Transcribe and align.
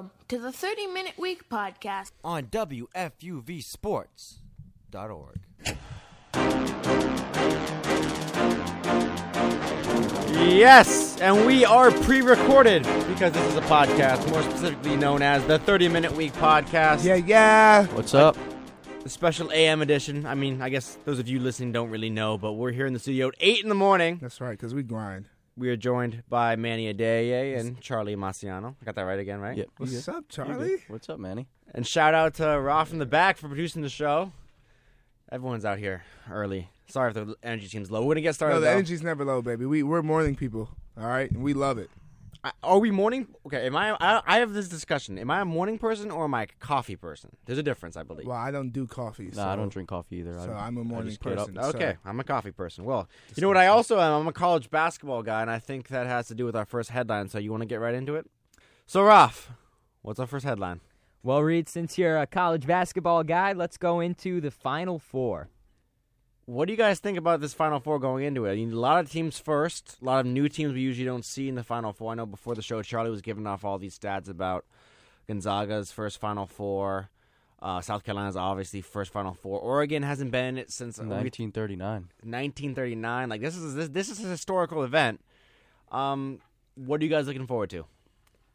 Welcome 0.00 0.16
to 0.28 0.38
the 0.38 0.50
30 0.50 0.86
Minute 0.86 1.18
Week 1.18 1.46
podcast. 1.50 2.12
on 2.24 2.44
WFUVSports.org. 2.44 5.40
Yes, 10.32 11.20
and 11.20 11.44
we 11.44 11.66
are 11.66 11.90
pre-recorded 11.90 12.84
because 13.08 13.34
this 13.34 13.46
is 13.46 13.56
a 13.56 13.60
podcast, 13.62 14.26
more 14.30 14.42
specifically 14.42 14.96
known 14.96 15.20
as 15.20 15.46
the 15.46 15.58
30 15.58 15.88
Minute 15.88 16.12
Week 16.12 16.32
Podcast. 16.32 17.04
Yeah, 17.04 17.16
yeah. 17.16 17.84
What's 17.88 18.14
up? 18.14 18.38
The 19.02 19.10
special 19.10 19.52
AM 19.52 19.82
edition. 19.82 20.24
I 20.24 20.34
mean, 20.34 20.62
I 20.62 20.70
guess 20.70 20.96
those 21.04 21.18
of 21.18 21.28
you 21.28 21.40
listening 21.40 21.72
don't 21.72 21.90
really 21.90 22.08
know, 22.08 22.38
but 22.38 22.54
we're 22.54 22.72
here 22.72 22.86
in 22.86 22.94
the 22.94 22.98
studio 22.98 23.28
at 23.28 23.34
8 23.38 23.64
in 23.64 23.68
the 23.68 23.74
morning. 23.74 24.18
That's 24.22 24.40
right, 24.40 24.52
because 24.52 24.72
we 24.72 24.82
grind. 24.82 25.26
We 25.60 25.68
are 25.68 25.76
joined 25.76 26.22
by 26.26 26.56
Manny 26.56 26.90
Adeye 26.90 27.60
and 27.60 27.78
Charlie 27.82 28.16
Maciano. 28.16 28.76
I 28.80 28.84
got 28.86 28.94
that 28.94 29.02
right 29.02 29.18
again, 29.18 29.40
right? 29.40 29.58
Yep. 29.58 29.68
What's 29.76 30.08
up, 30.08 30.24
Charlie? 30.30 30.78
What's 30.88 31.10
up, 31.10 31.18
Manny? 31.18 31.48
And 31.74 31.86
shout 31.86 32.14
out 32.14 32.32
to 32.36 32.58
Roth 32.58 32.94
in 32.94 32.98
the 32.98 33.04
back 33.04 33.36
for 33.36 33.46
producing 33.46 33.82
the 33.82 33.90
show. 33.90 34.32
Everyone's 35.30 35.66
out 35.66 35.78
here 35.78 36.02
early. 36.30 36.70
Sorry 36.88 37.10
if 37.10 37.14
the 37.14 37.36
energy 37.42 37.68
seems 37.68 37.90
low. 37.90 38.00
We're 38.00 38.06
going 38.06 38.16
to 38.16 38.22
get 38.22 38.36
started. 38.36 38.54
No, 38.54 38.60
the 38.60 38.68
though. 38.68 38.72
energy's 38.72 39.02
never 39.02 39.22
low, 39.22 39.42
baby. 39.42 39.66
We 39.66 39.82
we're 39.82 40.00
morning 40.00 40.34
people. 40.34 40.70
All 40.98 41.06
right, 41.06 41.30
and 41.30 41.42
we 41.42 41.52
love 41.52 41.76
it. 41.76 41.90
I- 42.44 42.52
Are 42.62 42.78
we 42.78 42.90
morning? 42.90 43.28
Okay, 43.46 43.66
am 43.66 43.76
I, 43.76 43.96
I? 44.00 44.22
I 44.26 44.38
have 44.38 44.52
this 44.52 44.68
discussion. 44.68 45.18
Am 45.18 45.30
I 45.30 45.40
a 45.40 45.44
morning 45.44 45.78
person 45.78 46.10
or 46.10 46.24
am 46.24 46.34
I 46.34 46.44
a 46.44 46.46
coffee 46.58 46.96
person? 46.96 47.30
There's 47.44 47.58
a 47.58 47.62
difference, 47.62 47.96
I 47.96 48.02
believe. 48.02 48.26
Well, 48.26 48.36
I 48.36 48.50
don't 48.50 48.70
do 48.70 48.86
coffee. 48.86 49.30
No, 49.34 49.44
I 49.46 49.56
don't 49.56 49.68
drink 49.70 49.88
coffee 49.88 50.16
either. 50.18 50.38
So 50.40 50.52
I, 50.52 50.66
I'm 50.66 50.76
a 50.78 50.84
morning 50.84 51.08
just 51.10 51.22
get 51.22 51.38
up. 51.38 51.48
person. 51.48 51.62
so- 51.62 51.68
Okay, 51.76 51.96
I'm 52.04 52.18
a 52.20 52.24
coffee 52.24 52.50
person. 52.52 52.84
Well, 52.84 53.08
you 53.36 53.40
know 53.42 53.48
what 53.48 53.56
I 53.56 53.66
also 53.66 54.00
am? 54.00 54.12
I'm 54.22 54.26
a 54.28 54.32
college 54.32 54.70
basketball 54.70 55.22
guy, 55.22 55.42
and 55.42 55.50
I 55.50 55.58
think 55.58 55.88
that 55.88 56.06
has 56.06 56.28
to 56.28 56.34
do 56.34 56.44
with 56.44 56.56
our 56.56 56.64
first 56.64 56.90
headline. 56.90 57.28
So 57.28 57.38
you 57.38 57.50
want 57.50 57.62
to 57.62 57.66
get 57.66 57.80
right 57.80 57.94
into 57.94 58.14
it? 58.16 58.26
So, 58.86 59.02
Raf, 59.02 59.50
what's 60.02 60.18
our 60.18 60.26
first 60.26 60.44
headline? 60.44 60.80
Well, 61.22 61.42
Reed, 61.42 61.68
since 61.68 61.98
you're 61.98 62.16
a 62.18 62.26
college 62.26 62.66
basketball 62.66 63.22
guy, 63.24 63.52
let's 63.52 63.76
go 63.76 64.00
into 64.00 64.40
the 64.40 64.50
Final 64.50 64.98
Four. 64.98 65.48
What 66.50 66.66
do 66.66 66.72
you 66.72 66.76
guys 66.76 66.98
think 66.98 67.16
about 67.16 67.40
this 67.40 67.54
Final 67.54 67.78
Four 67.78 68.00
going 68.00 68.24
into 68.24 68.46
it? 68.46 68.50
I 68.50 68.54
mean, 68.56 68.72
a 68.72 68.76
lot 68.76 68.98
of 68.98 69.08
teams 69.08 69.38
first, 69.38 69.98
a 70.02 70.04
lot 70.04 70.18
of 70.18 70.26
new 70.26 70.48
teams 70.48 70.72
we 70.72 70.80
usually 70.80 71.04
don't 71.04 71.24
see 71.24 71.48
in 71.48 71.54
the 71.54 71.62
Final 71.62 71.92
Four. 71.92 72.10
I 72.10 72.16
know 72.16 72.26
before 72.26 72.56
the 72.56 72.62
show, 72.62 72.82
Charlie 72.82 73.08
was 73.08 73.22
giving 73.22 73.46
off 73.46 73.64
all 73.64 73.78
these 73.78 73.96
stats 73.96 74.28
about 74.28 74.64
Gonzaga's 75.28 75.92
first 75.92 76.18
Final 76.18 76.46
Four. 76.46 77.08
Uh, 77.62 77.80
South 77.80 78.02
Carolina's 78.02 78.34
obviously 78.34 78.80
first 78.80 79.12
Final 79.12 79.32
Four. 79.32 79.60
Oregon 79.60 80.02
hasn't 80.02 80.32
been 80.32 80.46
in 80.46 80.58
it 80.58 80.72
since 80.72 80.98
uh, 80.98 81.06
1939. 81.06 82.08
1939. 82.24 83.28
Like 83.28 83.40
this 83.40 83.54
is 83.54 83.76
this, 83.76 83.88
this 83.90 84.10
is 84.10 84.24
a 84.24 84.26
historical 84.26 84.82
event. 84.82 85.20
Um, 85.92 86.40
what 86.74 87.00
are 87.00 87.04
you 87.04 87.10
guys 87.10 87.28
looking 87.28 87.46
forward 87.46 87.70
to? 87.70 87.84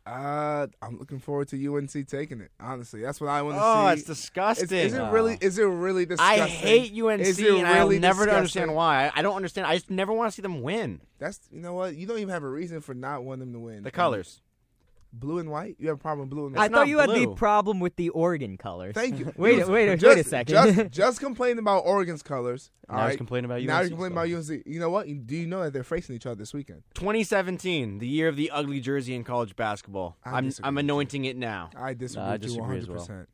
Uh, 0.06 0.68
I'm 0.84 1.00
looking 1.00 1.18
forward 1.20 1.48
to 1.48 1.76
UNC 1.76 2.08
taking 2.08 2.40
it. 2.40 2.52
Honestly, 2.60 3.02
that's 3.02 3.20
what 3.20 3.30
I 3.32 3.42
want 3.42 3.58
to 3.58 3.62
Oh, 3.62 3.74
see. 3.74 3.80
Oh, 3.80 3.88
it's 3.88 4.04
disgusting. 4.04 4.66
Is, 4.66 4.72
is 4.72 4.94
it 4.94 5.02
really? 5.12 5.38
Is 5.42 5.58
it 5.58 5.64
really 5.64 6.06
disgusting? 6.06 6.42
I 6.44 6.48
hate 6.48 6.92
UNC, 7.02 7.22
Is 7.22 7.40
it 7.40 7.50
and 7.56 7.66
I'll 7.68 7.86
really 7.88 7.98
never 7.98 8.26
disgusting? 8.26 8.38
understand 8.38 8.76
why. 8.76 9.08
I, 9.08 9.12
I 9.16 9.22
don't 9.24 9.36
understand. 9.36 9.66
I 9.66 9.74
just 9.76 9.90
never 9.90 10.14
want 10.14 10.32
to 10.32 10.36
see 10.36 10.44
them 10.44 10.62
win. 10.62 11.02
That's 11.18 11.40
you 11.52 11.60
know 11.62 11.74
what? 11.74 11.96
You 11.96 12.06
don't 12.06 12.20
even 12.20 12.30
have 12.34 12.44
a 12.44 12.50
reason 12.50 12.82
for 12.82 12.94
not 12.94 13.24
wanting 13.24 13.52
them 13.52 13.54
to 13.54 13.60
win. 13.60 13.82
The 13.84 13.90
colors. 13.92 14.42
Blue 15.20 15.40
and 15.40 15.50
white. 15.50 15.76
You 15.80 15.88
have 15.90 15.98
a 15.98 16.02
problem 16.02 16.28
with 16.28 16.30
blue 16.36 16.48
and 16.48 16.56
I 16.58 16.62
white. 16.62 16.72
not 16.72 16.78
thought 16.80 16.88
you 16.88 17.00
had 17.00 17.08
blue. 17.10 17.26
the 17.28 17.36
problem 17.36 17.80
with 17.80 17.96
the 17.96 18.10
Oregon 18.10 18.58
colors. 18.58 18.94
Thank 18.94 19.20
you. 19.20 19.26
wait, 19.38 19.58
You- 19.60 19.68
wait, 19.68 20.00
just, 20.00 20.16
wait 20.16 20.26
a 20.26 20.30
second. 20.30 20.54
Just, 20.76 20.92
just 20.92 21.20
complaining 21.20 21.60
about 21.60 21.80
Oregon's 21.86 22.22
colors. 22.22 22.72
All 22.90 22.98
Now 22.98 23.04
he's 23.04 23.10
right. 23.12 23.18
complaining 23.18 23.46
about 23.46 23.62
Now 23.64 23.78
UNC's 23.80 23.90
you're 23.90 23.98
complaining 23.98 24.18
about 24.18 24.30
colors. 24.30 24.50
UNC. 24.52 24.64
You 24.68 24.80
know 24.80 24.90
what? 24.92 25.08
Do 25.28 25.36
you 25.36 25.48
know 25.48 25.64
that 25.64 25.74
they're 25.74 25.84
facing 25.84 26.16
each 26.16 26.26
other 26.26 26.36
this 26.36 26.54
weekend? 26.54 26.84
2017, 26.94 27.98
the 28.00 28.08
year 28.08 28.28
of 28.28 28.36
the 28.36 28.52
ugly 28.52 28.80
jersey 28.80 29.16
in 29.16 29.24
college 29.24 29.56
basketball. 29.56 30.18
I 30.24 30.38
I'm 30.38 30.52
I'm 30.64 30.78
anointing 30.78 31.26
it 31.26 31.36
now. 31.36 31.72
I 31.76 31.94
disagree 31.94 32.24
Nah, 32.24 32.30
I 32.30 32.34
with 32.34 32.42
you 32.44 32.48
disagree 32.50 32.62
100. 32.80 32.82
as 32.82 33.10
well. 33.10 33.26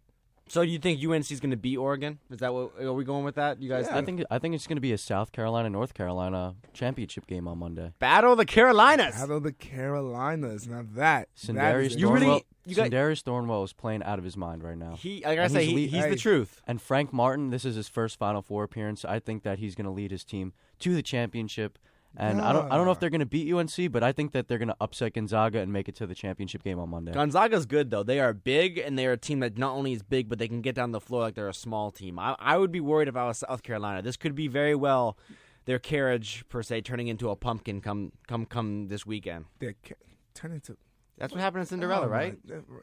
Percent 0.51 0.67
So 0.67 0.71
you 0.71 0.79
think 0.79 1.03
UNC 1.03 1.31
is 1.31 1.39
going 1.39 1.51
to 1.51 1.57
beat 1.57 1.77
Oregon? 1.77 2.19
Is 2.29 2.39
that 2.39 2.53
what 2.53 2.71
are 2.81 2.93
we 2.93 3.03
going 3.03 3.23
with 3.23 3.35
that? 3.35 3.61
You 3.61 3.69
guys 3.69 3.87
Yeah. 3.89 3.97
I 3.97 4.01
think 4.05 4.23
I 4.29 4.39
think 4.39 4.55
it's 4.55 4.67
going 4.67 4.77
to 4.77 4.81
be 4.81 4.91
a 4.93 4.97
South 4.97 5.31
Carolina 5.31 5.69
North 5.69 5.93
Carolina 5.93 6.55
championship 6.73 7.27
game 7.27 7.47
on 7.47 7.57
Monday. 7.57 7.93
battle 7.99 8.35
the 8.35 8.45
Carolinas? 8.45 9.15
Out 9.21 9.29
of 9.31 9.43
the 9.43 9.51
Carolinas. 9.51 10.67
Now 10.67 10.83
that, 10.93 10.95
that 10.95 11.27
Sindarius 11.35 11.85
is 11.87 11.95
You 11.95 12.11
really- 12.11 12.25
Thornwell, 12.27 12.41
you 12.65 12.75
got- 12.75 12.89
Sindarius 12.91 13.23
Thornwell 13.23 13.63
is 13.63 13.73
playing 13.73 14.03
out 14.03 14.19
of 14.19 14.25
his 14.25 14.37
mind 14.37 14.63
right 14.63 14.77
now. 14.77 14.95
He, 14.95 15.23
like 15.25 15.39
I 15.39 15.43
And 15.43 15.51
say, 15.51 15.61
he's 15.65 15.69
he, 15.69 15.75
lead- 15.75 15.89
he's 15.91 16.05
the 16.09 16.15
truth. 16.15 16.61
And 16.67 16.81
Frank 16.81 17.11
Martin, 17.11 17.49
this 17.49 17.65
is 17.65 17.75
his 17.75 17.87
first 17.87 18.17
Final 18.19 18.41
Four 18.41 18.63
appearance. 18.63 19.03
I 19.05 19.19
think 19.19 19.43
that 19.43 19.59
he's 19.59 19.75
going 19.75 19.85
to 19.85 19.91
lead 19.91 20.11
his 20.11 20.23
team 20.23 20.53
to 20.79 20.93
the 20.93 21.01
championship. 21.01 21.77
And 22.17 22.41
I 22.41 22.51
don't 22.51 22.71
I 22.71 22.75
don't 22.75 22.85
know 22.85 22.91
if 22.91 22.99
they're 22.99 23.09
going 23.09 23.21
to 23.21 23.25
beat 23.25 23.51
UNC, 23.53 23.91
but 23.91 24.03
I 24.03 24.11
think 24.11 24.33
that 24.33 24.47
they're 24.47 24.57
going 24.57 24.67
to 24.67 24.75
upset 24.81 25.13
Gonzaga 25.13 25.59
and 25.59 25.71
make 25.71 25.87
it 25.87 25.95
to 25.95 26.07
the 26.07 26.15
championship 26.15 26.63
game 26.63 26.77
on 26.77 26.89
Monday. 26.89 27.13
Gonzaga's 27.13 27.65
good 27.65 27.89
though. 27.89 28.03
They 28.03 28.19
are 28.19 28.33
big, 28.33 28.77
and 28.77 28.99
they 28.99 29.05
are 29.05 29.13
a 29.13 29.17
team 29.17 29.39
that 29.39 29.57
not 29.57 29.71
only 29.73 29.93
is 29.93 30.03
big, 30.03 30.27
but 30.27 30.37
they 30.37 30.47
can 30.47 30.61
get 30.61 30.75
down 30.75 30.91
the 30.91 30.99
floor 30.99 31.21
like 31.21 31.35
they're 31.35 31.47
a 31.47 31.53
small 31.53 31.89
team. 31.91 32.19
I, 32.19 32.35
I 32.37 32.57
would 32.57 32.71
be 32.71 32.81
worried 32.81 33.07
if 33.07 33.15
I 33.15 33.25
was 33.25 33.37
South 33.37 33.63
Carolina. 33.63 34.01
This 34.01 34.17
could 34.17 34.35
be 34.35 34.47
very 34.47 34.75
well 34.75 35.17
their 35.65 35.79
carriage 35.79 36.43
per 36.49 36.63
se 36.63 36.81
turning 36.81 37.07
into 37.07 37.29
a 37.29 37.35
pumpkin 37.35 37.81
come 37.81 38.11
come 38.27 38.45
come 38.45 38.87
this 38.87 39.05
weekend. 39.05 39.45
They're 39.59 39.75
ca- 39.85 39.95
turn 40.33 40.51
into 40.51 40.77
That's 41.21 41.33
what 41.33 41.39
happened 41.39 41.63
to 41.63 41.67
Cinderella, 41.69 42.07
Oh, 42.07 42.09
right? 42.09 42.37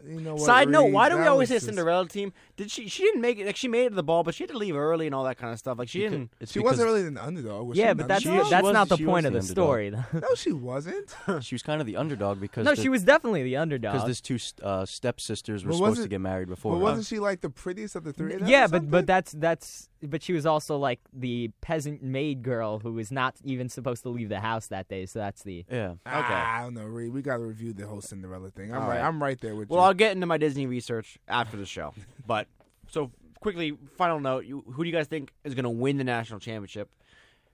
You 0.06 0.20
know 0.20 0.34
what? 0.34 0.42
Side 0.44 0.68
note: 0.68 0.84
Reed? 0.84 0.94
Why 0.94 1.08
do 1.08 1.18
we 1.18 1.26
always 1.26 1.48
say 1.48 1.56
just- 1.56 1.66
Cinderella 1.66 2.06
team? 2.08 2.32
Did 2.56 2.70
she? 2.70 2.88
She 2.88 3.02
didn't 3.02 3.20
make 3.20 3.38
it. 3.38 3.46
Like 3.46 3.56
she 3.56 3.66
made 3.68 3.86
it 3.86 3.88
to 3.90 3.94
the 3.96 4.02
ball, 4.04 4.22
but 4.22 4.34
she 4.34 4.44
had 4.44 4.50
to 4.50 4.56
leave 4.56 4.76
early 4.76 5.06
and 5.06 5.14
all 5.14 5.24
that 5.24 5.38
kind 5.38 5.52
of 5.52 5.58
stuff. 5.58 5.76
Like 5.78 5.88
she 5.88 5.98
didn't. 5.98 6.30
It's 6.40 6.52
She 6.52 6.60
because 6.60 6.78
wasn't 6.78 6.86
really 6.88 7.06
an 7.06 7.18
underdog. 7.18 7.66
Was 7.66 7.76
yeah, 7.76 7.90
an 7.90 7.96
but 7.96 8.08
that's? 8.08 8.22
She 8.22 8.28
that's 8.28 8.62
was- 8.62 8.72
not 8.72 8.88
the 8.88 8.96
point 8.98 9.26
of 9.26 9.32
the 9.32 9.40
the 9.40 9.44
underdog. 9.44 9.50
story. 9.56 9.90
no, 9.90 10.34
she 10.36 10.52
wasn't. 10.52 11.14
she 11.40 11.54
was 11.54 11.62
kind 11.62 11.80
of 11.80 11.86
the 11.86 11.96
underdog 11.96 12.40
because 12.40 12.64
no, 12.64 12.74
the- 12.74 12.80
she 12.82 12.88
was 12.88 13.02
definitely 13.02 13.42
the 13.42 13.56
underdog 13.56 13.94
because 13.94 14.06
these 14.06 14.20
two 14.20 14.38
uh, 14.64 14.86
stepsisters 14.86 15.64
were 15.64 15.72
supposed 15.72 16.02
to 16.02 16.08
get 16.08 16.20
married 16.20 16.48
before. 16.48 16.72
But 16.74 16.80
wasn't 16.80 17.06
she 17.06 17.18
like 17.18 17.40
the 17.40 17.50
prettiest 17.50 17.96
of 17.96 18.04
the 18.04 18.12
three? 18.12 18.34
of 18.34 18.40
them 18.40 18.48
yeah, 18.48 18.66
or 18.66 18.68
but 18.68 18.88
but 18.90 19.06
that's 19.06 19.32
that's 19.32 19.88
but 20.02 20.22
she 20.22 20.32
was 20.32 20.46
also 20.46 20.76
like 20.76 21.00
the 21.12 21.50
peasant 21.60 22.02
maid 22.02 22.42
girl 22.42 22.78
who 22.78 22.92
was 22.92 23.10
not 23.10 23.36
even 23.44 23.68
supposed 23.68 24.02
to 24.04 24.08
leave 24.08 24.28
the 24.28 24.40
house 24.40 24.68
that 24.68 24.88
day. 24.88 25.06
So 25.06 25.18
that's 25.18 25.42
the 25.42 25.64
yeah. 25.70 25.94
Ah, 26.06 26.58
I 26.58 26.62
don't 26.62 26.74
know, 26.74 26.84
Reed. 26.84 27.12
We 27.12 27.22
got 27.22 27.38
to 27.38 27.42
review 27.44 27.72
the 27.72 27.86
whole 27.86 28.00
Cinderella 28.00 28.50
thing. 28.50 28.72
I'm 28.72 28.82
All 28.82 28.88
right. 28.88 28.98
right. 28.98 29.04
I'm 29.04 29.22
right 29.22 29.40
there 29.40 29.54
with 29.54 29.68
Well, 29.68 29.80
you. 29.80 29.86
I'll 29.86 29.94
get 29.94 30.12
into 30.12 30.26
my 30.26 30.38
Disney 30.38 30.66
research 30.66 31.18
after 31.28 31.56
the 31.56 31.66
show. 31.66 31.94
but 32.26 32.46
so 32.88 33.10
quickly, 33.40 33.76
final 33.96 34.20
note: 34.20 34.44
you, 34.44 34.64
Who 34.72 34.84
do 34.84 34.88
you 34.88 34.94
guys 34.94 35.06
think 35.06 35.32
is 35.44 35.54
going 35.54 35.64
to 35.64 35.70
win 35.70 35.96
the 35.98 36.04
national 36.04 36.40
championship, 36.40 36.88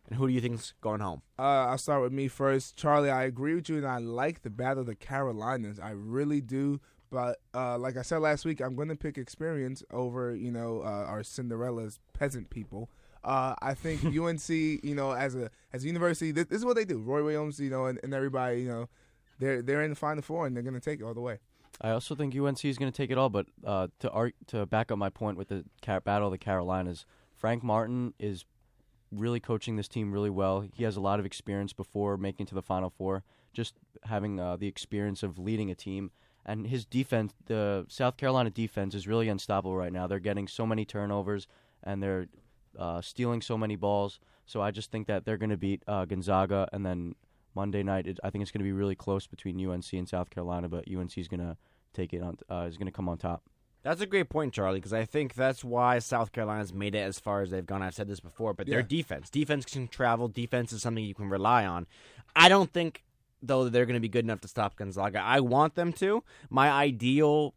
and 0.08 0.18
who 0.18 0.26
do 0.28 0.32
you 0.32 0.40
think's 0.40 0.74
going 0.80 1.00
home? 1.00 1.22
Uh, 1.38 1.42
I'll 1.42 1.78
start 1.78 2.02
with 2.02 2.12
me 2.12 2.28
first. 2.28 2.76
Charlie, 2.76 3.10
I 3.10 3.24
agree 3.24 3.54
with 3.54 3.68
you, 3.68 3.76
and 3.78 3.86
I 3.86 3.98
like 3.98 4.42
the 4.42 4.50
Battle 4.50 4.80
of 4.80 4.86
the 4.86 4.94
Carolinas. 4.94 5.80
I 5.80 5.90
really 5.90 6.40
do. 6.40 6.80
But 7.14 7.38
uh, 7.54 7.78
like 7.78 7.96
I 7.96 8.02
said 8.02 8.18
last 8.18 8.44
week, 8.44 8.60
I'm 8.60 8.74
going 8.74 8.88
to 8.88 8.96
pick 8.96 9.18
experience 9.18 9.84
over, 9.92 10.34
you 10.34 10.50
know, 10.50 10.80
uh, 10.80 11.06
our 11.06 11.22
Cinderella's 11.22 12.00
peasant 12.12 12.50
people. 12.50 12.90
Uh, 13.22 13.54
I 13.62 13.74
think 13.74 14.04
UNC, 14.18 14.48
you 14.48 14.96
know, 14.96 15.12
as 15.12 15.36
a 15.36 15.48
as 15.72 15.84
a 15.84 15.86
university, 15.86 16.32
this, 16.32 16.46
this 16.46 16.58
is 16.58 16.64
what 16.64 16.74
they 16.74 16.84
do. 16.84 16.98
Roy 16.98 17.22
Williams, 17.22 17.60
you 17.60 17.70
know, 17.70 17.86
and, 17.86 18.00
and 18.02 18.12
everybody, 18.12 18.62
you 18.62 18.68
know, 18.68 18.88
they're 19.38 19.62
they're 19.62 19.84
in 19.84 19.90
the 19.90 19.96
Final 19.96 20.24
Four 20.24 20.48
and 20.48 20.56
they're 20.56 20.64
going 20.64 20.74
to 20.74 20.80
take 20.80 20.98
it 20.98 21.04
all 21.04 21.14
the 21.14 21.20
way. 21.20 21.38
I 21.80 21.90
also 21.90 22.16
think 22.16 22.36
UNC 22.36 22.64
is 22.64 22.78
going 22.78 22.90
to 22.90 22.96
take 22.96 23.12
it 23.12 23.16
all, 23.16 23.28
but 23.28 23.46
uh, 23.64 23.86
to 24.00 24.10
arg- 24.10 24.34
to 24.48 24.66
back 24.66 24.90
up 24.90 24.98
my 24.98 25.08
point 25.08 25.38
with 25.38 25.46
the 25.46 25.64
Car- 25.82 26.00
Battle 26.00 26.26
of 26.26 26.32
the 26.32 26.38
Carolinas, 26.38 27.06
Frank 27.36 27.62
Martin 27.62 28.12
is 28.18 28.44
really 29.12 29.38
coaching 29.38 29.76
this 29.76 29.86
team 29.86 30.10
really 30.10 30.30
well. 30.30 30.64
He 30.74 30.82
has 30.82 30.96
a 30.96 31.00
lot 31.00 31.20
of 31.20 31.26
experience 31.26 31.72
before 31.72 32.16
making 32.16 32.46
to 32.46 32.56
the 32.56 32.62
Final 32.62 32.90
Four, 32.90 33.22
just 33.52 33.74
having 34.02 34.40
uh, 34.40 34.56
the 34.56 34.66
experience 34.66 35.22
of 35.22 35.38
leading 35.38 35.70
a 35.70 35.76
team. 35.76 36.10
And 36.46 36.66
his 36.66 36.84
defense, 36.84 37.32
the 37.46 37.86
South 37.88 38.16
Carolina 38.16 38.50
defense, 38.50 38.94
is 38.94 39.08
really 39.08 39.28
unstoppable 39.28 39.76
right 39.76 39.92
now. 39.92 40.06
They're 40.06 40.18
getting 40.18 40.46
so 40.46 40.66
many 40.66 40.84
turnovers 40.84 41.46
and 41.82 42.02
they're 42.02 42.26
uh, 42.78 43.00
stealing 43.00 43.40
so 43.40 43.56
many 43.56 43.76
balls. 43.76 44.20
So 44.46 44.60
I 44.60 44.70
just 44.70 44.90
think 44.90 45.06
that 45.06 45.24
they're 45.24 45.38
going 45.38 45.50
to 45.50 45.56
beat 45.56 45.82
uh, 45.88 46.04
Gonzaga, 46.04 46.68
and 46.72 46.84
then 46.84 47.14
Monday 47.54 47.82
night, 47.82 48.06
it, 48.06 48.18
I 48.22 48.30
think 48.30 48.42
it's 48.42 48.50
going 48.50 48.60
to 48.60 48.64
be 48.64 48.72
really 48.72 48.94
close 48.94 49.26
between 49.26 49.64
UNC 49.64 49.92
and 49.92 50.08
South 50.08 50.30
Carolina, 50.30 50.68
but 50.68 50.84
UNC 50.90 51.16
is 51.16 51.28
going 51.28 51.40
to 51.40 51.56
take 51.92 52.12
it 52.12 52.22
on. 52.22 52.36
Uh, 52.50 52.66
is 52.68 52.76
going 52.76 52.86
to 52.86 52.92
come 52.92 53.08
on 53.08 53.16
top. 53.16 53.42
That's 53.82 54.00
a 54.00 54.06
great 54.06 54.30
point, 54.30 54.54
Charlie, 54.54 54.78
because 54.78 54.94
I 54.94 55.04
think 55.04 55.34
that's 55.34 55.62
why 55.62 55.98
South 55.98 56.32
Carolina's 56.32 56.72
made 56.72 56.94
it 56.94 57.00
as 57.00 57.20
far 57.20 57.42
as 57.42 57.50
they've 57.50 57.66
gone. 57.66 57.82
I've 57.82 57.94
said 57.94 58.08
this 58.08 58.20
before, 58.20 58.54
but 58.54 58.66
their 58.66 58.82
defense, 58.82 59.28
defense 59.28 59.66
can 59.66 59.88
travel. 59.88 60.26
Defense 60.26 60.72
is 60.72 60.80
something 60.80 61.04
you 61.04 61.14
can 61.14 61.28
rely 61.28 61.66
on. 61.66 61.86
I 62.34 62.48
don't 62.48 62.72
think, 62.72 63.04
though, 63.46 63.68
they're 63.68 63.86
going 63.86 63.94
to 63.94 64.00
be 64.00 64.08
good 64.08 64.24
enough 64.24 64.40
to 64.42 64.48
stop 64.48 64.76
Gonzaga. 64.76 65.20
I 65.20 65.40
want 65.40 65.74
them 65.74 65.92
to. 65.94 66.22
My 66.50 66.70
ideal 66.70 67.54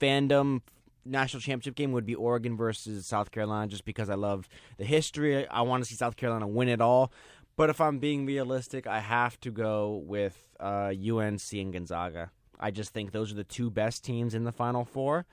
fandom 0.00 0.62
national 1.04 1.40
championship 1.40 1.74
game 1.74 1.92
would 1.92 2.06
be 2.06 2.14
Oregon 2.14 2.56
versus 2.56 3.06
South 3.06 3.30
Carolina, 3.30 3.68
just 3.68 3.84
because 3.84 4.10
I 4.10 4.14
love 4.14 4.48
the 4.78 4.84
history. 4.84 5.46
I 5.48 5.62
want 5.62 5.82
to 5.82 5.88
see 5.88 5.96
South 5.96 6.16
Carolina 6.16 6.46
win 6.46 6.68
it 6.68 6.80
all. 6.80 7.12
But 7.56 7.70
if 7.70 7.80
I'm 7.80 7.98
being 7.98 8.26
realistic, 8.26 8.86
I 8.86 9.00
have 9.00 9.38
to 9.40 9.50
go 9.50 10.02
with 10.06 10.48
uh, 10.58 10.92
UNC 10.92 11.52
and 11.52 11.72
Gonzaga. 11.72 12.30
I 12.58 12.70
just 12.70 12.92
think 12.92 13.12
those 13.12 13.32
are 13.32 13.36
the 13.36 13.44
two 13.44 13.70
best 13.70 14.04
teams 14.04 14.34
in 14.34 14.44
the 14.44 14.52
Final 14.52 14.84
Four. 14.84 15.26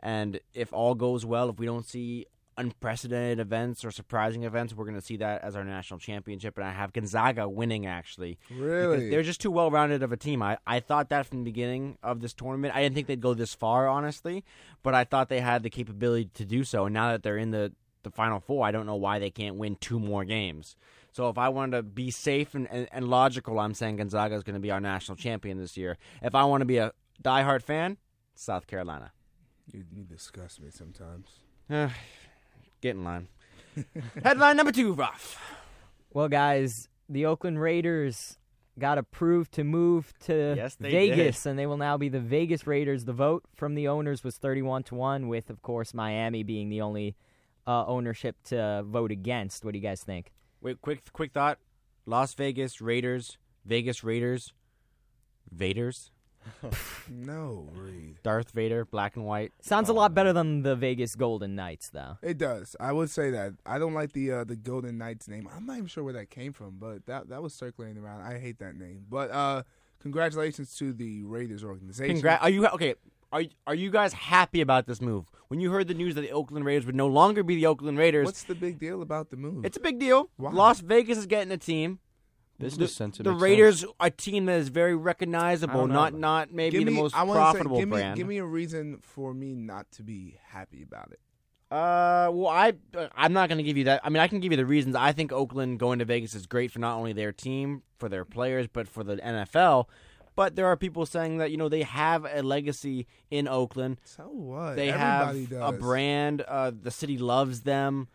And 0.00 0.40
if 0.52 0.72
all 0.72 0.94
goes 0.94 1.24
well, 1.24 1.48
if 1.48 1.58
we 1.58 1.66
don't 1.66 1.86
see 1.86 2.26
unprecedented 2.56 3.40
events 3.40 3.84
or 3.84 3.90
surprising 3.90 4.44
events, 4.44 4.74
we're 4.74 4.84
going 4.84 4.94
to 4.96 5.04
see 5.04 5.16
that 5.18 5.42
as 5.42 5.56
our 5.56 5.64
national 5.64 6.00
championship. 6.00 6.56
And 6.56 6.66
I 6.66 6.72
have 6.72 6.92
Gonzaga 6.92 7.48
winning 7.48 7.86
actually. 7.86 8.38
Really? 8.50 9.10
They're 9.10 9.22
just 9.22 9.40
too 9.40 9.50
well 9.50 9.70
rounded 9.70 10.02
of 10.02 10.12
a 10.12 10.16
team. 10.16 10.42
I, 10.42 10.58
I 10.66 10.80
thought 10.80 11.08
that 11.10 11.26
from 11.26 11.38
the 11.38 11.44
beginning 11.44 11.98
of 12.02 12.20
this 12.20 12.32
tournament. 12.32 12.74
I 12.74 12.82
didn't 12.82 12.94
think 12.94 13.06
they'd 13.06 13.20
go 13.20 13.34
this 13.34 13.54
far, 13.54 13.88
honestly, 13.88 14.44
but 14.82 14.94
I 14.94 15.04
thought 15.04 15.28
they 15.28 15.40
had 15.40 15.62
the 15.62 15.70
capability 15.70 16.30
to 16.34 16.44
do 16.44 16.64
so. 16.64 16.86
And 16.86 16.94
now 16.94 17.12
that 17.12 17.22
they're 17.22 17.38
in 17.38 17.50
the, 17.50 17.72
the 18.02 18.10
Final 18.10 18.40
Four, 18.40 18.66
I 18.66 18.70
don't 18.70 18.86
know 18.86 18.96
why 18.96 19.18
they 19.18 19.30
can't 19.30 19.56
win 19.56 19.76
two 19.76 19.98
more 19.98 20.24
games. 20.24 20.76
So 21.12 21.28
if 21.28 21.38
I 21.38 21.48
wanted 21.48 21.76
to 21.76 21.82
be 21.84 22.10
safe 22.10 22.54
and, 22.54 22.68
and, 22.70 22.88
and 22.90 23.08
logical, 23.08 23.60
I'm 23.60 23.74
saying 23.74 23.96
Gonzaga 23.96 24.34
is 24.34 24.42
going 24.42 24.54
to 24.54 24.60
be 24.60 24.70
our 24.72 24.80
national 24.80 25.16
champion 25.16 25.58
this 25.58 25.76
year. 25.76 25.96
If 26.22 26.34
I 26.34 26.44
want 26.44 26.62
to 26.62 26.66
be 26.66 26.78
a 26.78 26.92
diehard 27.22 27.62
fan, 27.62 27.98
South 28.34 28.66
Carolina. 28.66 29.12
you, 29.72 29.84
you 29.92 30.04
disgust 30.04 30.60
me 30.60 30.70
sometimes. 30.70 31.28
Get 32.84 32.96
in 32.96 33.04
line. 33.04 33.28
Headline 34.22 34.58
number 34.58 34.70
two, 34.70 34.92
Ruff. 34.92 35.40
Well, 36.12 36.28
guys, 36.28 36.86
the 37.08 37.24
Oakland 37.24 37.58
Raiders 37.58 38.36
got 38.78 38.98
approved 38.98 39.52
to 39.52 39.64
move 39.64 40.12
to 40.26 40.52
Yes, 40.54 40.74
they 40.74 40.90
Vegas, 40.90 41.46
and 41.46 41.58
they 41.58 41.64
will 41.64 41.78
now 41.78 41.96
be 41.96 42.10
the 42.10 42.20
Vegas 42.20 42.66
Raiders. 42.66 43.06
The 43.06 43.14
vote 43.14 43.42
from 43.54 43.74
the 43.74 43.88
owners 43.88 44.22
was 44.22 44.36
31 44.36 44.82
to 44.82 44.96
1, 44.96 45.28
with, 45.28 45.48
of 45.48 45.62
course, 45.62 45.94
Miami 45.94 46.42
being 46.42 46.68
the 46.68 46.82
only 46.82 47.16
uh, 47.66 47.86
ownership 47.86 48.36
to 48.48 48.84
vote 48.86 49.10
against. 49.10 49.64
What 49.64 49.72
do 49.72 49.78
you 49.78 49.82
guys 49.82 50.02
think? 50.02 50.30
Wait, 50.60 50.78
quick, 50.82 51.10
quick 51.14 51.32
thought. 51.32 51.58
Las 52.04 52.34
Vegas 52.34 52.82
Raiders, 52.82 53.38
Vegas 53.64 54.04
Raiders, 54.04 54.52
Vaders, 55.56 56.10
No, 57.10 57.68
Reed. 57.74 58.16
Darth 58.22 58.50
Vader, 58.52 58.84
black 58.84 59.16
and 59.16 59.24
white. 59.24 59.52
Sounds 59.60 59.88
a 59.88 59.92
lot 59.92 60.14
better 60.14 60.32
than 60.32 60.62
the 60.62 60.74
Vegas 60.76 61.14
Golden 61.14 61.54
Knights, 61.54 61.90
though. 61.90 62.18
It 62.22 62.38
does. 62.38 62.76
I 62.80 62.92
would 62.92 63.10
say 63.10 63.30
that. 63.30 63.54
I 63.66 63.78
don't 63.78 63.94
like 63.94 64.12
the 64.12 64.30
uh, 64.32 64.44
the 64.44 64.56
Golden 64.56 64.98
Knights 64.98 65.28
name. 65.28 65.48
I'm 65.54 65.66
not 65.66 65.74
even 65.76 65.86
sure 65.88 66.04
where 66.04 66.14
that 66.14 66.30
came 66.30 66.52
from, 66.52 66.76
but 66.78 67.06
that 67.06 67.28
that 67.28 67.42
was 67.42 67.54
circulating 67.54 68.02
around. 68.02 68.22
I 68.22 68.38
hate 68.38 68.58
that 68.58 68.76
name. 68.76 69.04
But 69.08 69.30
uh, 69.30 69.62
congratulations 70.00 70.76
to 70.76 70.92
the 70.92 71.22
Raiders 71.24 71.64
organization. 71.64 72.14
Congrats. 72.16 72.42
Are 72.42 72.50
you 72.50 72.66
okay? 72.68 72.94
Are 73.32 73.42
are 73.66 73.74
you 73.74 73.90
guys 73.90 74.12
happy 74.12 74.60
about 74.60 74.86
this 74.86 75.00
move? 75.00 75.26
When 75.48 75.60
you 75.60 75.70
heard 75.70 75.88
the 75.88 75.94
news 75.94 76.14
that 76.14 76.22
the 76.22 76.30
Oakland 76.32 76.64
Raiders 76.64 76.86
would 76.86 76.94
no 76.94 77.06
longer 77.06 77.42
be 77.42 77.56
the 77.56 77.66
Oakland 77.66 77.98
Raiders, 77.98 78.24
What's 78.24 78.44
the 78.44 78.54
big 78.54 78.78
deal 78.78 79.02
about 79.02 79.30
the 79.30 79.36
move? 79.36 79.64
it's 79.64 79.76
a 79.76 79.80
big 79.80 79.98
deal. 79.98 80.30
Las 80.38 80.80
Vegas 80.80 81.18
is 81.18 81.26
getting 81.26 81.52
a 81.52 81.56
team. 81.58 81.98
Business 82.58 82.96
the, 82.96 83.22
the 83.24 83.32
Raiders, 83.32 83.80
sense. 83.80 83.92
a 83.98 84.10
team 84.10 84.46
that 84.46 84.60
is 84.60 84.68
very 84.68 84.94
recognizable, 84.94 85.86
know. 85.88 85.94
not 85.94 86.14
not 86.14 86.52
maybe 86.52 86.78
give 86.78 86.86
the 86.86 86.92
me, 86.92 87.02
most 87.02 87.16
I 87.16 87.24
profitable 87.24 87.76
say, 87.76 87.82
give 87.82 87.90
brand. 87.90 88.14
Me, 88.14 88.16
give 88.20 88.28
me 88.28 88.38
a 88.38 88.44
reason 88.44 88.98
for 89.02 89.34
me 89.34 89.54
not 89.54 89.90
to 89.92 90.02
be 90.04 90.38
happy 90.46 90.82
about 90.82 91.10
it. 91.10 91.20
Uh, 91.70 92.30
well, 92.30 92.46
I 92.48 92.74
uh, 92.96 93.08
I'm 93.16 93.32
not 93.32 93.48
going 93.48 93.58
to 93.58 93.64
give 93.64 93.76
you 93.76 93.84
that. 93.84 94.00
I 94.04 94.08
mean, 94.08 94.20
I 94.20 94.28
can 94.28 94.38
give 94.38 94.52
you 94.52 94.56
the 94.56 94.66
reasons. 94.66 94.94
I 94.94 95.10
think 95.10 95.32
Oakland 95.32 95.80
going 95.80 95.98
to 95.98 96.04
Vegas 96.04 96.34
is 96.34 96.46
great 96.46 96.70
for 96.70 96.78
not 96.78 96.96
only 96.96 97.12
their 97.12 97.32
team, 97.32 97.82
for 97.98 98.08
their 98.08 98.24
players, 98.24 98.68
but 98.72 98.86
for 98.86 99.02
the 99.02 99.16
NFL. 99.16 99.86
But 100.36 100.54
there 100.56 100.66
are 100.66 100.76
people 100.76 101.06
saying 101.06 101.38
that 101.38 101.50
you 101.50 101.56
know 101.56 101.68
they 101.68 101.82
have 101.82 102.24
a 102.24 102.42
legacy 102.42 103.08
in 103.30 103.48
Oakland. 103.48 103.98
So 104.04 104.24
what? 104.24 104.76
They 104.76 104.90
Everybody 104.90 105.40
have 105.40 105.50
does. 105.50 105.74
a 105.74 105.78
brand. 105.78 106.42
Uh, 106.42 106.70
the 106.80 106.90
city 106.92 107.18
loves 107.18 107.62
them. 107.62 108.08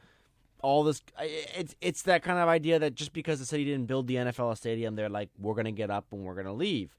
All 0.61 0.83
this 0.83 1.01
it's 1.19 1.75
it's 1.81 2.01
that 2.03 2.23
kind 2.23 2.39
of 2.39 2.47
idea 2.47 2.79
that 2.79 2.95
just 2.95 3.13
because 3.13 3.39
the 3.39 3.45
city 3.45 3.65
didn't 3.65 3.85
build 3.85 4.07
the 4.07 4.15
NFL 4.15 4.57
stadium, 4.57 4.95
they're 4.95 5.09
like, 5.09 5.29
we're 5.37 5.55
gonna 5.55 5.71
get 5.71 5.89
up 5.89 6.05
and 6.11 6.23
we're 6.23 6.35
gonna 6.35 6.53
leave. 6.53 6.95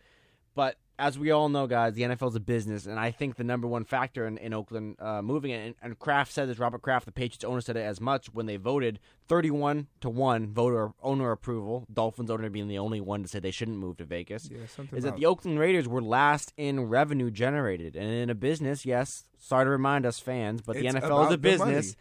But 0.55 0.77
as 1.01 1.19
we 1.19 1.31
all 1.31 1.49
know, 1.49 1.67
guys, 1.67 1.95
the 1.95 2.03
NFL 2.03 2.29
is 2.29 2.37
a 2.37 2.41
business, 2.41 2.85
and 2.85 3.01
I 3.01 3.11
think 3.11 3.37
the 3.37 3.45
number 3.45 3.67
one 3.67 3.85
factor 3.85 4.27
in, 4.27 4.37
in 4.37 4.53
Oakland 4.53 4.97
uh, 5.01 5.23
moving 5.23 5.51
it, 5.51 5.65
and, 5.65 5.75
and 5.81 5.99
Kraft 5.99 6.31
said 6.31 6.49
this, 6.49 6.59
Robert 6.59 6.83
Kraft, 6.83 7.07
the 7.07 7.13
Patriots 7.13 7.43
owner, 7.43 7.63
said 7.63 7.77
it 7.77 7.81
as 7.81 8.01
much 8.03 8.27
when 8.35 8.45
they 8.45 8.57
voted 8.57 9.01
31 9.27 9.87
to 10.03 10.11
1 10.11 10.53
voter 10.53 10.91
owner 11.03 11.33
approval, 11.33 11.87
Dolphins 11.91 12.31
owner 12.31 12.51
being 12.51 12.69
the 12.69 12.79
only 12.79 13.01
one 13.01 13.23
to 13.23 13.29
say 13.29 13.41
they 13.41 13.51
shouldn't 13.51 13.79
move 13.79 13.97
to 13.97 14.05
Vegas 14.05 14.51
Yeah, 14.51 14.59
is 14.93 15.05
that 15.05 15.17
the 15.17 15.25
Oakland 15.25 15.59
Raiders 15.59 15.89
were 15.89 16.03
last 16.03 16.53
in 16.59 16.81
revenue 16.81 17.31
generated. 17.31 17.97
And 17.97 18.11
in 18.11 18.29
a 18.29 18.35
business, 18.35 18.85
yes, 18.85 19.25
sorry 19.39 19.65
to 19.65 19.71
remind 19.71 20.05
us 20.05 20.19
fans, 20.19 20.61
but 20.61 20.77
the 20.77 20.85
NFL 20.85 21.29
is 21.29 21.33
a 21.33 21.39
business. 21.39 21.87
money. 21.87 21.97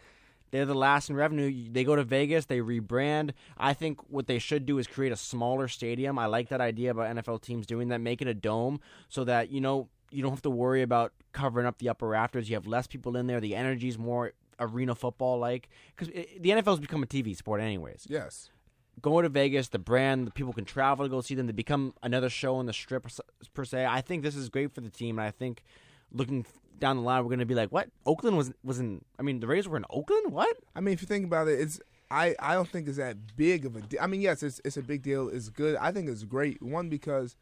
They're 0.50 0.66
the 0.66 0.74
last 0.74 1.10
in 1.10 1.16
revenue. 1.16 1.70
They 1.70 1.84
go 1.84 1.96
to 1.96 2.04
Vegas, 2.04 2.46
they 2.46 2.58
rebrand. 2.58 3.32
I 3.56 3.72
think 3.72 4.00
what 4.10 4.26
they 4.26 4.38
should 4.38 4.66
do 4.66 4.78
is 4.78 4.86
create 4.86 5.12
a 5.12 5.16
smaller 5.16 5.68
stadium. 5.68 6.18
I 6.18 6.26
like 6.26 6.48
that 6.48 6.60
idea 6.60 6.90
about 6.90 7.14
NFL 7.16 7.42
teams 7.42 7.66
doing 7.66 7.88
that. 7.88 8.00
Make 8.00 8.20
it 8.20 8.28
a 8.28 8.34
dome 8.34 8.80
so 9.08 9.24
that, 9.24 9.50
you 9.50 9.60
know, 9.60 9.88
you 10.10 10.22
don't 10.22 10.32
have 10.32 10.42
to 10.42 10.50
worry 10.50 10.82
about 10.82 11.12
covering 11.32 11.66
up 11.66 11.78
the 11.78 11.88
upper 11.88 12.08
rafters. 12.08 12.48
You 12.48 12.56
have 12.56 12.66
less 12.66 12.86
people 12.86 13.16
in 13.16 13.26
there. 13.26 13.40
The 13.40 13.54
energy's 13.54 13.98
more 13.98 14.32
arena 14.58 14.94
football 14.94 15.38
like. 15.38 15.68
Because 15.96 16.12
the 16.12 16.50
NFL's 16.50 16.80
become 16.80 17.02
a 17.02 17.06
TV 17.06 17.36
sport, 17.36 17.60
anyways 17.60 18.06
yes. 18.08 18.50
going 19.00 19.22
to 19.22 19.28
Vegas, 19.28 19.68
the 19.68 19.78
brand, 19.78 20.26
the 20.26 20.32
people 20.32 20.52
can 20.52 20.64
travel 20.64 21.04
to 21.04 21.08
go 21.08 21.20
see 21.20 21.34
them. 21.34 21.46
They 21.46 21.52
become 21.52 21.94
another 22.02 22.28
show 22.28 22.56
on 22.56 22.66
the 22.66 22.72
strip 22.72 23.04
per 23.04 23.08
se- 23.08 23.22
per 23.54 23.64
se. 23.64 23.86
I 23.86 24.00
think 24.00 24.22
this 24.22 24.34
is 24.34 24.48
great 24.48 24.72
for 24.74 24.80
the 24.80 24.90
team, 24.90 25.18
and 25.18 25.26
I 25.26 25.30
think 25.30 25.62
looking 26.12 26.44
down 26.78 26.96
the 26.96 27.02
line, 27.02 27.22
we're 27.22 27.28
going 27.28 27.40
to 27.40 27.46
be 27.46 27.54
like, 27.54 27.70
what? 27.70 27.88
Oakland 28.06 28.36
was 28.36 28.52
was 28.64 28.78
in. 28.80 29.04
I 29.18 29.22
mean, 29.22 29.40
the 29.40 29.46
Raiders 29.46 29.68
were 29.68 29.76
in 29.76 29.84
Oakland. 29.90 30.32
What? 30.32 30.56
I 30.74 30.80
mean, 30.80 30.94
if 30.94 31.00
you 31.02 31.06
think 31.06 31.24
about 31.24 31.48
it, 31.48 31.60
it's 31.60 31.80
I, 32.10 32.34
I 32.40 32.54
don't 32.54 32.68
think 32.68 32.88
it's 32.88 32.96
that 32.96 33.36
big 33.36 33.64
of 33.66 33.76
a 33.76 33.80
deal. 33.82 34.00
I 34.02 34.06
mean, 34.06 34.20
yes, 34.20 34.42
it's 34.42 34.60
it's 34.64 34.76
a 34.76 34.82
big 34.82 35.02
deal. 35.02 35.28
It's 35.28 35.48
good. 35.48 35.76
I 35.76 35.92
think 35.92 36.08
it's 36.08 36.24
great. 36.24 36.60
One 36.62 36.88
because, 36.88 37.36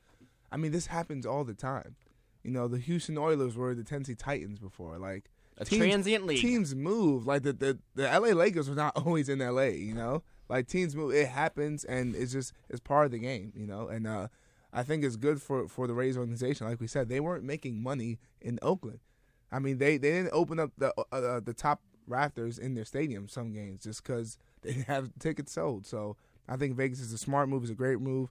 I 0.52 0.56
mean, 0.56 0.72
this 0.72 0.86
happens 0.86 1.24
all 1.24 1.44
the 1.44 1.54
time. 1.54 1.96
You 2.44 2.50
know, 2.50 2.68
the 2.68 2.78
Houston 2.78 3.16
Oilers 3.18 3.56
were 3.56 3.74
the 3.74 3.84
Tennessee 3.84 4.14
Titans 4.14 4.58
before. 4.58 4.98
Like 4.98 5.30
A 5.58 5.64
teams- 5.64 5.80
transient 5.80 6.26
league. 6.26 6.40
Teams 6.40 6.74
move. 6.74 7.26
Like 7.26 7.42
the, 7.42 7.52
the 7.52 7.78
the 7.94 8.04
LA 8.04 8.28
Lakers 8.34 8.68
were 8.68 8.76
not 8.76 8.96
always 9.04 9.28
in 9.28 9.38
LA. 9.38 9.62
You 9.64 9.94
know, 9.94 10.22
like 10.48 10.66
teams 10.68 10.94
move. 10.94 11.14
It 11.14 11.28
happens, 11.28 11.84
and 11.84 12.14
it's 12.14 12.32
just 12.32 12.52
it's 12.68 12.80
part 12.80 13.06
of 13.06 13.12
the 13.12 13.18
game. 13.18 13.52
You 13.56 13.66
know, 13.66 13.88
and 13.88 14.06
uh, 14.06 14.28
I 14.72 14.82
think 14.82 15.04
it's 15.04 15.16
good 15.16 15.40
for 15.40 15.68
for 15.68 15.86
the 15.86 15.94
Rays 15.94 16.16
organization. 16.16 16.66
Like 16.66 16.80
we 16.80 16.86
said, 16.86 17.08
they 17.08 17.20
weren't 17.20 17.44
making 17.44 17.82
money 17.82 18.18
in 18.40 18.58
Oakland. 18.62 19.00
I 19.50 19.58
mean, 19.58 19.78
they, 19.78 19.96
they 19.96 20.10
didn't 20.10 20.32
open 20.32 20.60
up 20.60 20.72
the 20.76 20.92
uh, 20.98 21.16
uh, 21.16 21.40
the 21.40 21.54
top 21.54 21.80
rafters 22.06 22.58
in 22.58 22.74
their 22.74 22.84
stadium 22.84 23.28
some 23.28 23.52
games 23.52 23.82
just 23.82 24.02
because 24.02 24.38
they 24.62 24.72
didn't 24.72 24.86
have 24.86 25.10
tickets 25.18 25.52
sold. 25.52 25.86
So 25.86 26.16
I 26.48 26.56
think 26.56 26.76
Vegas 26.76 27.00
is 27.00 27.12
a 27.12 27.18
smart 27.18 27.48
move. 27.48 27.62
It's 27.62 27.72
a 27.72 27.74
great 27.74 28.00
move. 28.00 28.30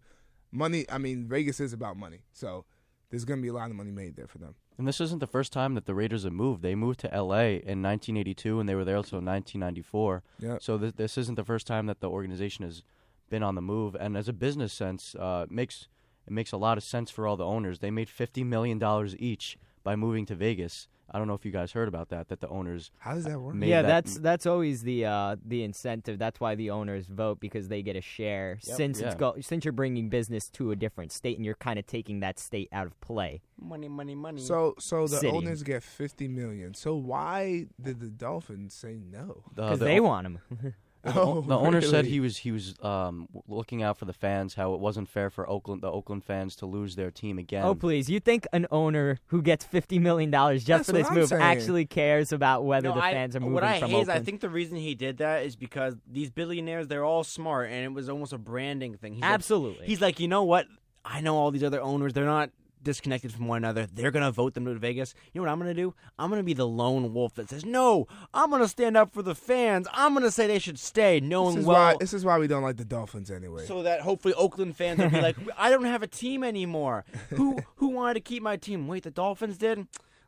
Money. 0.52 0.86
I 0.90 0.98
mean, 0.98 1.28
Vegas 1.28 1.60
is 1.60 1.74
about 1.74 1.98
money. 1.98 2.22
So 2.34 2.66
there's 3.10 3.26
going 3.26 3.40
to 3.40 3.42
be 3.42 3.50
a 3.50 3.54
lot 3.54 3.70
of 3.70 3.76
money 3.76 3.92
made 3.92 4.16
there 4.16 4.28
for 4.28 4.38
them. 4.38 4.56
And 4.78 4.88
this 4.88 5.02
isn't 5.02 5.20
the 5.20 5.28
first 5.28 5.52
time 5.52 5.74
that 5.74 5.86
the 5.86 5.96
Raiders 5.96 6.24
have 6.24 6.34
moved. 6.34 6.62
They 6.62 6.76
moved 6.76 7.00
to 7.00 7.14
L.A. 7.14 7.56
in 7.56 7.82
1982, 7.82 8.60
and 8.60 8.70
they 8.70 8.76
were 8.76 8.86
there 8.86 8.98
until 8.98 9.18
1994. 9.18 10.24
Yeah. 10.40 10.58
So 10.62 10.78
th- 10.78 10.96
this 10.98 11.18
isn't 11.18 11.36
the 11.36 11.44
first 11.44 11.66
time 11.66 11.88
that 11.88 12.00
the 12.00 12.10
organization 12.10 12.64
has 12.64 12.84
been 13.30 13.42
on 13.42 13.56
the 13.56 13.62
move. 13.62 13.96
And 14.00 14.16
as 14.16 14.28
a 14.28 14.34
business 14.34 14.72
sense, 14.72 15.16
uh, 15.16 15.46
it 15.50 15.52
makes 15.52 15.88
it 16.28 16.34
makes 16.34 16.52
a 16.52 16.58
lot 16.58 16.78
of 16.78 16.84
sense 16.84 17.10
for 17.10 17.26
all 17.26 17.38
the 17.38 17.46
owners. 17.46 17.80
They 17.80 17.92
made 17.92 18.10
50 18.10 18.44
million 18.44 18.78
dollars 18.80 19.16
each 19.18 19.58
by 19.84 19.96
moving 19.96 20.26
to 20.28 20.36
Vegas. 20.36 20.88
I 21.10 21.18
don't 21.18 21.30
know 21.30 21.36
if 21.36 21.46
you 21.46 21.52
guys 21.54 21.72
heard 21.72 21.88
about 21.88 22.10
that. 22.10 22.28
That 22.28 22.42
the 22.42 22.50
owners 22.50 22.92
How 22.98 23.14
does 23.14 23.24
that 23.24 23.40
work? 23.40 23.56
Yeah, 23.60 23.82
that- 23.82 23.88
that's 23.88 24.18
that's 24.18 24.46
always 24.46 24.84
the 24.84 25.06
uh, 25.06 25.38
the 25.46 25.64
incentive. 25.64 26.20
That's 26.20 26.42
why 26.42 26.56
the 26.56 26.72
owners 26.72 27.06
vote 27.08 27.40
because 27.40 27.70
they 27.70 27.82
get 27.82 27.96
a 27.96 28.02
share. 28.02 28.60
Yep. 28.62 28.76
Since 28.76 29.00
it's 29.00 29.16
go 29.16 29.36
since 29.40 29.64
you're 29.64 29.72
bringing 29.72 30.10
business 30.10 30.50
to 30.50 30.72
a 30.72 30.76
different 30.76 31.14
state 31.14 31.38
and 31.38 31.46
you're 31.46 31.56
kind 31.56 31.80
of 31.80 31.88
taking 31.88 32.20
that 32.20 32.40
state 32.40 32.68
out 32.74 32.88
of 32.88 33.00
play. 33.00 33.42
Money, 33.58 33.88
money, 33.88 34.16
money. 34.16 34.42
So 34.42 34.76
so 34.80 35.08
the 35.08 35.16
City. 35.16 35.30
owners 35.30 35.64
get 35.64 35.82
50 35.82 36.28
million. 36.28 36.74
So 36.74 36.94
why 36.96 37.68
did 37.82 38.02
the 38.02 38.10
Dolphins 38.10 38.74
say 38.74 39.00
no? 39.02 39.44
Because 39.56 39.80
the 39.80 39.86
they 39.86 40.02
want 40.02 40.26
them. 40.26 40.74
the, 41.04 41.14
Oh, 41.20 41.42
the 41.42 41.58
owner 41.58 41.82
said 41.82 42.06
he 42.06 42.20
was 42.20 42.38
he 42.38 42.52
was 42.52 42.76
um, 42.82 43.28
looking 43.48 43.84
out 43.84 43.98
for 43.98 44.06
the 44.06 44.14
fans. 44.14 44.56
How 44.56 44.74
it 44.74 44.80
wasn't 44.80 45.08
fair 45.10 45.30
for 45.30 45.50
Oakland 45.50 45.82
the 45.82 45.92
Oakland 45.92 46.24
fans 46.24 46.56
to 46.58 46.66
lose 46.66 46.96
their 46.96 47.12
team 47.12 47.38
again. 47.40 47.64
oh 47.64 47.76
please! 47.76 48.10
You 48.10 48.20
think 48.20 48.46
an 48.54 48.68
owner 48.72 49.20
who 49.28 49.42
gets 49.42 49.64
fifty 49.64 50.00
million 50.00 50.32
dollars 50.32 50.64
just 50.64 50.88
That's 50.88 50.90
for 50.90 50.94
this 50.94 51.12
move 51.12 51.30
saying. 51.30 51.42
actually 51.42 51.86
cares 51.86 52.32
about 52.32 52.66
whether 52.66 52.90
No, 52.90 52.96
the 52.96 53.04
I- 53.04 53.12
fans 53.14 53.36
are 53.36 53.40
moving 53.40 53.54
what 53.54 53.64
I 53.64 53.80
from 53.80 53.90
hate 53.92 54.02
is 54.02 54.10
I 54.10 54.20
think 54.20 54.42
the 54.42 54.50
reason 54.50 54.78
he 54.78 54.96
did 54.96 55.18
that 55.20 55.44
is 55.46 55.56
because 55.56 55.96
these 56.12 56.30
billionaires, 56.30 56.88
they're 56.88 57.06
all 57.06 57.24
smart, 57.24 57.70
and 57.70 57.86
it 57.86 57.94
was 57.94 58.10
almost 58.10 58.34
a 58.34 58.38
branding 58.38 58.96
thing. 58.98 59.14
He's 59.14 59.22
like- 59.22 59.32
Absolutely. 59.32 59.86
he's 59.86 60.02
like, 60.02 60.20
you 60.20 60.28
know 60.28 60.44
what? 60.44 60.66
I 61.06 61.22
know 61.22 61.36
all 61.38 61.52
these 61.52 61.64
other 61.64 61.82
owners. 61.82 62.12
They're 62.14 62.26
not 62.26 62.50
disconnected 62.88 63.34
from 63.34 63.48
one 63.48 63.58
another. 63.58 63.86
They're 63.86 64.12
gonna 64.12 64.32
vote 64.32 64.54
them 64.54 64.64
to 64.66 64.74
Vegas. 64.76 65.14
You 65.34 65.42
know 65.42 65.46
what 65.46 65.52
I'm 65.52 65.60
gonna 65.60 65.74
do? 65.74 65.94
I'm 66.18 66.30
gonna 66.30 66.42
be 66.42 66.54
the 66.54 66.66
lone 66.66 67.14
wolf 67.14 67.36
that 67.36 67.50
says, 67.50 67.66
"No, 67.66 68.08
I'm 68.34 68.50
gonna 68.50 68.68
stand 68.68 68.96
up 68.96 69.12
for 69.14 69.22
the 69.22 69.36
fans. 69.36 69.88
I'm 69.94 70.14
gonna 70.14 70.32
say 70.32 70.48
they 70.48 70.58
should 70.60 70.80
stay, 70.80 71.20
knowing 71.20 71.56
This 71.56 71.62
is 71.64 71.68
well." 71.68 71.78
why 71.94 71.96
this 72.00 72.14
is 72.14 72.24
why 72.24 72.40
we 72.40 72.48
don't 72.48 72.64
like 72.64 72.78
the 72.78 72.86
Dolphins 72.86 73.30
anyway. 73.30 73.66
so 73.66 73.84
that 73.84 74.00
hopefully 74.02 74.34
Oakland 74.36 74.78
fans 74.78 75.00
will 75.00 75.10
be 75.10 75.20
like, 75.30 75.36
I 75.58 75.70
don't 75.70 75.84
have 75.86 76.02
a 76.02 76.08
team 76.08 76.44
anymore. 76.44 77.04
Who 77.32 77.60
who 77.76 77.90
wanted 77.90 78.14
to 78.16 78.20
keep 78.22 78.42
my 78.42 78.56
team? 78.56 78.88
Wait, 78.88 79.04
the 79.04 79.12
Dolphins 79.12 79.58
did. 79.58 79.86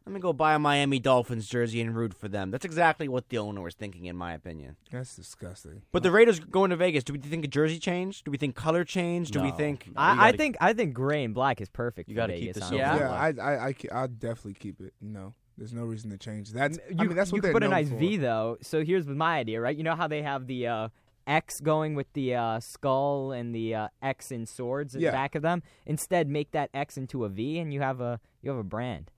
Let 0.10 0.14
me 0.16 0.22
go 0.22 0.34
buy 0.34 0.56
a 0.56 0.60
Miami 0.60 0.98
Dolphins 0.98 1.48
jersey 1.48 1.82
and 1.82 1.96
root 1.96 2.16
for 2.16 2.28
them. 2.28 2.50
That's 2.50 2.66
exactly 2.66 3.08
what 3.08 3.30
the 3.30 3.38
owner 3.38 3.62
was 3.62 3.76
thinking, 3.76 4.06
in 4.06 4.16
my 4.16 4.34
opinion. 4.34 4.76
That's 4.92 5.16
disgusting. 5.16 5.84
But 5.92 6.02
the 6.02 6.10
Raiders 6.10 6.40
going 6.40 6.72
to 6.72 6.76
Vegas. 6.76 7.04
Do 7.04 7.14
we 7.14 7.20
think 7.20 7.46
a 7.46 7.48
jersey 7.48 7.78
change? 7.78 8.24
Do 8.24 8.32
we 8.32 8.38
think 8.38 8.56
color 8.56 8.84
change? 8.84 9.30
Do 9.30 9.40
we 9.40 9.52
No. 9.52 9.56
think? 9.56 9.86
You 9.86 9.94
I, 9.96 10.12
I 10.12 10.16
gotta- 10.16 10.38
think 10.40 10.58
I 10.60 10.74
think 10.74 10.96
gray 10.96 11.24
and 11.24 11.36
black 11.36 11.62
is 11.62 11.70
perfect. 11.70 12.10
You 12.10 12.16
for 12.16 12.22
gotta 12.22 12.34
keep 12.34 12.56
Vegas, 12.56 12.58
the 12.58 12.76
honestly. 12.76 12.78
Yeah. 12.80 12.98
Yeah, 12.98 13.12
I 13.12 13.28
I 13.52 13.68
I 13.92 14.04
I'd 14.04 14.20
definitely 14.20 14.56
keep 14.56 14.82
it. 14.82 14.96
You 15.00 15.10
know, 15.12 15.36
There's 15.60 15.74
no 15.74 15.84
reason 15.86 16.10
to 16.10 16.18
change. 16.18 16.54
That's 16.54 16.80
you, 16.90 16.96
I 16.98 17.04
mean 17.04 17.16
that's 17.16 17.32
what 17.32 17.36
you 17.38 17.42
they're 17.44 17.52
could 17.52 17.58
put 17.58 17.64
a 17.64 17.70
known 17.70 17.80
nice 17.80 17.90
for. 17.90 17.98
V 17.98 18.18
though. 18.18 18.58
So 18.64 18.84
here's 18.84 19.06
my 19.06 19.38
idea, 19.38 19.62
right? 19.62 19.78
You 19.78 19.84
know 19.84 19.96
how 19.96 20.08
they 20.08 20.24
have 20.24 20.48
the 20.48 20.66
uh, 20.66 20.90
X 21.28 21.60
going 21.62 21.94
with 21.94 22.12
the 22.14 22.34
uh, 22.34 22.60
skull 22.62 23.32
and 23.32 23.54
the 23.54 23.76
uh, 23.76 23.88
X 24.02 24.32
in 24.32 24.48
swords 24.48 24.96
in 24.96 25.02
Yeah. 25.02 25.12
the 25.12 25.18
back 25.18 25.36
of 25.36 25.44
them. 25.44 25.62
Instead, 25.86 26.28
make 26.28 26.50
that 26.54 26.72
X 26.74 26.98
into 26.98 27.26
a 27.26 27.30
V, 27.30 27.60
and 27.60 27.72
you 27.72 27.82
have 27.82 28.02
a 28.02 28.20
you 28.42 28.50
have 28.50 28.58
a 28.60 28.64
brand, 28.64 29.12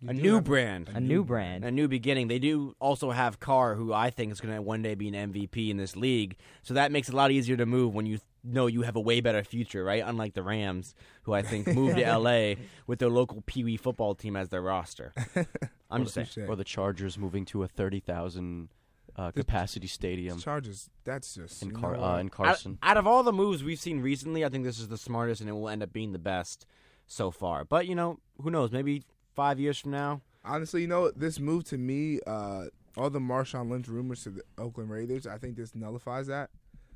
You 0.00 0.10
a 0.10 0.12
new 0.12 0.34
have 0.36 0.44
brand. 0.44 0.90
a 0.94 1.00
new 1.00 1.24
brand. 1.24 1.64
a 1.64 1.70
new 1.72 1.88
beginning. 1.88 2.28
They 2.28 2.38
do 2.38 2.74
also 2.78 3.10
have 3.10 3.40
Carr, 3.40 3.74
who 3.74 3.92
I 3.92 4.10
think 4.10 4.30
is 4.30 4.40
going 4.40 4.54
to 4.54 4.62
one 4.62 4.80
day 4.82 4.94
be 4.94 5.08
an 5.08 5.32
MVP 5.32 5.70
in 5.70 5.76
this 5.76 5.96
league. 5.96 6.36
So 6.62 6.74
that 6.74 6.92
makes 6.92 7.08
it 7.08 7.14
a 7.14 7.16
lot 7.16 7.32
easier 7.32 7.56
to 7.56 7.66
move 7.66 7.94
when 7.94 8.06
you 8.06 8.20
know 8.44 8.66
you 8.68 8.82
have 8.82 8.94
a 8.94 9.00
way 9.00 9.20
better 9.20 9.42
future, 9.42 9.82
right? 9.82 10.02
Unlike 10.06 10.34
the 10.34 10.42
Rams, 10.44 10.94
who 11.22 11.32
I 11.34 11.42
think 11.42 11.66
moved 11.66 11.96
to 11.96 12.16
LA 12.18 12.54
with 12.86 13.00
their 13.00 13.08
local 13.08 13.42
Pee 13.44 13.64
Wee 13.64 13.76
football 13.76 14.14
team 14.14 14.36
as 14.36 14.50
their 14.50 14.62
roster. 14.62 15.12
I'm 15.90 16.04
just 16.04 16.14
saying. 16.14 16.48
Or 16.48 16.54
the 16.54 16.62
Chargers 16.64 17.18
moving 17.18 17.44
to 17.46 17.64
a 17.64 17.68
thirty 17.68 17.98
thousand 17.98 18.68
uh, 19.16 19.32
capacity 19.32 19.88
stadium 19.88 20.38
Chargers. 20.38 20.88
That's 21.02 21.34
just 21.34 21.60
in 21.60 21.72
Car- 21.72 21.96
uh, 21.96 22.00
what? 22.00 22.20
in 22.20 22.26
Out, 22.26 22.32
Carson. 22.32 22.78
out 22.84 22.96
of 22.98 23.08
all 23.08 23.24
the 23.24 23.32
moves 23.32 23.64
we've 23.64 23.80
seen 23.80 24.00
recently, 24.00 24.44
I 24.44 24.48
think 24.48 24.62
this 24.64 24.78
is 24.78 24.86
the 24.86 24.96
smartest, 24.98 25.40
and 25.40 25.50
it 25.50 25.54
will 25.54 25.68
end 25.68 25.82
up 25.82 25.92
being 25.92 26.12
the 26.12 26.20
best 26.20 26.66
so 27.08 27.32
far. 27.32 27.64
But 27.64 27.88
you 27.88 27.96
know, 27.96 28.20
who 28.40 28.50
knows? 28.52 28.70
Maybe 28.70 29.02
five 29.38 29.60
years 29.60 29.78
from 29.78 29.92
now. 29.92 30.20
Honestly, 30.44 30.80
you 30.82 30.88
know, 30.88 31.10
this 31.12 31.38
move 31.38 31.62
to 31.64 31.78
me, 31.78 32.18
uh, 32.26 32.64
all 32.96 33.08
the 33.10 33.20
Marshawn 33.20 33.70
Lynch 33.70 33.86
rumors 33.86 34.24
to 34.24 34.30
the 34.30 34.42
Oakland 34.58 34.90
Raiders, 34.90 35.26
I 35.26 35.38
think 35.38 35.56
this 35.56 35.74
nullifies 35.76 36.26
that. 36.26 36.50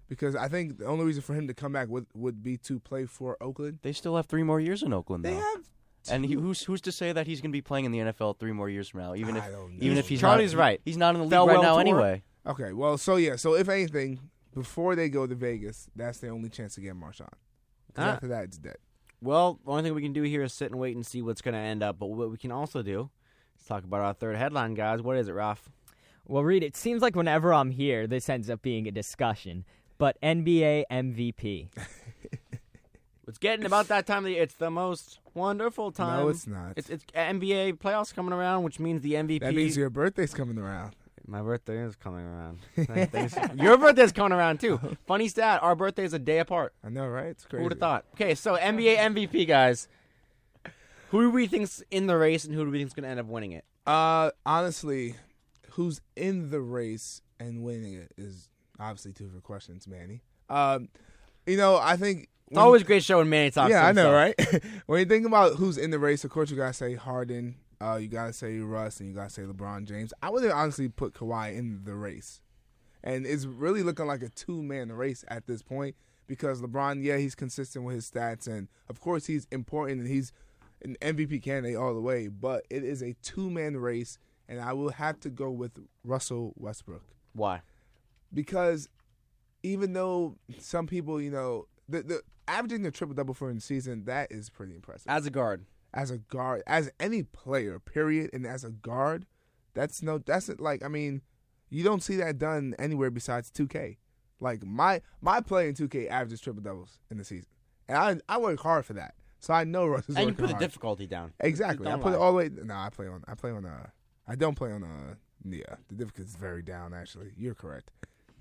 Because 0.08 0.34
I 0.34 0.49
think 0.49 0.78
the 0.78 0.87
only 0.87 1.04
reason 1.04 1.22
for 1.22 1.34
him 1.34 1.46
to 1.46 1.54
come 1.54 1.72
back 1.72 1.88
would, 1.88 2.06
would 2.14 2.42
be 2.42 2.56
to 2.58 2.80
play 2.80 3.06
for 3.06 3.37
Oakland. 3.40 3.78
They 3.82 3.92
still 3.92 4.16
have 4.16 4.26
three 4.26 4.42
more 4.42 4.58
years 4.61 4.82
in 4.82 4.92
Oakland, 4.92 5.25
They 5.25 5.30
though. 5.34 5.38
have. 5.40 5.62
and 6.11 6.25
he, 6.26 6.34
who's 6.34 6.62
who's 6.64 6.80
to 6.82 6.92
say 6.92 7.12
that 7.12 7.26
he's 7.28 7.40
going 7.40 7.50
to 7.52 7.56
be 7.56 7.62
playing 7.62 7.84
in 7.87 7.92
the 7.92 7.99
NFL 8.00 8.38
three 8.40 8.52
more 8.52 8.68
years 8.68 8.88
from 8.88 9.00
now? 9.00 9.14
Even 9.14 9.37
if 9.37 9.44
I 9.44 9.50
don't 9.50 9.78
even 9.80 9.96
if 9.99 10.08
he's 10.08 10.20
Charlie's 10.20 10.52
not, 10.54 10.61
right. 10.61 10.80
He's 10.84 10.96
not 10.96 11.14
in 11.14 11.20
the 11.20 11.25
league 11.26 11.30
Farewell 11.30 11.54
right 11.56 11.62
now 11.62 11.72
tour. 11.75 11.80
anyway. 11.80 12.22
Okay, 12.46 12.72
well, 12.72 12.99
so 12.99 13.16
yeah, 13.16 13.37
so 13.37 13.54
if 13.54 13.68
anything, 13.68 14.18
before 14.52 14.96
they 14.96 15.08
go 15.08 15.26
to 15.28 15.34
Vegas, 15.37 15.88
that's 15.94 16.18
the 16.18 16.28
only 16.28 16.49
chance 16.50 16.75
to 16.75 16.80
get 16.80 16.94
Marshawn. 16.94 17.28
'Cause 17.94 18.04
Ah. 18.04 18.11
after 18.14 18.26
that, 18.28 18.44
it's 18.44 18.58
dead. 18.58 18.76
Well, 19.23 19.61
the 19.64 19.71
only 19.71 19.85
thing 19.85 19.95
we 19.95 20.02
can 20.02 20.12
do 20.12 20.23
here 20.23 20.43
is 20.43 20.52
sit 20.52 20.71
and 20.71 20.81
wait 20.81 20.97
and 20.97 21.07
see 21.07 21.23
what's 21.23 21.41
going 21.41 21.55
to 21.55 21.61
end 21.61 21.83
up. 21.83 21.99
But 21.99 22.07
what 22.07 22.31
we 22.31 22.37
can 22.37 22.50
also 22.50 22.83
do 22.83 23.11
is 23.59 23.64
talk 23.64 23.85
about 23.85 24.00
our 24.00 24.12
third 24.12 24.37
headline, 24.37 24.75
guys. 24.75 25.00
What 25.00 25.17
is 25.17 25.29
it, 25.29 25.33
Ralph? 25.33 25.71
Well, 26.26 26.43
Reed, 26.43 26.62
it 26.62 26.76
seems 26.76 27.02
like 27.02 27.14
whenever 27.14 27.55
I'm 27.55 27.71
here, 27.71 28.07
this 28.07 28.29
ends 28.29 28.50
up 28.50 28.62
being 28.62 28.87
a 28.88 28.91
discussion. 28.91 29.64
But 29.97 30.21
NBA 30.21 30.85
MVP. 30.91 31.69
It's 33.29 33.38
getting 33.38 33.64
about 33.64 33.88
that 33.88 34.07
time 34.07 34.19
of 34.19 34.25
the 34.25 34.31
year. 34.33 34.43
It's 34.43 34.57
the 34.57 34.71
most 34.71 35.21
wonderful 35.33 35.93
time. 35.93 36.25
No, 36.25 36.29
it's 36.29 36.47
not. 36.47 36.73
It's, 36.76 36.91
it's 36.91 37.05
NBA 37.14 37.79
playoffs 37.79 38.14
coming 38.14 38.33
around, 38.33 38.64
which 38.64 38.81
means 38.81 39.00
the 39.00 39.14
MVP. 39.14 39.41
that 39.41 39.55
means 39.55 39.76
your 39.76 39.91
birthday's 39.91 40.35
coming 40.35 40.59
around. 40.59 40.97
My 41.26 41.41
birthday 41.43 41.79
is 41.79 41.95
coming 41.97 42.25
around. 42.25 42.59
Your 43.61 43.79
birthday's 43.79 44.12
coming 44.12 44.33
around 44.33 44.61
too. 44.61 44.81
Funny 45.07 45.29
stat: 45.29 45.62
our 45.62 45.75
birthday 45.76 46.05
is 46.05 46.12
a 46.12 46.19
day 46.19 46.38
apart. 46.38 46.75
I 46.85 46.88
know, 46.88 47.07
right? 47.07 47.26
It's 47.26 47.45
crazy. 47.45 47.59
Who 47.59 47.64
would 47.64 47.73
have 47.73 47.79
thought? 47.81 48.05
Okay, 48.14 48.35
so 48.35 48.57
NBA 48.57 48.97
MVP 48.97 49.47
guys. 49.47 49.88
Who 51.11 51.21
do 51.23 51.31
we 51.31 51.47
think's 51.47 51.83
in 51.91 52.07
the 52.07 52.17
race, 52.17 52.45
and 52.45 52.55
who 52.55 52.64
do 52.64 52.71
we 52.71 52.79
think's 52.79 52.95
going 52.95 53.05
to 53.05 53.11
end 53.11 53.21
up 53.21 53.26
winning 53.26 53.52
it? 53.52 53.64
Uh, 53.87 54.31
honestly, 54.47 55.17
who's 55.73 56.00
in 56.17 56.50
the 56.50 56.61
race 56.61 57.21
and 57.38 57.62
winning 57.62 57.95
it 57.95 58.12
is 58.17 58.49
obviously 58.81 59.12
two 59.12 59.25
different 59.25 59.45
questions, 59.45 59.87
Manny. 59.87 60.23
Um, 60.49 60.88
you 61.47 61.57
know, 61.57 61.76
I 61.76 61.97
think 61.97 62.29
It's 62.49 62.59
always 62.59 62.83
a 62.83 62.85
great 62.85 63.05
show 63.05 63.19
when 63.19 63.29
Manny 63.29 63.50
talks. 63.50 63.71
yeah, 63.71 63.87
I 63.87 63.93
know, 63.93 64.12
right? 64.12 64.35
when 64.87 65.00
you 65.00 65.05
think 65.07 65.26
about 65.26 65.57
who's 65.57 65.76
in 65.76 65.91
the 65.91 65.99
race, 65.99 66.25
of 66.25 66.31
course 66.31 66.50
you 66.50 66.57
gotta 66.57 66.73
say 66.73 66.95
Harden, 66.95 67.57
uh, 67.82 67.96
you 67.96 68.08
gotta 68.08 68.32
say 68.32 68.58
Russ, 68.58 69.00
and 69.00 69.08
you 69.08 69.14
gotta 69.14 69.30
say 69.30 69.42
LeBron 69.42 69.84
James. 69.86 70.12
I 70.22 70.30
would 70.30 70.48
honestly 70.50 70.88
put 70.88 71.14
Kawhi 71.14 71.56
in 71.56 71.82
the 71.84 71.94
race, 71.94 72.40
and 73.02 73.26
it's 73.26 73.44
really 73.46 73.82
looking 73.82 74.06
like 74.06 74.22
a 74.22 74.28
two 74.28 74.62
man 74.62 74.92
race 74.92 75.24
at 75.28 75.46
this 75.46 75.62
point 75.62 75.96
because 76.26 76.62
LeBron, 76.62 77.02
yeah, 77.02 77.16
he's 77.16 77.34
consistent 77.34 77.84
with 77.84 77.96
his 77.96 78.10
stats, 78.10 78.46
and 78.46 78.68
of 78.88 79.00
course 79.00 79.26
he's 79.26 79.46
important 79.50 80.00
and 80.00 80.08
he's 80.08 80.32
an 80.84 80.96
MVP 81.00 81.42
candidate 81.42 81.76
all 81.76 81.94
the 81.94 82.00
way. 82.00 82.28
But 82.28 82.64
it 82.70 82.84
is 82.84 83.02
a 83.02 83.14
two 83.22 83.50
man 83.50 83.76
race, 83.76 84.18
and 84.48 84.60
I 84.60 84.72
will 84.72 84.90
have 84.90 85.18
to 85.20 85.30
go 85.30 85.50
with 85.50 85.72
Russell 86.04 86.52
Westbrook 86.56 87.02
Why? 87.32 87.62
because 88.32 88.88
even 89.62 89.92
though 89.92 90.36
some 90.58 90.86
people, 90.86 91.20
you 91.20 91.30
know, 91.30 91.66
the 91.88 92.02
the 92.02 92.22
averaging 92.48 92.82
the 92.82 92.90
triple 92.90 93.14
double 93.14 93.34
for 93.34 93.50
in 93.50 93.60
season, 93.60 94.04
that 94.04 94.30
is 94.30 94.50
pretty 94.50 94.74
impressive. 94.74 95.06
As 95.08 95.26
a 95.26 95.30
guard, 95.30 95.64
As 95.94 96.11
a 96.11 96.18
guard, 96.18 96.62
as 96.66 96.90
any 96.99 97.22
player, 97.22 97.78
period, 97.78 98.30
and 98.32 98.46
as 98.46 98.64
a 98.64 98.70
guard, 98.70 99.26
that's 99.75 100.02
no, 100.02 100.18
that's 100.18 100.49
like, 100.58 100.82
I 100.82 100.88
mean, 100.88 101.20
you 101.68 101.84
don't 101.84 102.02
see 102.02 102.16
that 102.16 102.38
done 102.38 102.75
anywhere 102.78 103.11
besides 103.11 103.50
2K. 103.50 103.96
Like 104.40 104.64
my 104.64 105.00
my 105.20 105.40
play 105.40 105.68
in 105.68 105.75
2K 105.75 106.08
averages 106.08 106.40
triple 106.40 106.62
doubles 106.62 106.99
in 107.11 107.18
the 107.18 107.25
season, 107.25 107.49
and 107.88 107.96
I 108.28 108.34
I 108.34 108.38
work 108.38 108.61
hard 108.61 108.84
for 108.84 108.94
that, 108.94 109.14
so 109.38 109.54
I 109.54 109.64
know 109.64 109.87
Russ 109.87 110.08
is 110.08 110.16
and 110.16 110.18
you 110.18 110.26
working 110.32 110.46
put 110.46 110.58
the 110.58 110.58
difficulty 110.58 111.06
down. 111.06 111.32
Exactly. 111.40 111.88
I 111.88 111.96
put 111.96 112.12
it 112.12 112.18
all 112.18 112.32
the 112.32 112.38
way. 112.38 112.50
No, 112.52 112.75
I 112.75 112.90
play 112.90 113.06
on. 113.06 113.22
I 113.28 113.34
play 113.34 113.50
on. 113.50 113.64
Uh, 113.64 113.87
I 114.26 114.34
don't 114.34 114.56
play 114.56 114.72
on. 114.72 114.82
Uh, 114.82 115.14
yeah, 115.44 115.76
the 115.88 115.94
difficulty 115.94 116.28
is 116.28 116.37
very 116.37 116.62
down. 116.62 116.92
Actually, 116.92 117.32
you're 117.37 117.54
correct. 117.54 117.92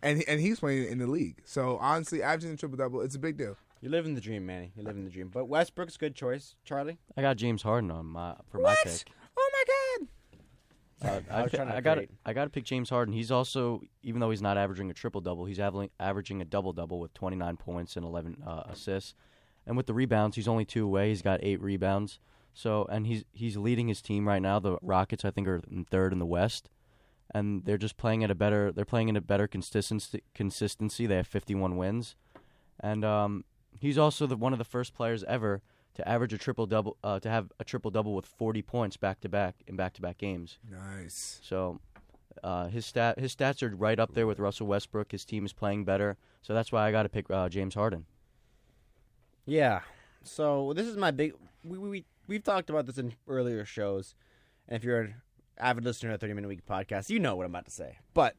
And 0.02 0.24
and 0.28 0.42
he's 0.42 0.60
playing 0.60 0.88
in 0.90 0.98
the 0.98 1.08
league. 1.08 1.42
So 1.46 1.78
honestly, 1.78 2.24
averaging 2.24 2.54
a 2.54 2.58
triple 2.58 2.78
double, 2.78 3.02
it's 3.02 3.16
a 3.16 3.20
big 3.20 3.38
deal. 3.38 3.58
You 3.82 3.90
live 3.90 4.06
in 4.06 4.14
the 4.14 4.22
dream, 4.22 4.46
Manny. 4.46 4.72
You 4.76 4.84
live 4.84 4.96
in 4.96 5.04
the 5.04 5.10
dream. 5.10 5.30
But 5.34 5.46
Westbrook's 5.46 5.96
a 5.96 6.00
good 6.00 6.16
choice. 6.16 6.56
Charlie. 6.64 7.00
I 7.18 7.22
got 7.22 7.38
James 7.38 7.64
Harden 7.64 7.90
on 7.90 8.06
my 8.06 8.36
for 8.50 8.60
my 8.60 8.76
pick. 8.84 9.12
Oh 9.36 9.50
my 9.54 9.64
God! 9.68 10.08
Uh, 11.04 11.34
I 11.34 11.38
I, 11.40 11.44
was 11.44 11.52
trying 11.52 11.68
to 11.68 11.76
I 11.76 11.82
got 11.82 11.98
create- 11.98 12.12
I 12.24 12.34
got 12.34 12.44
to 12.44 12.50
pick 12.52 12.64
James 12.64 12.92
Harden. 12.92 13.14
He's 13.14 13.32
also, 13.32 13.82
even 14.04 14.22
though 14.22 14.30
he's 14.30 14.42
not 14.42 14.56
averaging 14.56 14.92
a 14.92 14.94
triple 14.94 15.20
double, 15.20 15.46
he's 15.46 15.60
averaging 15.60 15.90
averaging 16.00 16.42
a 16.42 16.46
double 16.46 16.74
double 16.74 17.00
with 17.00 17.12
29 17.16 17.58
points 17.58 17.96
and 17.96 18.06
11 18.06 18.44
uh, 18.46 18.64
assists. 18.70 19.16
And 19.66 19.76
with 19.76 19.88
the 19.88 19.94
rebounds, 19.96 20.36
he's 20.36 20.48
only 20.48 20.66
two 20.66 20.86
away. 20.86 21.10
He's 21.10 21.22
got 21.24 21.40
eight 21.44 21.62
rebounds. 21.62 22.20
So, 22.54 22.86
and 22.92 23.08
he's 23.08 23.24
he's 23.32 23.58
leading 23.58 23.88
his 23.88 24.02
team 24.02 24.28
right 24.28 24.42
now. 24.42 24.60
The 24.60 24.78
Rockets, 24.84 25.26
I 25.26 25.32
think, 25.32 25.48
are 25.48 25.62
in 25.72 25.86
third 25.86 26.14
in 26.14 26.20
the 26.20 26.26
West, 26.26 26.70
and 27.34 27.66
they're 27.66 27.80
just 27.80 27.98
playing 27.98 28.24
at 28.24 28.30
a 28.30 28.36
better. 28.36 28.72
They're 28.72 28.86
playing 28.86 29.10
at 29.10 29.16
a 29.18 29.22
better 29.22 29.48
consistency. 29.48 30.22
Consistency. 30.36 31.08
They 31.08 31.16
have 31.16 31.28
51 31.28 31.78
wins, 31.78 32.16
and 32.80 33.04
um, 33.06 33.46
he's 33.80 33.98
also 33.98 34.28
the 34.28 34.36
one 34.36 34.54
of 34.54 34.60
the 34.60 34.66
first 34.66 34.94
players 34.94 35.24
ever 35.26 35.62
to 35.96 36.08
average 36.08 36.34
a 36.34 36.38
triple 36.38 36.66
double. 36.66 36.98
Uh, 37.04 37.20
to 37.20 37.30
have 37.30 37.52
a 37.60 37.64
triple 37.64 37.92
double 37.92 38.16
with 38.16 38.26
40 38.26 38.62
points 38.62 38.98
back 38.98 39.20
to 39.22 39.30
back 39.30 39.56
in 39.68 39.76
back 39.76 39.94
to 39.94 40.02
back 40.02 40.18
games. 40.18 40.58
Nice. 40.70 41.40
So 41.44 41.80
uh, 42.44 42.68
his 42.68 42.86
stat 42.86 43.20
his 43.20 43.36
stats 43.36 43.62
are 43.64 43.76
right 43.76 44.00
up 44.00 44.14
there 44.14 44.28
with 44.28 44.40
Russell 44.40 44.68
Westbrook. 44.68 45.12
His 45.12 45.26
team 45.26 45.46
is 45.46 45.54
playing 45.54 45.86
better, 45.86 46.18
so 46.42 46.54
that's 46.54 46.72
why 46.72 46.88
I 46.88 46.92
got 46.92 47.04
to 47.04 47.10
pick 47.10 47.30
uh, 47.30 47.50
James 47.50 47.76
Harden. 47.76 48.06
Yeah. 49.46 49.82
So 50.24 50.74
this 50.74 50.88
is 50.88 50.98
my 50.98 51.12
big. 51.12 51.34
We 51.64 51.78
we 51.78 52.06
we've 52.28 52.44
talked 52.44 52.70
about 52.70 52.86
this 52.86 52.98
in 52.98 53.14
earlier 53.28 53.66
shows, 53.66 54.16
and 54.68 54.76
if 54.76 54.84
you're 54.84 55.02
an 55.02 55.16
avid 55.58 55.84
listener 55.84 56.12
to 56.12 56.14
the 56.14 56.18
Thirty 56.20 56.34
Minute 56.34 56.48
Week 56.48 56.66
podcast, 56.66 57.10
you 57.10 57.20
know 57.20 57.36
what 57.36 57.46
I'm 57.46 57.52
about 57.52 57.66
to 57.66 57.72
say. 57.72 57.98
But 58.14 58.36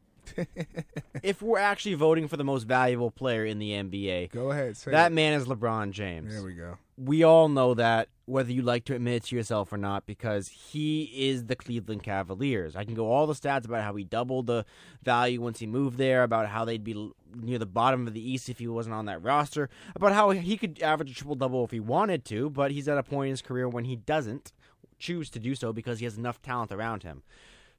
if 1.23 1.43
we're 1.43 1.59
actually 1.59 1.95
voting 1.95 2.29
for 2.29 2.37
the 2.37 2.45
most 2.45 2.65
valuable 2.65 3.11
player 3.11 3.45
in 3.45 3.59
the 3.59 3.71
NBA, 3.71 4.31
Go 4.33 4.51
ahead. 4.51 4.77
That 4.87 5.13
it. 5.13 5.15
man 5.15 5.35
is 5.35 5.47
LeBron 5.47 5.91
James. 5.93 6.33
There 6.33 6.43
we 6.43 6.55
go. 6.55 6.79
we 6.97 7.23
all 7.23 7.49
know 7.49 7.75
that, 7.75 8.09
whether 8.27 8.53
you 8.53 8.63
like 8.63 8.85
to 8.87 8.95
admit 8.95 9.15
it 9.15 9.25
to 9.25 9.37
yourself 9.37 9.73
or 9.73 9.77
not, 9.77 10.07
because 10.07 10.49
he 10.49 11.11
is 11.15 11.47
the 11.47 11.57
Cleveland 11.57 12.03
Cavaliers. 12.03 12.77
I 12.77 12.85
can 12.85 12.95
go 12.95 13.11
all 13.11 13.27
the 13.27 13.35
stats 13.35 13.65
about 13.65 13.83
how 13.83 13.95
he 13.95 14.05
doubled 14.05 14.47
the 14.47 14.65
value 15.03 15.41
once 15.41 15.59
he 15.59 15.67
moved 15.67 15.99
there, 15.99 16.23
about 16.23 16.49
how 16.49 16.65
they'd 16.65 16.85
be 16.85 17.11
near 17.35 17.59
the 17.59 17.67
bottom 17.67 18.07
of 18.07 18.15
the 18.15 18.31
East 18.31 18.49
if 18.49 18.59
he 18.59 18.69
wasn't 18.69 18.95
on 18.95 19.07
that 19.07 19.23
roster, 19.23 19.69
about 19.95 20.13
how 20.13 20.31
he 20.31 20.57
could 20.57 20.81
average 20.83 21.11
a 21.11 21.15
triple 21.15 21.35
double 21.35 21.65
if 21.65 21.71
he 21.71 21.81
wanted 21.81 22.25
to, 22.27 22.51
but 22.51 22.71
he's 22.71 22.89
at 22.89 22.99
a 22.99 23.03
point 23.03 23.29
in 23.29 23.33
his 23.33 23.43
career 23.43 23.69
when 23.69 23.85
he 23.85 23.97
doesn't 23.97 24.53
choose 24.99 25.29
to 25.31 25.41
do 25.41 25.55
so 25.55 25.73
because 25.73 25.99
he 25.99 26.05
has 26.05 26.17
enough 26.17 26.41
talent 26.43 26.71
around 26.71 27.03
him. 27.03 27.23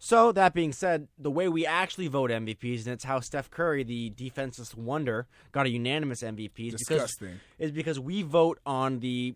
So 0.06 0.34
that 0.34 0.54
being 0.54 0.74
said, 0.74 1.08
the 1.18 1.32
way 1.32 1.48
we 1.48 1.66
actually 1.66 2.10
vote 2.10 2.30
MVPs, 2.30 2.80
and 2.80 2.90
it's 2.90 3.06
how 3.06 3.22
Steph 3.22 3.50
Curry, 3.50 3.86
the 3.86 4.10
defenseless 4.10 4.76
wonder, 4.76 5.28
got 5.54 5.66
a 5.66 5.70
unanimous 5.70 6.22
MVP, 6.22 6.74
is 6.74 6.74
because 6.74 6.80
Disgusting. 6.80 7.40
is 7.58 7.72
because 7.72 8.02
we 8.02 8.22
vote 8.22 8.60
on 8.66 9.00
the 9.00 9.36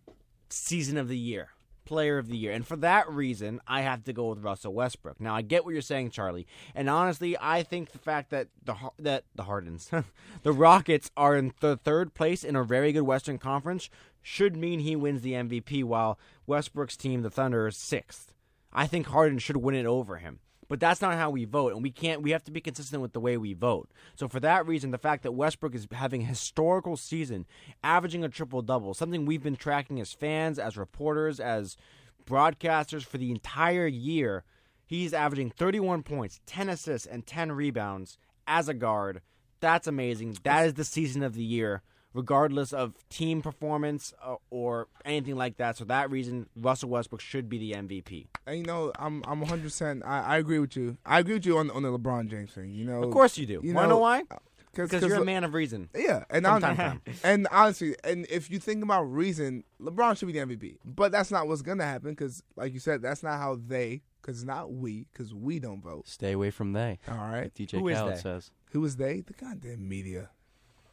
season 0.49 0.97
of 0.97 1.07
the 1.07 1.17
year, 1.17 1.51
player 1.85 2.17
of 2.17 2.27
the 2.27 2.35
year. 2.35 2.51
And 2.51 2.67
for 2.67 2.75
that 2.75 3.09
reason, 3.09 3.61
I 3.65 3.83
have 3.83 4.03
to 4.03 4.11
go 4.11 4.27
with 4.27 4.39
Russell 4.39 4.73
Westbrook. 4.73 5.21
Now, 5.21 5.33
I 5.33 5.41
get 5.41 5.63
what 5.63 5.71
you're 5.71 5.81
saying, 5.81 6.09
Charlie. 6.09 6.45
And 6.75 6.89
honestly, 6.89 7.37
I 7.39 7.63
think 7.63 7.93
the 7.93 7.99
fact 7.99 8.29
that 8.31 8.49
the 8.61 8.73
Har- 8.73 8.93
that 8.99 9.23
the 9.35 9.43
Hardens, 9.43 9.89
the 10.43 10.51
Rockets 10.51 11.09
are 11.15 11.37
in 11.37 11.53
the 11.61 11.77
third 11.77 12.13
place 12.13 12.43
in 12.43 12.57
a 12.57 12.65
very 12.65 12.91
good 12.91 13.03
Western 13.03 13.37
Conference 13.37 13.89
should 14.21 14.57
mean 14.57 14.81
he 14.81 14.97
wins 14.97 15.21
the 15.21 15.31
MVP 15.31 15.85
while 15.85 16.19
Westbrook's 16.45 16.97
team, 16.97 17.21
the 17.21 17.29
Thunder, 17.29 17.67
is 17.67 17.77
6th. 17.77 18.33
I 18.73 18.85
think 18.85 19.07
Harden 19.07 19.39
should 19.39 19.55
win 19.55 19.73
it 19.73 19.85
over 19.85 20.17
him. 20.17 20.39
But 20.69 20.79
that's 20.79 21.01
not 21.01 21.15
how 21.15 21.29
we 21.29 21.45
vote, 21.45 21.73
and 21.73 21.81
we 21.81 21.91
can't. 21.91 22.21
We 22.21 22.31
have 22.31 22.43
to 22.43 22.51
be 22.51 22.59
consistent 22.59 23.01
with 23.01 23.13
the 23.13 23.21
way 23.21 23.37
we 23.37 23.53
vote. 23.53 23.89
So 24.15 24.27
for 24.27 24.39
that 24.41 24.67
reason, 24.67 24.91
the 24.91 24.97
fact 24.97 25.23
that 25.23 25.31
Westbrook 25.31 25.73
is 25.73 25.87
having 25.91 26.23
a 26.23 26.25
historical 26.25 26.97
season, 26.97 27.45
averaging 27.83 28.23
a 28.23 28.29
triple 28.29 28.61
double, 28.61 28.93
something 28.93 29.25
we've 29.25 29.43
been 29.43 29.55
tracking 29.55 29.99
as 30.01 30.11
fans, 30.11 30.59
as 30.59 30.75
reporters, 30.75 31.39
as 31.39 31.77
broadcasters 32.25 33.05
for 33.05 33.17
the 33.17 33.31
entire 33.31 33.87
year, 33.87 34.43
He's 34.87 35.13
averaging 35.13 35.51
31 35.51 36.03
points, 36.03 36.39
10 36.45 36.69
assists, 36.69 37.05
and 37.05 37.27
10 37.27 37.51
rebounds 37.51 38.17
as 38.47 38.69
a 38.69 38.73
guard. 38.73 39.21
That's 39.59 39.85
amazing. 39.85 40.37
That 40.43 40.65
is 40.65 40.75
the 40.75 40.85
season 40.85 41.23
of 41.23 41.33
the 41.33 41.43
year, 41.43 41.81
regardless 42.17 42.73
of 42.73 42.95
team 43.09 43.41
performance 43.41 44.13
uh, 44.23 44.35
or 44.49 44.87
anything 45.05 45.35
like 45.35 45.57
that. 45.57 45.77
So 45.77 45.85
that 45.85 46.09
reason, 46.09 46.47
Russell 46.57 46.89
Westbrook 46.89 47.21
should 47.21 47.47
be 47.47 47.57
the 47.59 47.71
MVP. 47.77 48.27
And 48.45 48.57
you 48.57 48.63
know, 48.63 48.91
I'm 48.99 49.23
I'm 49.25 49.39
100. 49.39 49.63
percent 49.63 50.03
I, 50.05 50.21
I 50.21 50.37
agree 50.37 50.59
with 50.59 50.75
you. 50.75 50.97
I 51.05 51.19
agree 51.19 51.35
with 51.35 51.45
you 51.45 51.57
on 51.59 51.69
on 51.71 51.83
the 51.83 51.97
LeBron 51.97 52.29
James 52.29 52.51
thing. 52.51 52.73
You 52.73 52.85
know, 52.85 53.03
Of 53.03 53.11
course 53.11 53.37
you 53.37 53.45
do. 53.45 53.61
You 53.63 53.73
Want 53.73 53.85
to 53.85 53.89
know 53.89 53.99
why? 53.99 54.23
Because 54.71 54.89
Because 54.91 55.07
you're 55.07 55.21
a 55.21 55.25
man 55.25 55.43
of 55.43 55.53
reason. 55.53 55.89
Yeah, 55.95 56.23
and 56.29 56.45
From 56.45 56.61
hon- 56.61 56.75
time 56.75 57.01
to 57.05 57.11
and 57.23 57.47
honestly, 57.51 57.95
and 58.03 58.25
if 58.29 58.51
you 58.51 58.59
think 58.59 58.83
about 58.83 59.03
reason, 59.03 59.63
LeBron 59.81 60.17
should 60.17 60.27
be 60.27 60.33
the 60.33 60.45
MVP. 60.45 60.77
But 60.83 61.11
that's 61.11 61.31
not 61.31 61.47
what's 61.47 61.61
gonna 61.61 61.85
happen 61.85 62.09
because, 62.11 62.43
like 62.55 62.73
you 62.73 62.79
said, 62.79 63.01
that's 63.01 63.23
not 63.23 63.37
how 63.39 63.57
they. 63.65 64.01
Because 64.21 64.43
not 64.43 64.73
we. 64.73 65.07
Because 65.13 65.33
we 65.33 65.59
don't 65.59 65.81
vote. 65.81 66.07
Stay 66.07 66.33
away 66.33 66.51
from 66.51 66.73
they. 66.73 66.99
All 67.07 67.15
right. 67.15 67.43
Like 67.43 67.53
DJ 67.53 67.79
Khaled 67.95 68.17
says. 68.19 68.51
Who 68.71 68.83
is 68.83 68.97
they? 68.97 69.21
The 69.21 69.33
goddamn 69.33 69.87
media. 69.87 70.31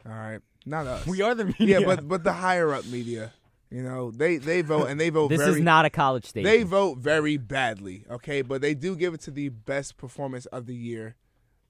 All 0.07 0.12
right, 0.12 0.40
not 0.64 0.87
us. 0.87 1.06
We 1.06 1.23
are 1.23 1.35
the 1.35 1.47
media. 1.47 1.80
Yeah, 1.80 1.87
but 1.87 2.06
but 2.09 2.25
the 2.25 2.33
higher 2.33 2.73
up 2.73 2.87
media. 2.87 3.33
You 3.71 3.83
know, 3.83 4.11
they 4.11 4.37
they 4.37 4.62
vote 4.62 4.88
and 4.88 5.00
they 5.00 5.11
vote. 5.11 5.28
This 5.28 5.40
very, 5.40 5.52
is 5.52 5.61
not 5.61 5.85
a 5.85 5.90
college 5.90 6.26
station. 6.26 6.49
They 6.49 6.62
vote 6.62 6.99
very 6.99 7.37
badly. 7.37 8.04
Okay, 8.11 8.42
but 8.42 8.61
they 8.61 8.75
do 8.75 8.94
give 8.94 9.14
it 9.14 9.21
to 9.23 9.30
the 9.30 9.49
best 9.49 9.97
performance 9.97 10.47
of 10.47 10.66
the 10.66 10.76
year. 10.76 11.16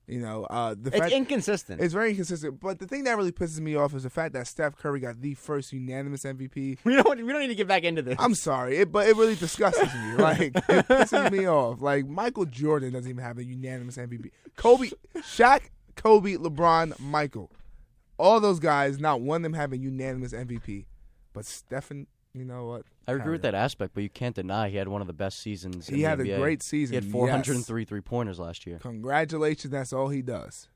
You 0.06 0.20
know, 0.20 0.44
uh, 0.44 0.74
the 0.78 0.90
it's 0.90 0.98
fact 0.98 1.12
inconsistent. 1.12 1.80
it's 1.80 1.94
very 1.94 2.10
inconsistent. 2.10 2.60
But 2.60 2.78
the 2.78 2.86
thing 2.86 3.04
that 3.04 3.16
really 3.16 3.32
pisses 3.32 3.60
me 3.60 3.74
off 3.74 3.94
is 3.94 4.02
the 4.02 4.10
fact 4.10 4.34
that 4.34 4.46
Steph 4.46 4.76
Curry 4.76 5.00
got 5.00 5.22
the 5.22 5.32
first 5.32 5.72
unanimous 5.72 6.24
MVP. 6.24 6.78
we 6.84 6.94
don't. 6.94 7.24
We 7.24 7.32
don't 7.32 7.40
need 7.40 7.48
to 7.48 7.54
get 7.54 7.68
back 7.68 7.84
into 7.84 8.02
this. 8.02 8.16
I'm 8.18 8.34
sorry, 8.34 8.76
it, 8.76 8.92
but 8.92 9.08
it 9.08 9.16
really 9.16 9.36
disgusts 9.36 9.82
me. 9.82 10.14
Like 10.24 10.40
it 10.40 10.88
pisses 10.88 11.32
me 11.32 11.46
off. 11.46 11.80
Like 11.80 12.06
Michael 12.06 12.44
Jordan 12.44 12.92
doesn't 12.92 13.10
even 13.10 13.24
have 13.24 13.38
a 13.38 13.44
unanimous 13.44 13.96
MVP. 13.96 14.30
Kobe, 14.56 14.90
Shaq, 15.16 15.70
Kobe, 15.96 16.34
LeBron, 16.34 16.98
Michael, 17.00 17.50
all 18.18 18.40
those 18.40 18.61
guys, 18.61 18.99
not 18.99 19.21
one 19.21 19.37
of 19.38 19.42
them 19.42 19.54
having 19.54 19.83
unanimous 19.83 20.33
MVP. 20.33 20.87
But 21.33 21.44
Stephen, 21.47 22.06
you 22.33 22.44
know 22.44 22.66
what? 22.66 22.83
I 23.09 23.12
agree 23.12 23.33
with 23.33 23.42
that 23.42 23.54
aspect, 23.54 23.92
but 23.94 24.02
you 24.02 24.09
can't 24.11 24.35
deny 24.35 24.68
he 24.68 24.76
had 24.76 24.88
one 24.88 25.00
of 25.00 25.06
the 25.06 25.12
best 25.12 25.40
seasons. 25.40 25.88
in 25.88 25.97
He 25.97 26.02
the 26.02 26.09
had 26.09 26.21
a 26.21 26.37
great 26.38 26.62
season. 26.62 26.92
He 26.92 26.97
had 26.97 27.04
yes. 27.04 27.12
403 27.12 27.85
three 27.85 28.00
pointers 28.00 28.38
last 28.38 28.66
year. 28.66 28.78
Congratulations, 28.80 29.71
that's 29.73 29.92
all 29.92 30.09
he 30.09 30.23
does. 30.23 30.68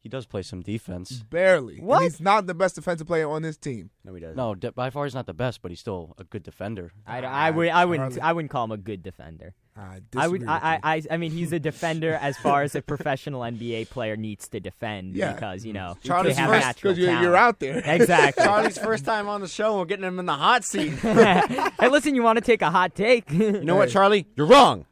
He 0.00 0.08
does 0.08 0.26
play 0.26 0.42
some 0.42 0.62
defense. 0.62 1.22
Barely. 1.30 1.78
And 1.78 1.86
What? 1.86 2.02
he's 2.02 2.20
not 2.20 2.48
the 2.48 2.54
best 2.54 2.74
defensive 2.74 3.06
player 3.06 3.30
on 3.30 3.42
this 3.42 3.56
team. 3.56 3.90
no, 4.04 4.12
he 4.14 4.20
doesn't. 4.20 4.36
No, 4.36 4.56
de- 4.56 4.72
by 4.72 4.90
far 4.90 5.04
he's 5.04 5.14
not 5.14 5.26
the 5.26 5.34
best, 5.34 5.62
but 5.62 5.70
he's 5.70 5.78
still 5.78 6.14
a 6.18 6.24
good 6.24 6.42
defender. 6.42 6.90
I, 7.06 7.18
I, 7.22 7.50
would, 7.52 7.68
I 7.68 7.84
wouldn't. 7.84 8.14
Charlie. 8.14 8.20
I 8.22 8.32
wouldn't 8.32 8.50
call 8.50 8.64
him 8.64 8.72
a 8.72 8.76
good 8.78 9.02
defender. 9.04 9.54
I, 9.74 10.00
I 10.14 10.28
would. 10.28 10.44
I. 10.46 10.78
I. 10.82 11.02
I. 11.10 11.16
Mean, 11.16 11.30
he's 11.32 11.50
a 11.52 11.58
defender 11.58 12.12
as 12.20 12.36
far 12.36 12.62
as 12.62 12.74
a 12.74 12.82
professional 12.92 13.40
NBA 13.40 13.88
player 13.88 14.16
needs 14.16 14.46
to 14.48 14.60
defend 14.60 15.16
Yeah. 15.16 15.32
because 15.32 15.64
you 15.64 15.72
know 15.72 15.96
Charlie's 16.04 16.36
they 16.36 16.42
have 16.42 16.62
first- 16.62 16.76
because 16.82 16.98
you're, 16.98 17.20
you're 17.22 17.36
out 17.36 17.58
there. 17.58 17.80
Exactly. 17.82 18.44
Charlie's 18.44 18.76
first 18.76 19.06
time 19.06 19.28
on 19.28 19.40
the 19.40 19.48
show. 19.48 19.70
and 19.70 19.78
We're 19.80 19.84
getting 19.86 20.04
him 20.04 20.18
in 20.18 20.26
the 20.26 20.34
hot 20.34 20.64
seat. 20.64 20.90
hey, 21.00 21.88
listen, 21.88 22.14
you 22.14 22.22
want 22.22 22.36
to 22.36 22.44
take 22.44 22.60
a 22.60 22.70
hot 22.70 22.94
take? 22.94 23.30
You 23.32 23.64
know 23.64 23.76
what, 23.76 23.88
Charlie? 23.88 24.26
You're 24.36 24.46
wrong. 24.46 24.84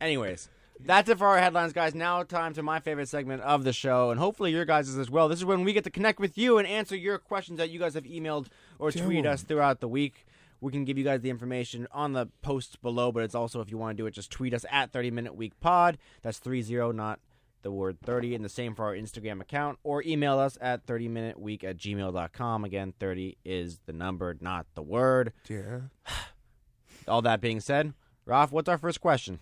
Anyways, 0.00 0.48
that's 0.82 1.10
it 1.10 1.18
for 1.18 1.26
our 1.26 1.38
headlines, 1.38 1.74
guys. 1.74 1.94
Now, 1.94 2.22
time 2.22 2.54
to 2.54 2.62
my 2.62 2.80
favorite 2.80 3.08
segment 3.08 3.42
of 3.42 3.64
the 3.64 3.72
show, 3.74 4.10
and 4.10 4.18
hopefully 4.18 4.52
your 4.52 4.64
guys' 4.64 4.96
as 4.96 5.10
well. 5.10 5.28
This 5.28 5.38
is 5.40 5.44
when 5.44 5.64
we 5.64 5.74
get 5.74 5.84
to 5.84 5.90
connect 5.90 6.18
with 6.18 6.38
you 6.38 6.56
and 6.56 6.66
answer 6.66 6.96
your 6.96 7.18
questions 7.18 7.58
that 7.58 7.68
you 7.70 7.78
guys 7.78 7.92
have 7.94 8.04
emailed 8.04 8.46
or 8.78 8.90
tweeted 8.90 9.26
us 9.26 9.42
throughout 9.42 9.80
the 9.80 9.88
week. 9.88 10.26
We 10.60 10.72
can 10.72 10.84
give 10.84 10.98
you 10.98 11.04
guys 11.04 11.20
the 11.20 11.30
information 11.30 11.86
on 11.92 12.12
the 12.12 12.26
posts 12.42 12.76
below, 12.76 13.12
but 13.12 13.22
it's 13.22 13.34
also 13.34 13.60
if 13.60 13.70
you 13.70 13.78
want 13.78 13.96
to 13.96 14.02
do 14.02 14.06
it, 14.06 14.12
just 14.12 14.30
tweet 14.30 14.52
us 14.54 14.64
at 14.70 14.92
30 14.92 15.10
Minute 15.10 15.34
Week 15.34 15.58
Pod. 15.60 15.96
That's 16.22 16.38
30, 16.38 16.92
not 16.92 17.20
the 17.62 17.70
word 17.70 17.98
30, 18.02 18.34
and 18.34 18.44
the 18.44 18.48
same 18.48 18.74
for 18.74 18.84
our 18.84 18.94
Instagram 18.94 19.40
account, 19.40 19.78
or 19.82 20.02
email 20.04 20.38
us 20.38 20.56
at 20.60 20.86
30 20.86 21.08
Minute 21.08 21.38
Week 21.40 21.62
at 21.64 21.76
gmail.com. 21.76 22.64
Again, 22.64 22.94
30 22.98 23.36
is 23.44 23.80
the 23.86 23.92
number, 23.92 24.36
not 24.40 24.66
the 24.74 24.82
word. 24.82 25.32
yeah. 25.48 25.80
All 27.08 27.22
that 27.22 27.40
being 27.40 27.60
said, 27.60 27.94
Ralph, 28.26 28.52
what's 28.52 28.68
our 28.68 28.78
first 28.78 29.00
question? 29.00 29.40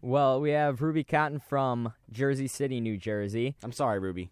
well, 0.00 0.38
we 0.40 0.50
have 0.50 0.82
Ruby 0.82 1.02
Cotton 1.02 1.40
from 1.40 1.92
Jersey 2.12 2.46
City, 2.46 2.80
New 2.80 2.96
Jersey. 2.98 3.56
I'm 3.62 3.72
sorry, 3.72 3.98
Ruby. 3.98 4.30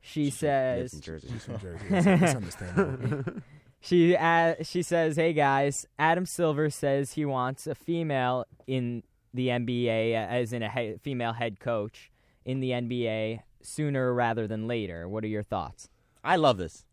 She 0.00 0.24
Lives 0.24 0.36
says 0.36 0.94
in 0.94 1.00
Jersey. 1.00 1.28
He's 1.32 1.44
from 1.44 1.58
Jersey. 1.58 1.84
It's, 1.90 2.06
it's 2.06 2.34
understandable. 2.34 3.42
She 3.86 4.16
uh, 4.16 4.54
she 4.62 4.82
says, 4.82 5.14
"Hey 5.16 5.32
guys, 5.32 5.86
Adam 5.96 6.26
Silver 6.26 6.70
says 6.70 7.12
he 7.12 7.24
wants 7.24 7.68
a 7.68 7.74
female 7.76 8.44
in 8.66 9.04
the 9.32 9.46
NBA, 9.48 10.12
uh, 10.12 10.26
as 10.28 10.52
in 10.52 10.64
a 10.64 10.68
he- 10.68 10.96
female 11.00 11.34
head 11.34 11.60
coach 11.60 12.10
in 12.44 12.58
the 12.58 12.70
NBA 12.70 13.42
sooner 13.62 14.12
rather 14.12 14.48
than 14.48 14.66
later. 14.66 15.08
What 15.08 15.22
are 15.22 15.28
your 15.28 15.44
thoughts?" 15.44 15.88
I 16.24 16.34
love 16.34 16.58
this. 16.58 16.84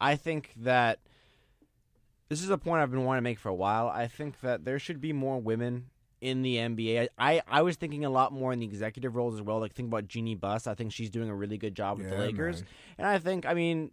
I 0.00 0.14
think 0.14 0.52
that 0.56 1.00
this 2.28 2.44
is 2.44 2.50
a 2.50 2.58
point 2.58 2.80
I've 2.80 2.92
been 2.92 3.04
wanting 3.04 3.18
to 3.18 3.28
make 3.28 3.40
for 3.40 3.48
a 3.48 3.54
while. 3.54 3.88
I 3.88 4.06
think 4.06 4.40
that 4.42 4.64
there 4.64 4.78
should 4.78 5.00
be 5.00 5.12
more 5.12 5.40
women 5.40 5.86
in 6.20 6.42
the 6.42 6.56
NBA. 6.56 7.08
I, 7.18 7.42
I 7.48 7.62
was 7.62 7.74
thinking 7.74 8.04
a 8.04 8.10
lot 8.10 8.32
more 8.32 8.52
in 8.52 8.60
the 8.60 8.66
executive 8.66 9.16
roles 9.16 9.34
as 9.34 9.42
well. 9.42 9.58
Like 9.58 9.74
think 9.74 9.88
about 9.88 10.06
Jeanie 10.06 10.36
Buss. 10.36 10.68
I 10.68 10.74
think 10.74 10.92
she's 10.92 11.10
doing 11.10 11.28
a 11.28 11.34
really 11.34 11.58
good 11.58 11.74
job 11.74 11.98
with 11.98 12.08
the 12.08 12.16
Lakers. 12.16 12.60
man. 12.60 12.68
And 12.98 13.06
I 13.08 13.18
think 13.18 13.46
I 13.46 13.54
mean 13.54 13.90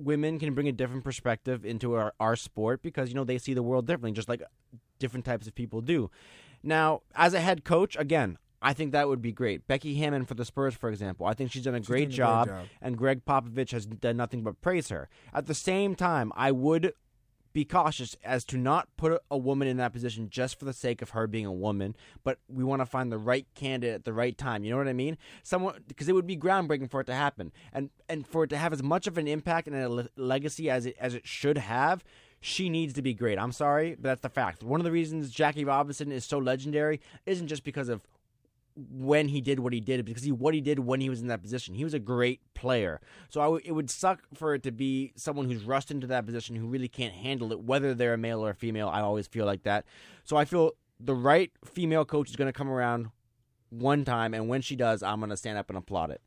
women 0.00 0.38
can 0.38 0.54
bring 0.54 0.68
a 0.68 0.72
different 0.72 1.04
perspective 1.04 1.64
into 1.64 1.94
our, 1.94 2.12
our 2.20 2.36
sport 2.36 2.82
because 2.82 3.08
you 3.08 3.14
know 3.14 3.24
they 3.24 3.38
see 3.38 3.54
the 3.54 3.62
world 3.62 3.86
differently, 3.86 4.12
just 4.12 4.28
like 4.28 4.42
different 4.98 5.24
types 5.24 5.46
of 5.46 5.54
people 5.54 5.80
do. 5.80 6.10
Now, 6.62 7.02
as 7.14 7.34
a 7.34 7.40
head 7.40 7.64
coach, 7.64 7.96
again, 7.98 8.38
I 8.62 8.74
think 8.74 8.92
that 8.92 9.08
would 9.08 9.22
be 9.22 9.32
great. 9.32 9.66
Becky 9.66 9.94
Hammon 9.94 10.26
for 10.26 10.34
the 10.34 10.44
Spurs, 10.44 10.74
for 10.74 10.90
example, 10.90 11.26
I 11.26 11.32
think 11.32 11.50
she's 11.50 11.62
done 11.64 11.74
a, 11.74 11.78
She's 11.78 11.86
great, 11.86 12.02
a 12.02 12.06
great 12.06 12.14
job, 12.16 12.48
job. 12.48 12.66
and 12.82 12.98
Gregg 12.98 13.24
Popovich 13.24 13.70
has 13.72 13.86
done 13.86 14.18
nothing 14.18 14.42
but 14.42 14.60
praise 14.60 14.88
her. 14.90 15.08
At 15.32 15.46
the 15.46 15.54
same 15.54 15.94
time, 15.94 16.30
I 16.36 16.52
would 16.52 16.92
be 17.52 17.64
cautious 17.64 18.16
as 18.24 18.44
to 18.46 18.56
not 18.56 18.88
put 18.96 19.20
a- 19.30 19.36
woman 19.38 19.66
in 19.66 19.76
that 19.78 19.92
position 19.92 20.28
just 20.30 20.58
for 20.58 20.64
the 20.64 20.72
sake 20.72 21.02
of 21.02 21.10
her 21.10 21.26
being 21.26 21.46
a 21.46 21.52
woman, 21.52 21.96
but 22.22 22.38
we 22.48 22.62
want 22.62 22.80
to 22.80 22.86
find 22.86 23.10
the 23.10 23.18
right 23.18 23.46
candidate 23.54 23.94
at 23.94 24.04
the 24.04 24.12
right 24.12 24.36
time. 24.36 24.62
You 24.64 24.70
know 24.70 24.76
what 24.76 24.88
I 24.88 24.92
mean? 24.92 25.16
Someone 25.42 25.82
because 25.88 26.08
it 26.08 26.14
would 26.14 26.26
be 26.26 26.36
groundbreaking 26.36 26.90
for 26.90 27.00
it 27.00 27.06
to 27.06 27.14
happen, 27.14 27.52
and 27.72 27.90
and 28.08 28.26
for 28.26 28.44
it 28.44 28.50
to 28.50 28.56
have 28.56 28.72
as 28.72 28.82
much 28.82 29.06
of 29.06 29.18
an 29.18 29.26
impact 29.26 29.66
and 29.66 29.76
a 29.76 29.88
le- 29.88 30.08
legacy 30.16 30.70
as 30.70 30.86
it 30.86 30.96
as 31.00 31.14
it 31.14 31.26
should 31.26 31.58
have. 31.58 32.04
She 32.42 32.70
needs 32.70 32.94
to 32.94 33.02
be 33.02 33.12
great. 33.12 33.38
I'm 33.38 33.52
sorry, 33.52 33.90
but 33.96 34.04
that's 34.04 34.22
the 34.22 34.30
fact. 34.30 34.62
One 34.62 34.80
of 34.80 34.84
the 34.84 34.92
reasons 34.92 35.30
Jackie 35.30 35.64
Robinson 35.64 36.10
is 36.10 36.24
so 36.24 36.38
legendary 36.38 37.00
isn't 37.26 37.48
just 37.48 37.64
because 37.64 37.90
of 37.90 38.00
when 38.90 39.28
he 39.28 39.40
did 39.40 39.60
what 39.60 39.72
he 39.72 39.80
did 39.80 40.04
because 40.04 40.22
he 40.22 40.32
what 40.32 40.54
he 40.54 40.60
did 40.60 40.78
when 40.80 41.00
he 41.00 41.08
was 41.10 41.20
in 41.20 41.26
that 41.28 41.42
position. 41.42 41.74
He 41.74 41.84
was 41.84 41.94
a 41.94 41.98
great 41.98 42.40
player. 42.54 43.00
So 43.28 43.40
I 43.40 43.44
w- 43.44 43.62
it 43.64 43.72
would 43.72 43.90
suck 43.90 44.22
for 44.34 44.54
it 44.54 44.62
to 44.62 44.72
be 44.72 45.12
someone 45.16 45.50
who's 45.50 45.64
rushed 45.64 45.90
into 45.90 46.06
that 46.08 46.26
position 46.26 46.56
who 46.56 46.66
really 46.66 46.88
can't 46.88 47.14
handle 47.14 47.52
it, 47.52 47.60
whether 47.60 47.94
they're 47.94 48.14
a 48.14 48.18
male 48.18 48.44
or 48.44 48.50
a 48.50 48.54
female. 48.54 48.88
I 48.88 49.00
always 49.00 49.26
feel 49.26 49.46
like 49.46 49.62
that. 49.64 49.84
So 50.24 50.36
I 50.36 50.44
feel 50.44 50.72
the 50.98 51.14
right 51.14 51.50
female 51.64 52.04
coach 52.04 52.30
is 52.30 52.36
going 52.36 52.48
to 52.48 52.52
come 52.56 52.68
around 52.70 53.10
one 53.70 54.04
time, 54.04 54.34
and 54.34 54.48
when 54.48 54.62
she 54.62 54.76
does, 54.76 55.02
I'm 55.02 55.20
going 55.20 55.30
to 55.30 55.36
stand 55.36 55.56
up 55.58 55.68
and 55.70 55.78
applaud 55.78 56.10
it. 56.10 56.20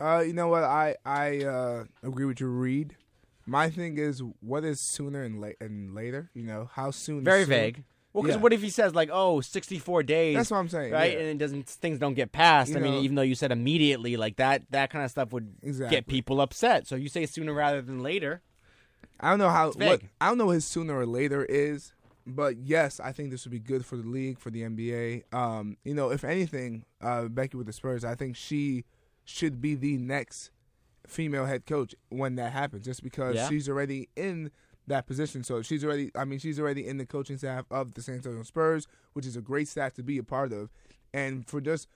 Uh, 0.00 0.20
you 0.20 0.32
know 0.32 0.48
what? 0.48 0.64
I 0.64 0.96
I 1.04 1.44
uh, 1.44 1.84
agree 2.02 2.24
with 2.24 2.40
your 2.40 2.50
read. 2.50 2.96
My 3.46 3.68
thing 3.68 3.98
is, 3.98 4.22
what 4.40 4.64
is 4.64 4.80
sooner 4.80 5.22
and, 5.22 5.40
la- 5.40 5.58
and 5.60 5.94
later? 5.94 6.30
You 6.34 6.44
know, 6.44 6.70
how 6.72 6.90
soon? 6.90 7.24
Very 7.24 7.42
soon? 7.42 7.48
vague. 7.50 7.84
Well, 8.12 8.22
because 8.22 8.36
Yeah. 8.36 8.42
what 8.42 8.52
if 8.52 8.60
he 8.60 8.70
says 8.70 8.94
like, 8.94 9.08
"Oh, 9.12 9.40
64 9.40 10.02
days"? 10.02 10.34
That's 10.36 10.50
what 10.50 10.56
I'm 10.58 10.68
saying. 10.68 10.92
right? 10.92 11.12
yeah. 11.12 11.18
And 11.20 11.28
it 11.28 11.38
doesn't 11.38 11.68
things 11.68 11.98
don't 11.98 12.14
get 12.14 12.32
passed. 12.32 12.72
You 12.72 12.78
I 12.78 12.80
mean, 12.80 12.94
know- 12.94 13.00
even 13.02 13.14
though 13.16 13.22
you 13.22 13.34
said 13.36 13.52
immediately, 13.52 14.16
like 14.16 14.36
that, 14.36 14.62
that 14.70 14.90
kind 14.90 15.04
of 15.04 15.10
stuff 15.10 15.32
would 15.32 15.54
Exactly. 15.62 15.96
get 15.96 16.06
people 16.08 16.40
upset. 16.40 16.86
So 16.88 16.96
you 16.96 17.08
say 17.08 17.24
sooner 17.26 17.52
rather 17.54 17.80
than 17.82 18.00
later. 18.02 18.42
I 19.20 19.30
don't 19.30 19.38
know 19.38 19.50
how. 19.50 19.70
What. 19.72 20.02
I 20.20 20.28
don't 20.28 20.38
know 20.38 20.46
what 20.46 20.52
his 20.54 20.64
sooner 20.64 20.96
or 20.98 21.06
later 21.06 21.44
is, 21.44 21.92
but 22.26 22.56
yes, 22.56 22.98
I 23.00 23.12
think 23.12 23.30
this 23.30 23.44
would 23.44 23.52
be 23.52 23.58
good 23.60 23.84
for 23.86 23.96
the 23.96 24.08
league 24.08 24.38
for 24.38 24.50
the 24.50 24.62
NBA. 24.62 25.22
Um, 25.32 25.76
you 25.84 25.94
know, 25.94 26.10
if 26.10 26.24
anything, 26.24 26.84
uh, 27.00 27.24
Becky 27.28 27.56
with 27.56 27.66
the 27.66 27.72
Spurs, 27.72 28.04
I 28.04 28.14
think 28.14 28.34
she 28.34 28.84
should 29.24 29.60
be 29.60 29.74
the 29.76 29.98
next 29.98 30.50
female 31.06 31.46
head 31.46 31.66
coach 31.66 31.94
when 32.08 32.34
that 32.36 32.52
happens, 32.52 32.84
just 32.84 33.02
because 33.02 33.36
Yeah. 33.36 33.48
she's 33.48 33.68
already 33.68 34.08
in 34.16 34.50
that 34.90 35.06
position. 35.06 35.42
So 35.42 35.62
she's 35.62 35.84
already. 35.84 36.10
I 36.14 36.24
mean, 36.24 36.38
she's 36.38 36.60
already 36.60 36.86
in 36.86 36.98
the 36.98 37.06
coaching 37.06 37.38
staff 37.38 37.64
of 37.70 37.94
the 37.94 38.02
San 38.02 38.16
Antonio 38.16 38.42
Spurs, 38.42 38.86
which 39.14 39.26
is 39.26 39.36
a 39.36 39.40
great 39.40 39.66
staff 39.66 39.94
to 39.94 40.02
be 40.02 40.18
a 40.18 40.22
part 40.22 40.52
of, 40.52 40.70
and 41.12 41.46
for 41.48 41.60
just 41.60 41.88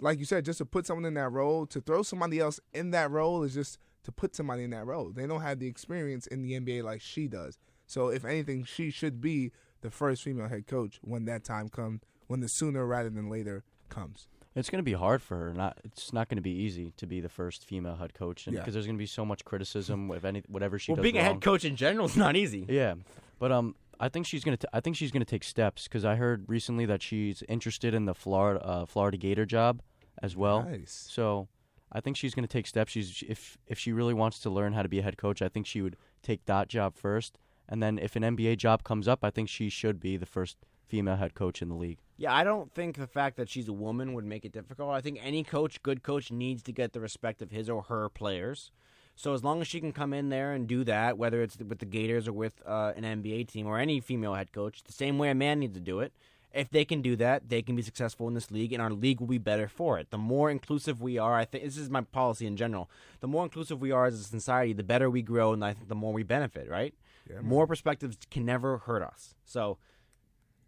like 0.00 0.18
you 0.18 0.24
said, 0.24 0.44
just 0.44 0.58
to 0.58 0.64
put 0.64 0.86
someone 0.86 1.04
in 1.04 1.14
that 1.14 1.30
role, 1.30 1.66
to 1.66 1.80
throw 1.80 2.02
somebody 2.02 2.38
else 2.38 2.60
in 2.72 2.90
that 2.90 3.10
role 3.10 3.42
is 3.42 3.54
just 3.54 3.78
to 4.04 4.12
put 4.12 4.34
somebody 4.34 4.64
in 4.64 4.70
that 4.70 4.86
role. 4.86 5.10
They 5.10 5.26
don't 5.26 5.42
have 5.42 5.58
the 5.58 5.66
experience 5.66 6.26
in 6.26 6.42
the 6.42 6.58
NBA 6.58 6.82
like 6.82 7.00
she 7.00 7.28
does. 7.28 7.58
So 7.86 8.08
if 8.08 8.24
anything, 8.24 8.64
she 8.64 8.90
should 8.90 9.20
be 9.20 9.52
the 9.82 9.90
first 9.90 10.22
female 10.22 10.48
head 10.48 10.66
coach 10.66 10.98
when 11.02 11.24
that 11.26 11.44
time 11.44 11.68
comes, 11.68 12.00
when 12.28 12.40
the 12.40 12.48
sooner 12.48 12.86
rather 12.86 13.10
than 13.10 13.28
later 13.28 13.62
comes. 13.88 14.26
It's 14.56 14.68
going 14.68 14.80
to 14.80 14.84
be 14.84 14.94
hard 14.94 15.22
for 15.22 15.36
her. 15.36 15.54
Not 15.54 15.78
it's 15.84 16.12
not 16.12 16.28
going 16.28 16.36
to 16.36 16.42
be 16.42 16.50
easy 16.50 16.92
to 16.96 17.06
be 17.06 17.20
the 17.20 17.28
first 17.28 17.64
female 17.64 17.96
head 17.96 18.14
coach, 18.14 18.46
because 18.46 18.56
Yeah. 18.66 18.70
there's 18.72 18.86
going 18.86 18.96
to 18.96 19.02
be 19.02 19.06
so 19.06 19.24
much 19.24 19.44
criticism 19.44 20.08
with 20.08 20.24
any 20.24 20.42
whatever 20.48 20.78
she 20.78 20.90
well, 20.92 20.96
does 20.96 21.02
being 21.04 21.18
a 21.18 21.22
head 21.22 21.40
coach 21.40 21.64
in 21.64 21.76
general 21.76 22.06
is 22.06 22.16
not 22.16 22.34
easy. 22.36 22.66
Yeah, 22.68 22.94
but 23.38 23.52
um, 23.52 23.76
I 24.00 24.08
think 24.08 24.26
she's 24.26 24.42
gonna. 24.42 24.56
T- 24.56 24.66
I 24.72 24.80
think 24.80 24.96
she's 24.96 25.12
gonna 25.12 25.24
take 25.24 25.44
steps 25.44 25.84
because 25.84 26.04
I 26.04 26.16
heard 26.16 26.44
recently 26.48 26.84
that 26.86 27.00
she's 27.02 27.42
interested 27.48 27.94
in 27.94 28.06
the 28.06 28.14
Florida 28.14 28.64
uh, 28.64 28.86
Florida 28.86 29.16
Gator 29.16 29.46
job 29.46 29.82
as 30.22 30.36
well. 30.36 30.64
Nice. 30.64 31.06
So 31.10 31.46
I 31.92 32.00
think 32.00 32.16
she's 32.16 32.34
gonna 32.34 32.48
take 32.48 32.66
steps. 32.66 32.90
She's 32.92 33.22
if 33.28 33.56
if 33.68 33.78
she 33.78 33.92
really 33.92 34.14
wants 34.14 34.40
to 34.40 34.50
learn 34.50 34.72
how 34.72 34.82
to 34.82 34.88
be 34.88 34.98
a 34.98 35.02
head 35.02 35.16
coach, 35.16 35.42
I 35.42 35.48
think 35.48 35.66
she 35.66 35.80
would 35.80 35.96
take 36.22 36.44
that 36.46 36.68
job 36.68 36.96
first, 36.96 37.38
and 37.68 37.80
then 37.80 37.98
if 37.98 38.16
an 38.16 38.22
NBA 38.24 38.56
job 38.58 38.82
comes 38.82 39.06
up, 39.06 39.20
I 39.22 39.30
think 39.30 39.48
she 39.48 39.68
should 39.68 40.00
be 40.00 40.16
the 40.16 40.26
first 40.26 40.56
female 40.88 41.16
head 41.16 41.34
coach 41.34 41.62
in 41.62 41.68
the 41.68 41.76
league. 41.76 41.98
Yeah, 42.20 42.34
I 42.34 42.44
don't 42.44 42.70
think 42.74 42.98
the 42.98 43.06
fact 43.06 43.38
that 43.38 43.48
she's 43.48 43.66
a 43.66 43.72
woman 43.72 44.12
would 44.12 44.26
make 44.26 44.44
it 44.44 44.52
difficult. 44.52 44.90
I 44.90 45.00
think 45.00 45.18
any 45.22 45.42
coach, 45.42 45.82
good 45.82 46.02
coach, 46.02 46.30
needs 46.30 46.62
to 46.64 46.70
get 46.70 46.92
the 46.92 47.00
respect 47.00 47.40
of 47.40 47.50
his 47.50 47.70
or 47.70 47.84
her 47.84 48.10
players. 48.10 48.72
So 49.16 49.32
as 49.32 49.42
long 49.42 49.62
as 49.62 49.68
she 49.68 49.80
can 49.80 49.90
come 49.90 50.12
in 50.12 50.28
there 50.28 50.52
and 50.52 50.68
do 50.68 50.84
that, 50.84 51.16
whether 51.16 51.40
it's 51.40 51.56
with 51.56 51.78
the 51.78 51.86
Gators 51.86 52.28
or 52.28 52.34
with 52.34 52.60
uh, 52.66 52.92
an 52.94 53.04
NBA 53.04 53.48
team 53.48 53.66
or 53.66 53.78
any 53.78 54.00
female 54.00 54.34
head 54.34 54.52
coach, 54.52 54.82
the 54.82 54.92
same 54.92 55.16
way 55.16 55.30
a 55.30 55.34
man 55.34 55.60
needs 55.60 55.72
to 55.72 55.80
do 55.80 56.00
it. 56.00 56.12
If 56.52 56.68
they 56.68 56.84
can 56.84 57.00
do 57.00 57.16
that, 57.16 57.48
they 57.48 57.62
can 57.62 57.74
be 57.74 57.80
successful 57.80 58.28
in 58.28 58.34
this 58.34 58.50
league, 58.50 58.74
and 58.74 58.82
our 58.82 58.90
league 58.90 59.20
will 59.20 59.26
be 59.26 59.38
better 59.38 59.66
for 59.66 59.98
it. 59.98 60.10
The 60.10 60.18
more 60.18 60.50
inclusive 60.50 61.00
we 61.00 61.16
are, 61.16 61.36
I 61.36 61.46
think 61.46 61.64
this 61.64 61.78
is 61.78 61.88
my 61.88 62.02
policy 62.02 62.46
in 62.46 62.58
general. 62.58 62.90
The 63.20 63.28
more 63.28 63.44
inclusive 63.44 63.80
we 63.80 63.92
are 63.92 64.04
as 64.04 64.20
a 64.20 64.24
society, 64.24 64.74
the 64.74 64.82
better 64.82 65.08
we 65.08 65.22
grow, 65.22 65.54
and 65.54 65.64
I 65.64 65.72
think 65.72 65.88
the 65.88 65.94
more 65.94 66.12
we 66.12 66.22
benefit. 66.22 66.68
Right? 66.68 66.92
Yeah, 67.30 67.40
more 67.40 67.66
perspectives 67.66 68.18
can 68.30 68.44
never 68.44 68.76
hurt 68.76 69.02
us. 69.02 69.36
So 69.46 69.78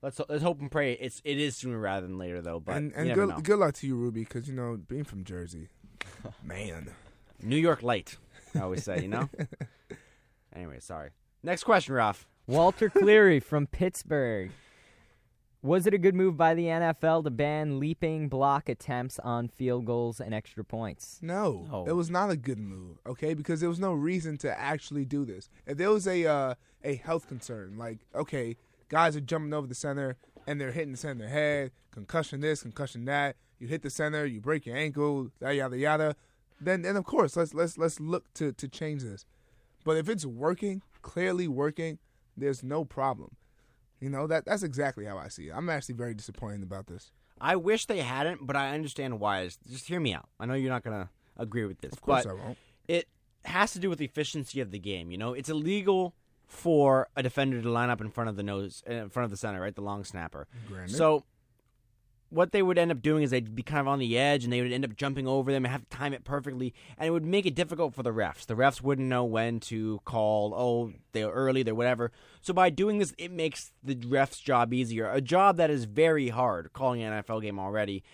let's 0.02 0.20
let's 0.28 0.42
hope 0.42 0.60
and 0.60 0.70
pray 0.70 0.92
it's 0.94 1.22
it 1.24 1.38
is 1.38 1.56
sooner 1.56 1.78
rather 1.78 2.06
than 2.06 2.18
later, 2.18 2.42
though. 2.42 2.60
But 2.60 2.76
and 2.76 2.92
and 2.94 3.14
good 3.14 3.28
know. 3.28 3.40
good 3.40 3.58
luck 3.58 3.74
to 3.76 3.86
you, 3.86 3.96
Ruby, 3.96 4.20
because 4.24 4.48
you 4.48 4.54
know 4.54 4.76
being 4.88 5.04
from 5.04 5.24
Jersey, 5.24 5.68
man. 6.42 6.90
New 7.42 7.56
York 7.56 7.82
light, 7.82 8.16
I 8.54 8.60
always 8.60 8.84
say. 8.84 9.02
You 9.02 9.08
know. 9.08 9.28
anyway, 10.54 10.78
sorry. 10.80 11.10
Next 11.42 11.64
question, 11.64 11.94
Ralph. 11.94 12.26
Walter 12.46 12.88
Cleary 12.88 13.40
from 13.40 13.66
Pittsburgh. 13.66 14.50
Was 15.64 15.86
it 15.86 15.94
a 15.94 15.98
good 15.98 16.16
move 16.16 16.36
by 16.36 16.54
the 16.54 16.64
NFL 16.64 17.22
to 17.22 17.30
ban 17.30 17.78
leaping 17.78 18.28
block 18.28 18.68
attempts 18.68 19.20
on 19.20 19.46
field 19.46 19.84
goals 19.86 20.20
and 20.20 20.34
extra 20.34 20.64
points? 20.64 21.20
No, 21.22 21.68
No. 21.70 21.84
it 21.86 21.92
was 21.92 22.10
not 22.10 22.30
a 22.30 22.36
good 22.36 22.58
move. 22.58 22.98
Okay, 23.06 23.32
because 23.34 23.60
there 23.60 23.68
was 23.68 23.78
no 23.78 23.92
reason 23.92 24.36
to 24.38 24.58
actually 24.58 25.04
do 25.04 25.24
this. 25.24 25.48
If 25.64 25.78
there 25.78 25.90
was 25.90 26.08
a 26.08 26.26
uh, 26.26 26.54
a 26.82 26.96
health 26.96 27.28
concern, 27.28 27.78
like 27.78 28.00
okay, 28.14 28.56
guys 28.92 29.16
are 29.16 29.20
jumping 29.20 29.54
over 29.54 29.66
the 29.66 29.74
center 29.74 30.16
and 30.46 30.60
they're 30.60 30.70
hitting 30.70 30.92
the 30.92 30.98
center 30.98 31.26
head, 31.26 31.72
concussion 31.90 32.40
this, 32.40 32.62
concussion 32.62 33.06
that. 33.06 33.36
You 33.58 33.66
hit 33.68 33.82
the 33.82 33.90
center, 33.90 34.26
you 34.26 34.40
break 34.40 34.66
your 34.66 34.76
ankle, 34.76 35.30
yada 35.40 35.54
yada 35.54 35.78
yada. 35.78 36.16
Then 36.60 36.82
then 36.82 36.96
of 36.96 37.04
course 37.04 37.36
let's 37.36 37.54
let's 37.54 37.78
let's 37.78 37.98
look 37.98 38.32
to 38.34 38.52
to 38.52 38.68
change 38.68 39.02
this. 39.02 39.24
But 39.84 39.96
if 39.96 40.08
it's 40.08 40.26
working, 40.26 40.82
clearly 41.00 41.48
working, 41.48 41.98
there's 42.36 42.62
no 42.62 42.84
problem. 42.84 43.36
You 44.00 44.10
know 44.10 44.26
that 44.26 44.44
that's 44.44 44.62
exactly 44.62 45.04
how 45.06 45.16
I 45.16 45.28
see 45.28 45.48
it. 45.48 45.52
I'm 45.54 45.68
actually 45.70 45.94
very 45.94 46.14
disappointed 46.14 46.62
about 46.62 46.86
this. 46.86 47.10
I 47.40 47.56
wish 47.56 47.86
they 47.86 48.00
hadn't, 48.00 48.46
but 48.46 48.56
I 48.56 48.74
understand 48.74 49.18
why. 49.20 49.44
Just- 49.44 49.66
Just 49.68 49.86
hear 49.88 49.98
me 50.00 50.12
out. 50.14 50.28
I 50.38 50.46
know 50.46 50.54
you're 50.54 50.70
not 50.70 50.82
gonna 50.84 51.08
agree 51.36 51.64
with 51.64 51.80
this, 51.80 51.92
Of 51.92 52.02
course 52.02 52.24
but 52.24 52.30
I 52.30 52.34
won't. 52.34 52.58
it 52.88 53.08
has 53.44 53.72
to 53.72 53.78
do 53.80 53.88
with 53.88 53.98
the 53.98 54.04
efficiency 54.04 54.60
of 54.60 54.70
the 54.70 54.78
game. 54.78 55.10
You 55.10 55.18
know, 55.18 55.32
it's 55.34 55.48
illegal 55.48 56.14
for 56.52 57.08
a 57.16 57.22
defender 57.22 57.60
to 57.62 57.70
line 57.70 57.88
up 57.88 58.00
in 58.00 58.10
front 58.10 58.28
of 58.28 58.36
the 58.36 58.42
nose, 58.42 58.84
uh, 58.88 58.92
in 58.92 59.08
front 59.08 59.24
of 59.24 59.30
the 59.30 59.36
center, 59.36 59.60
right, 59.60 59.74
the 59.74 59.80
long 59.80 60.04
snapper. 60.04 60.46
Granted. 60.68 60.94
So, 60.94 61.24
what 62.28 62.52
they 62.52 62.62
would 62.62 62.78
end 62.78 62.92
up 62.92 63.02
doing 63.02 63.22
is 63.22 63.30
they'd 63.30 63.54
be 63.54 63.62
kind 63.62 63.80
of 63.80 63.88
on 63.88 63.98
the 63.98 64.18
edge, 64.18 64.44
and 64.44 64.52
they 64.52 64.60
would 64.60 64.70
end 64.70 64.84
up 64.84 64.94
jumping 64.94 65.26
over 65.26 65.50
them 65.50 65.64
and 65.64 65.72
have 65.72 65.88
to 65.88 65.96
time 65.96 66.12
it 66.12 66.24
perfectly, 66.24 66.74
and 66.98 67.08
it 67.08 67.10
would 67.10 67.24
make 67.24 67.46
it 67.46 67.54
difficult 67.54 67.94
for 67.94 68.02
the 68.02 68.12
refs. 68.12 68.44
The 68.44 68.54
refs 68.54 68.82
wouldn't 68.82 69.08
know 69.08 69.24
when 69.24 69.60
to 69.60 70.00
call. 70.04 70.54
Oh, 70.54 70.92
they're 71.12 71.30
early, 71.30 71.62
they're 71.62 71.74
whatever. 71.74 72.12
So 72.42 72.52
by 72.52 72.70
doing 72.70 72.98
this, 72.98 73.14
it 73.16 73.32
makes 73.32 73.72
the 73.82 73.96
refs' 73.96 74.42
job 74.42 74.74
easier. 74.74 75.10
A 75.10 75.20
job 75.22 75.56
that 75.56 75.70
is 75.70 75.84
very 75.84 76.28
hard, 76.28 76.72
calling 76.74 77.02
an 77.02 77.22
NFL 77.22 77.42
game 77.42 77.58
already. 77.58 78.04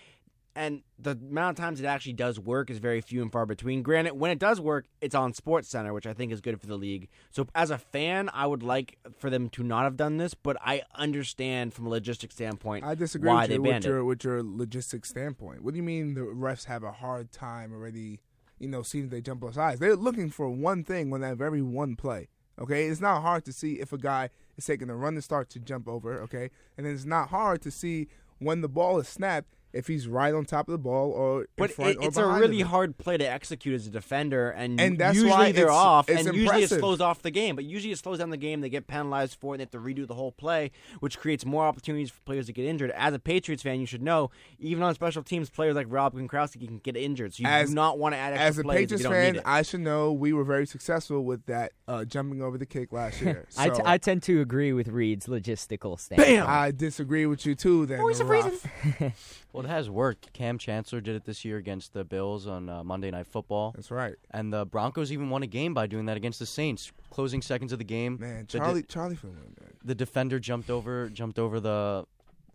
And 0.58 0.82
the 0.98 1.12
amount 1.12 1.56
of 1.56 1.64
times 1.64 1.78
it 1.78 1.86
actually 1.86 2.14
does 2.14 2.40
work 2.40 2.68
is 2.68 2.78
very 2.78 3.00
few 3.00 3.22
and 3.22 3.30
far 3.30 3.46
between. 3.46 3.84
Granted, 3.84 4.14
when 4.14 4.32
it 4.32 4.40
does 4.40 4.60
work, 4.60 4.86
it's 5.00 5.14
on 5.14 5.32
Sports 5.32 5.68
Center, 5.68 5.92
which 5.92 6.04
I 6.04 6.14
think 6.14 6.32
is 6.32 6.40
good 6.40 6.60
for 6.60 6.66
the 6.66 6.74
league. 6.74 7.08
So 7.30 7.46
as 7.54 7.70
a 7.70 7.78
fan, 7.78 8.28
I 8.34 8.44
would 8.44 8.64
like 8.64 8.98
for 9.18 9.30
them 9.30 9.50
to 9.50 9.62
not 9.62 9.84
have 9.84 9.96
done 9.96 10.16
this, 10.16 10.34
but 10.34 10.56
I 10.60 10.82
understand 10.96 11.74
from 11.74 11.86
a 11.86 11.90
logistic 11.90 12.32
standpoint 12.32 12.84
I 12.84 12.96
disagree 12.96 13.28
why 13.28 13.42
with 13.42 13.48
they 13.50 13.54
you 13.54 13.62
with 13.62 13.70
banned 13.70 13.84
your 13.84 13.98
it. 13.98 14.04
with 14.04 14.24
your 14.24 14.42
logistics 14.42 15.08
standpoint. 15.08 15.62
What 15.62 15.74
do 15.74 15.76
you 15.76 15.84
mean 15.84 16.14
the 16.14 16.22
refs 16.22 16.64
have 16.64 16.82
a 16.82 16.90
hard 16.90 17.30
time 17.30 17.72
already? 17.72 18.18
You 18.58 18.66
know, 18.66 18.82
seeing 18.82 19.10
they 19.10 19.20
jump 19.20 19.42
both 19.42 19.54
sides. 19.54 19.78
They're 19.78 19.94
looking 19.94 20.28
for 20.28 20.50
one 20.50 20.82
thing 20.82 21.12
on 21.12 21.20
that 21.20 21.36
very 21.36 21.62
one 21.62 21.94
play. 21.94 22.30
Okay, 22.60 22.88
it's 22.88 23.00
not 23.00 23.22
hard 23.22 23.44
to 23.44 23.52
see 23.52 23.74
if 23.74 23.92
a 23.92 23.98
guy 23.98 24.30
is 24.56 24.66
taking 24.66 24.90
a 24.90 24.96
run 24.96 25.14
to 25.14 25.22
start 25.22 25.50
to 25.50 25.60
jump 25.60 25.86
over. 25.86 26.20
Okay, 26.22 26.50
and 26.76 26.84
then 26.84 26.94
it's 26.94 27.04
not 27.04 27.28
hard 27.28 27.62
to 27.62 27.70
see 27.70 28.08
when 28.40 28.60
the 28.60 28.68
ball 28.68 28.98
is 28.98 29.06
snapped 29.06 29.54
if 29.72 29.86
he's 29.86 30.08
right 30.08 30.32
on 30.34 30.44
top 30.44 30.66
of 30.68 30.72
the 30.72 30.78
ball 30.78 31.10
or 31.12 31.42
in 31.42 31.46
But 31.56 31.70
front 31.72 31.90
it, 31.92 31.96
or 31.98 32.04
it's 32.08 32.16
a 32.16 32.26
really 32.26 32.60
of 32.62 32.68
it. 32.68 32.70
hard 32.70 32.98
play 32.98 33.16
to 33.18 33.24
execute 33.24 33.74
as 33.74 33.86
a 33.86 33.90
defender, 33.90 34.50
and, 34.50 34.80
And 34.80 34.98
that's 34.98 35.14
usually 35.14 35.30
why 35.30 35.52
they're 35.52 35.64
it's- 35.64 35.76
off, 35.76 36.08
it's 36.08 36.26
and 36.26 36.34
usually 36.36 36.62
it 36.62 36.68
slows 36.70 37.00
off 37.00 37.22
the 37.22 37.30
game. 37.30 37.54
But 37.56 37.64
usually 37.64 37.92
it 37.92 37.98
slows 37.98 38.18
down 38.18 38.30
the 38.30 38.36
game. 38.36 38.60
They 38.60 38.68
get 38.70 38.86
penalized 38.86 39.36
for 39.40 39.54
it. 39.54 39.58
They 39.58 39.62
have 39.62 39.70
to 39.72 39.78
redo 39.78 40.06
the 40.06 40.14
whole 40.14 40.32
play, 40.32 40.70
which 41.00 41.18
creates 41.18 41.44
more 41.44 41.64
opportunities 41.64 42.10
for 42.10 42.20
players 42.22 42.46
to 42.46 42.52
get 42.52 42.64
injured. 42.64 42.90
As 42.92 43.12
a 43.14 43.18
Patriots 43.18 43.62
fan, 43.62 43.80
you 43.80 43.86
should 43.86 44.02
know 44.02 44.30
even 44.58 44.82
on 44.82 44.94
special 44.94 45.22
teams, 45.22 45.50
players 45.50 45.76
like 45.76 45.86
Rob 45.90 46.14
Gronkowski 46.14 46.66
can 46.66 46.78
get 46.78 46.96
injured. 46.96 47.34
So 47.34 47.42
you 47.42 47.48
As- 47.48 47.68
do 47.68 47.74
not 47.74 47.98
want 47.98 48.14
to 48.14 48.18
add 48.18 48.32
extra 48.32 48.46
As 48.46 48.58
a 48.58 48.62
plays 48.62 48.76
if 48.76 48.80
Patriots 48.82 49.02
you 49.02 49.08
don't 49.10 49.34
fan. 49.34 49.42
I 49.44 49.62
should 49.62 49.80
know 49.80 50.12
we 50.12 50.32
were 50.32 50.44
very 50.44 50.66
successful 50.66 51.24
with 51.24 51.44
that 51.46 51.72
uh, 51.86 52.04
jumping 52.04 52.42
over 52.42 52.56
the 52.58 52.66
kick 52.66 52.92
last 52.92 53.20
year. 53.22 53.46
So, 53.50 53.80
I 53.84 53.98
tend 53.98 54.22
to 54.24 54.40
agree 54.40 54.72
with 54.72 54.88
Reed's 54.88 55.26
logistical 55.26 55.98
standpoint. 55.98 56.40
I 56.48 56.70
disagree 56.70 57.26
with 57.26 57.44
you 57.46 57.54
too. 57.54 57.86
Then 57.86 57.98
Voice 57.98 58.20
of 58.20 58.28
reason. 58.28 58.52
Well, 59.58 59.66
it 59.66 59.70
has 59.70 59.90
worked. 59.90 60.32
Kam 60.32 60.56
Chancellor 60.56 61.00
did 61.00 61.16
it 61.16 61.24
this 61.24 61.44
year 61.44 61.56
against 61.56 61.92
the 61.92 62.04
Bills 62.04 62.46
on 62.46 62.68
uh, 62.68 62.84
Monday 62.84 63.10
Night 63.10 63.26
Football, 63.26 63.72
That's 63.74 63.90
right, 63.90 64.14
and 64.30 64.52
the 64.52 64.64
Broncos 64.64 65.10
even 65.10 65.30
won 65.30 65.42
a 65.42 65.48
game 65.48 65.74
by 65.74 65.88
doing 65.88 66.06
that 66.06 66.16
against 66.16 66.38
the 66.38 66.46
Saints. 66.46 66.92
Closing 67.10 67.42
seconds 67.42 67.72
of 67.72 67.80
the 67.80 67.84
game, 67.84 68.18
man. 68.20 68.42
the 68.42 68.44
de- 68.44 68.58
Charlie, 68.58 68.82
Charlie 68.84 69.16
for 69.16 69.26
the 69.26 69.32
man. 69.32 69.54
the 69.84 69.96
defender 69.96 70.38
jumped 70.38 70.70
over 70.70 71.08
jumped 71.08 71.40
over 71.40 71.58
the 71.58 72.06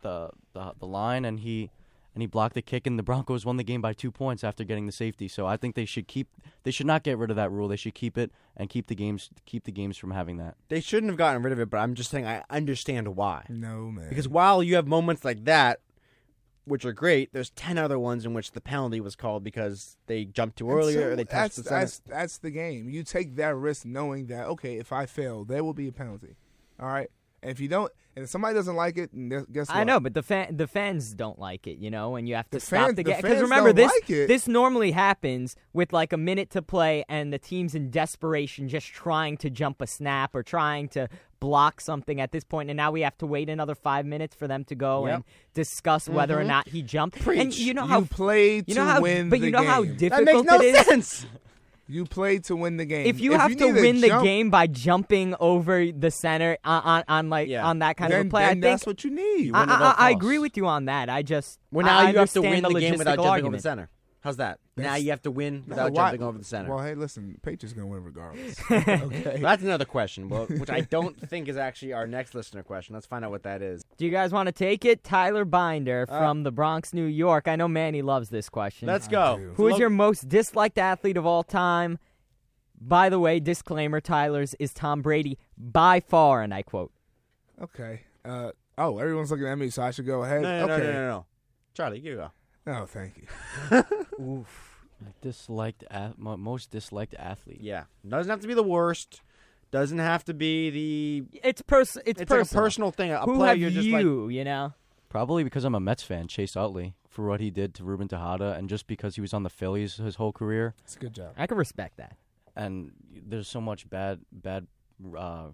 the 0.01 0.29
the, 0.53 0.75
the 0.79 0.87
line 0.87 1.25
and 1.25 1.41
he 1.41 1.71
and 2.15 2.21
he 2.21 2.25
blocked 2.25 2.53
the 2.53 2.61
kick 2.61 2.87
and 2.87 2.97
the 2.97 3.03
Broncos 3.03 3.45
won 3.45 3.57
the 3.57 3.63
game 3.65 3.81
by 3.81 3.91
2 3.91 4.09
points 4.09 4.41
after 4.41 4.63
getting 4.63 4.85
the 4.85 4.91
safety. 4.93 5.27
So 5.27 5.45
I 5.45 5.57
think 5.57 5.75
they 5.75 5.83
should 5.83 6.07
keep 6.07 6.29
they 6.63 6.71
should 6.71 6.87
not 6.87 7.03
get 7.03 7.17
rid 7.17 7.31
of 7.31 7.35
that 7.35 7.51
rule. 7.51 7.67
They 7.67 7.75
should 7.75 7.95
keep 7.95 8.17
it 8.17 8.31
and 8.55 8.69
keep 8.69 8.87
the 8.87 8.95
games 8.95 9.29
keep 9.45 9.65
the 9.65 9.73
games 9.73 9.97
from 9.97 10.11
having 10.11 10.37
that. 10.37 10.55
They 10.69 10.79
shouldn't 10.79 11.09
have 11.09 11.17
gotten 11.17 11.41
rid 11.43 11.51
of 11.51 11.59
it, 11.59 11.69
but 11.69 11.79
I'm 11.79 11.95
just 11.95 12.11
saying 12.11 12.25
I 12.25 12.43
understand 12.49 13.17
why. 13.17 13.45
No 13.49 13.91
man. 13.91 14.07
Because 14.07 14.29
while 14.29 14.63
you 14.63 14.75
have 14.75 14.87
moments 14.87 15.25
like 15.25 15.43
that, 15.43 15.81
which 16.65 16.85
are 16.85 16.93
great, 16.93 17.33
there's 17.33 17.49
ten 17.51 17.77
other 17.77 17.99
ones 17.99 18.25
in 18.25 18.33
which 18.33 18.51
the 18.51 18.61
penalty 18.61 19.01
was 19.01 19.15
called 19.15 19.43
because 19.43 19.97
they 20.07 20.25
jumped 20.25 20.57
too 20.57 20.71
early 20.71 20.93
so 20.93 21.09
or 21.09 21.15
they 21.15 21.23
touched 21.23 21.33
that's, 21.33 21.55
the 21.57 21.63
center. 21.63 21.79
That's, 21.79 22.01
that's 22.07 22.37
the 22.37 22.51
game. 22.51 22.89
You 22.89 23.03
take 23.03 23.35
that 23.35 23.55
risk 23.55 23.85
knowing 23.85 24.27
that 24.27 24.45
okay, 24.47 24.77
if 24.77 24.91
I 24.91 25.05
fail, 25.05 25.43
there 25.43 25.63
will 25.63 25.73
be 25.73 25.87
a 25.87 25.91
penalty. 25.91 26.35
All 26.79 26.87
right, 26.87 27.09
and 27.43 27.51
if 27.51 27.59
you 27.59 27.67
don't, 27.67 27.91
and 28.15 28.23
if 28.23 28.29
somebody 28.29 28.55
doesn't 28.55 28.75
like 28.75 28.97
it, 28.97 29.11
guess- 29.29 29.45
guess 29.51 29.67
what? 29.67 29.77
I 29.77 29.83
know, 29.83 29.99
but 29.99 30.13
the 30.13 30.23
fan, 30.23 30.55
the 30.57 30.65
fans 30.67 31.13
don't 31.13 31.37
like 31.39 31.67
it, 31.67 31.77
you 31.79 31.91
know, 31.91 32.15
and 32.15 32.27
you 32.27 32.35
have 32.35 32.45
to 32.51 32.57
The 32.57 32.59
stop 32.59 32.85
fans- 32.85 32.89
the 32.95 33.03
the 33.03 33.11
game. 33.11 33.21
Because 33.21 33.41
remember 33.41 33.69
don't 33.73 33.75
this, 33.87 33.91
like 34.01 34.09
it. 34.09 34.27
this 34.27 34.47
normally 34.47 34.91
happens 34.91 35.55
with 35.73 35.93
like 35.93 36.13
a 36.13 36.17
minute 36.17 36.49
to 36.51 36.61
play, 36.61 37.03
and 37.09 37.31
the 37.33 37.39
team's 37.39 37.75
in 37.75 37.89
desperation, 37.91 38.67
just 38.69 38.87
trying 38.87 39.37
to 39.37 39.49
jump 39.49 39.81
a 39.81 39.87
snap 39.87 40.33
or 40.35 40.41
trying 40.43 40.87
to 40.89 41.07
block 41.39 41.81
something 41.81 42.21
at 42.21 42.31
this 42.31 42.43
point, 42.45 42.69
and 42.69 42.77
now 42.77 42.89
we 42.91 43.01
have 43.01 43.17
to 43.17 43.25
wait 43.25 43.49
another 43.49 43.75
five 43.75 44.05
minutes 44.05 44.33
for 44.33 44.47
them 44.47 44.63
to 44.63 44.75
go 44.75 45.05
Yep. 45.07 45.15
and 45.15 45.23
discuss 45.53 46.07
whether 46.07 46.35
or 46.37 46.39
mm-hmm. 46.41 46.47
not 46.47 46.67
he 46.69 46.81
jumped. 46.81 47.25
And 47.27 47.53
you 47.57 47.73
know 47.73 47.83
you 47.83 47.89
how 47.89 48.01
played 48.01 48.69
you 48.69 48.75
know 48.75 48.85
how, 48.85 49.01
win 49.01 49.29
but 49.29 49.39
the 49.41 49.47
you 49.47 49.51
know 49.51 49.63
how 49.63 49.83
game. 49.83 50.09
that 50.09 50.23
makes 50.23 50.43
no 50.43 50.61
it 50.61 50.75
is. 50.75 50.85
sense. 50.87 51.25
You 51.93 52.05
play 52.05 52.39
to 52.39 52.55
win 52.55 52.77
the 52.77 52.85
game. 52.85 53.05
If 53.05 53.19
you 53.19 53.33
have 53.33 53.51
need 53.51 53.59
to 53.59 53.71
win 53.71 54.01
the 54.01 54.07
jump, 54.07 54.23
game 54.23 54.49
by 54.49 54.65
jumping 54.65 55.35
over 55.39 55.91
the 55.91 56.09
center 56.09 56.57
on, 56.63 56.81
on, 56.81 57.03
on 57.07 57.29
like 57.29 57.47
Yeah. 57.49 57.67
on 57.67 57.79
that 57.79 57.97
kind 57.97 58.11
then, 58.11 58.21
of 58.21 58.25
a 58.27 58.29
play, 58.31 58.41
then 58.41 58.49
I 58.49 58.51
think 58.53 58.63
that's 58.63 58.85
what 58.87 59.03
you 59.03 59.11
need. 59.11 59.45
You 59.45 59.53
I, 59.53 59.59
win 59.61 59.69
at 59.69 59.81
all 59.81 59.93
I, 59.95 60.07
I 60.07 60.09
agree 60.09 60.39
with 60.39 60.57
you 60.57 60.65
on 60.65 60.85
that. 60.85 61.09
I 61.09 61.21
just 61.21 61.59
Well, 61.71 61.85
I 61.85 61.89
now 62.05 62.09
you 62.09 62.17
have 62.17 62.31
to 62.31 62.41
win 62.41 62.63
the, 62.63 62.69
game 62.79 62.97
without 62.97 63.19
logistical 63.19 63.23
jumping 63.23 63.45
over 63.45 63.55
the 63.57 63.61
center. 63.61 63.89
How's 64.23 64.37
that? 64.37 64.59
now 64.77 64.95
you 64.95 65.09
have 65.09 65.21
to 65.23 65.31
win 65.31 65.63
No, 65.67 65.71
without 65.75 65.91
why- 65.91 66.09
jumping 66.11 66.23
over 66.25 66.37
the 66.37 66.45
center. 66.45 66.69
Well, 66.73 66.83
hey, 66.83 66.95
listen, 66.95 67.37
Patriots 67.43 67.73
gonna 67.73 67.87
win 67.87 68.03
regardless. 68.05 68.57
okay. 68.71 69.37
That's 69.41 69.61
another 69.63 69.83
question, 69.83 70.29
well, 70.29 70.45
which 70.45 70.69
I 70.69 70.79
don't 70.81 71.19
think 71.29 71.49
is 71.49 71.57
actually 71.57 71.91
our 71.91 72.07
next 72.07 72.33
listener 72.33 72.63
question. 72.63 72.93
Let's 72.93 73.05
find 73.05 73.25
out 73.25 73.31
what 73.31 73.43
that 73.43 73.61
is. 73.61 73.83
Do 73.97 74.05
you 74.05 74.11
guys 74.11 74.31
want 74.31 74.47
to 74.47 74.53
take 74.53 74.85
it? 74.85 75.03
Tyler 75.03 75.43
Binder 75.43 76.05
Uh, 76.09 76.17
from 76.17 76.43
the 76.43 76.51
Bronx, 76.51 76.93
New 76.93 77.03
York. 77.05 77.49
I 77.49 77.57
know 77.57 77.67
Manny 77.67 78.01
loves 78.01 78.29
this 78.29 78.47
question. 78.47 78.87
Let's 78.87 79.09
go. 79.09 79.37
Who 79.55 79.67
is 79.67 79.77
your 79.77 79.89
most 79.89 80.29
disliked 80.29 80.77
athlete 80.77 81.17
of 81.17 81.25
all 81.25 81.43
time? 81.43 81.99
By 82.79 83.09
the 83.09 83.19
way, 83.19 83.39
disclaimer: 83.41 83.99
Tyler's 83.99 84.53
is 84.55 84.73
Tom 84.73 85.01
Brady 85.01 85.37
by 85.57 85.99
far, 85.99 86.41
and 86.41 86.53
I 86.53 86.61
quote. 86.63 86.91
Okay. 87.61 88.01
Uh, 88.25 88.51
oh, 88.77 88.97
everyone's 88.99 89.31
looking 89.31 89.47
at 89.47 89.57
me, 89.57 89.69
so 89.69 89.83
I 89.83 89.91
should 89.91 90.05
go 90.05 90.23
ahead. 90.23 90.41
No, 90.43 90.65
no, 90.65 90.67
no, 90.67 90.77
no, 90.77 90.91
no, 90.93 91.07
no. 91.09 91.25
Charlie, 91.73 91.99
you 91.99 92.15
go. 92.15 92.31
No, 92.65 92.85
thank 92.85 93.17
you. 93.17 93.83
Oof. 94.23 94.69
Disliked 95.21 95.83
ath- 95.91 96.17
most 96.17 96.71
disliked 96.71 97.13
athlete. 97.15 97.59
Yeah, 97.61 97.83
doesn't 98.07 98.29
have 98.29 98.39
to 98.41 98.47
be 98.47 98.53
the 98.53 98.63
worst. 98.63 99.21
Doesn't 99.71 99.99
have 99.99 100.23
to 100.25 100.33
be 100.33 100.69
the. 100.69 101.39
It's 101.43 101.61
pers- 101.61 101.97
It's, 102.05 102.21
It's, 102.21 102.29
like 102.31 102.39
a 102.39 102.43
personal. 102.43 102.63
personal 102.63 102.91
thing. 102.91 103.11
A 103.11 103.21
Who 103.21 103.35
player 103.35 103.49
have 103.49 103.57
you're 103.57 103.69
just 103.71 103.87
you? 103.87 104.25
like. 104.27 104.33
you 104.35 104.43
know. 104.45 104.73
Probably 105.09 105.43
because 105.43 105.63
I'm 105.65 105.75
a 105.75 105.79
Mets 105.79 106.03
fan, 106.03 106.27
Chase 106.27 106.55
Utley, 106.55 106.93
for 107.07 107.27
what 107.27 107.39
he 107.41 107.51
did 107.51 107.73
to 107.75 107.83
Ruben 107.83 108.07
Tejada, 108.07 108.53
and 108.53 108.69
just 108.69 108.87
because 108.87 109.15
he 109.15 109.21
was 109.21 109.33
on 109.33 109.43
the 109.43 109.49
Phillies 109.49 109.97
his 109.97 110.15
whole 110.15 110.31
career. 110.31 110.73
It's 110.83 110.95
a 110.95 110.99
good 110.99 111.13
job. 111.13 111.33
I 111.37 111.47
can 111.47 111.57
respect 111.57 111.97
that. 111.97 112.15
And 112.55 112.91
there's 113.27 113.47
so 113.47 113.59
much 113.59 113.89
bad, 113.89 114.21
bad, 114.31 114.67
uh, 115.17 115.47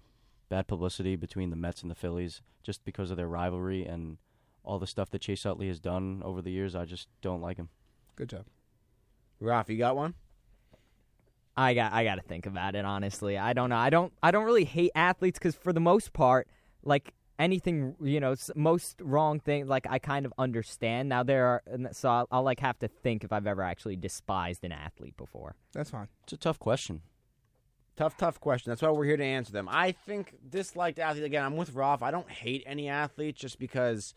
bad 0.50 0.68
publicity 0.68 1.16
between 1.16 1.50
the 1.50 1.56
Mets 1.56 1.82
and 1.82 1.90
the 1.90 1.96
Phillies 1.96 2.42
just 2.62 2.84
because 2.86 3.10
of 3.10 3.18
their 3.18 3.28
rivalry 3.28 3.86
and 3.86 4.18
all 4.64 4.80
the 4.80 4.88
stuff 4.88 5.10
that 5.12 5.20
Chase 5.20 5.46
Utley 5.46 5.68
has 5.68 5.80
done 5.80 6.22
over 6.24 6.42
the 6.42 6.52
years. 6.52 6.76
I 6.76 6.86
just 6.86 7.08
don't 7.22 7.42
like 7.42 7.58
him. 7.58 7.70
Good 8.16 8.30
job. 8.30 8.46
Ralph, 9.40 9.70
you 9.70 9.78
got 9.78 9.96
one? 9.96 10.16
I 11.56 11.74
got 11.74 11.92
I 11.92 12.04
got 12.04 12.16
to 12.16 12.22
think 12.22 12.46
about 12.46 12.76
it 12.76 12.86
honestly. 12.86 13.38
I 13.38 13.54
don't 13.54 13.70
know. 13.70 13.78
I 13.78 13.90
don't 13.90 14.14
I 14.24 14.32
don't 14.32 14.46
really 14.46 14.66
hate 14.66 14.92
athletes 14.96 15.40
cuz 15.40 15.56
for 15.56 15.74
the 15.74 15.80
most 15.80 16.14
part 16.14 16.48
like 16.84 17.14
anything, 17.38 17.96
you 18.02 18.20
know, 18.20 18.36
most 18.56 19.02
wrong 19.02 19.40
thing 19.40 19.68
like 19.68 19.86
I 19.90 20.00
kind 20.00 20.26
of 20.26 20.34
understand. 20.38 21.10
Now 21.10 21.24
there 21.24 21.46
are 21.48 21.62
so 21.92 22.10
I'll, 22.10 22.28
I'll 22.32 22.44
like 22.44 22.60
have 22.60 22.80
to 22.80 22.88
think 22.88 23.24
if 23.24 23.34
I've 23.34 23.48
ever 23.48 23.62
actually 23.62 23.96
despised 23.96 24.64
an 24.64 24.72
athlete 24.72 25.18
before. 25.18 25.56
That's 25.74 25.90
fine. 25.90 26.08
It's 26.24 26.34
a 26.34 26.38
tough 26.38 26.60
question. 26.60 27.02
Tough, 27.98 28.16
tough 28.16 28.40
question. 28.40 28.72
That's 28.72 28.82
why 28.82 28.92
we're 28.92 29.04
here 29.04 29.18
to 29.18 29.26
answer 29.26 29.52
them. 29.52 29.68
I 29.70 29.92
think 29.92 30.36
disliked 30.50 31.00
athlete 31.00 31.26
again. 31.26 31.44
I'm 31.44 31.58
with 31.58 31.74
Rolf. 31.74 32.02
I 32.02 32.12
don't 32.12 32.30
hate 32.30 32.64
any 32.66 32.88
athletes 32.88 33.42
just 33.42 33.60
because. 33.60 34.14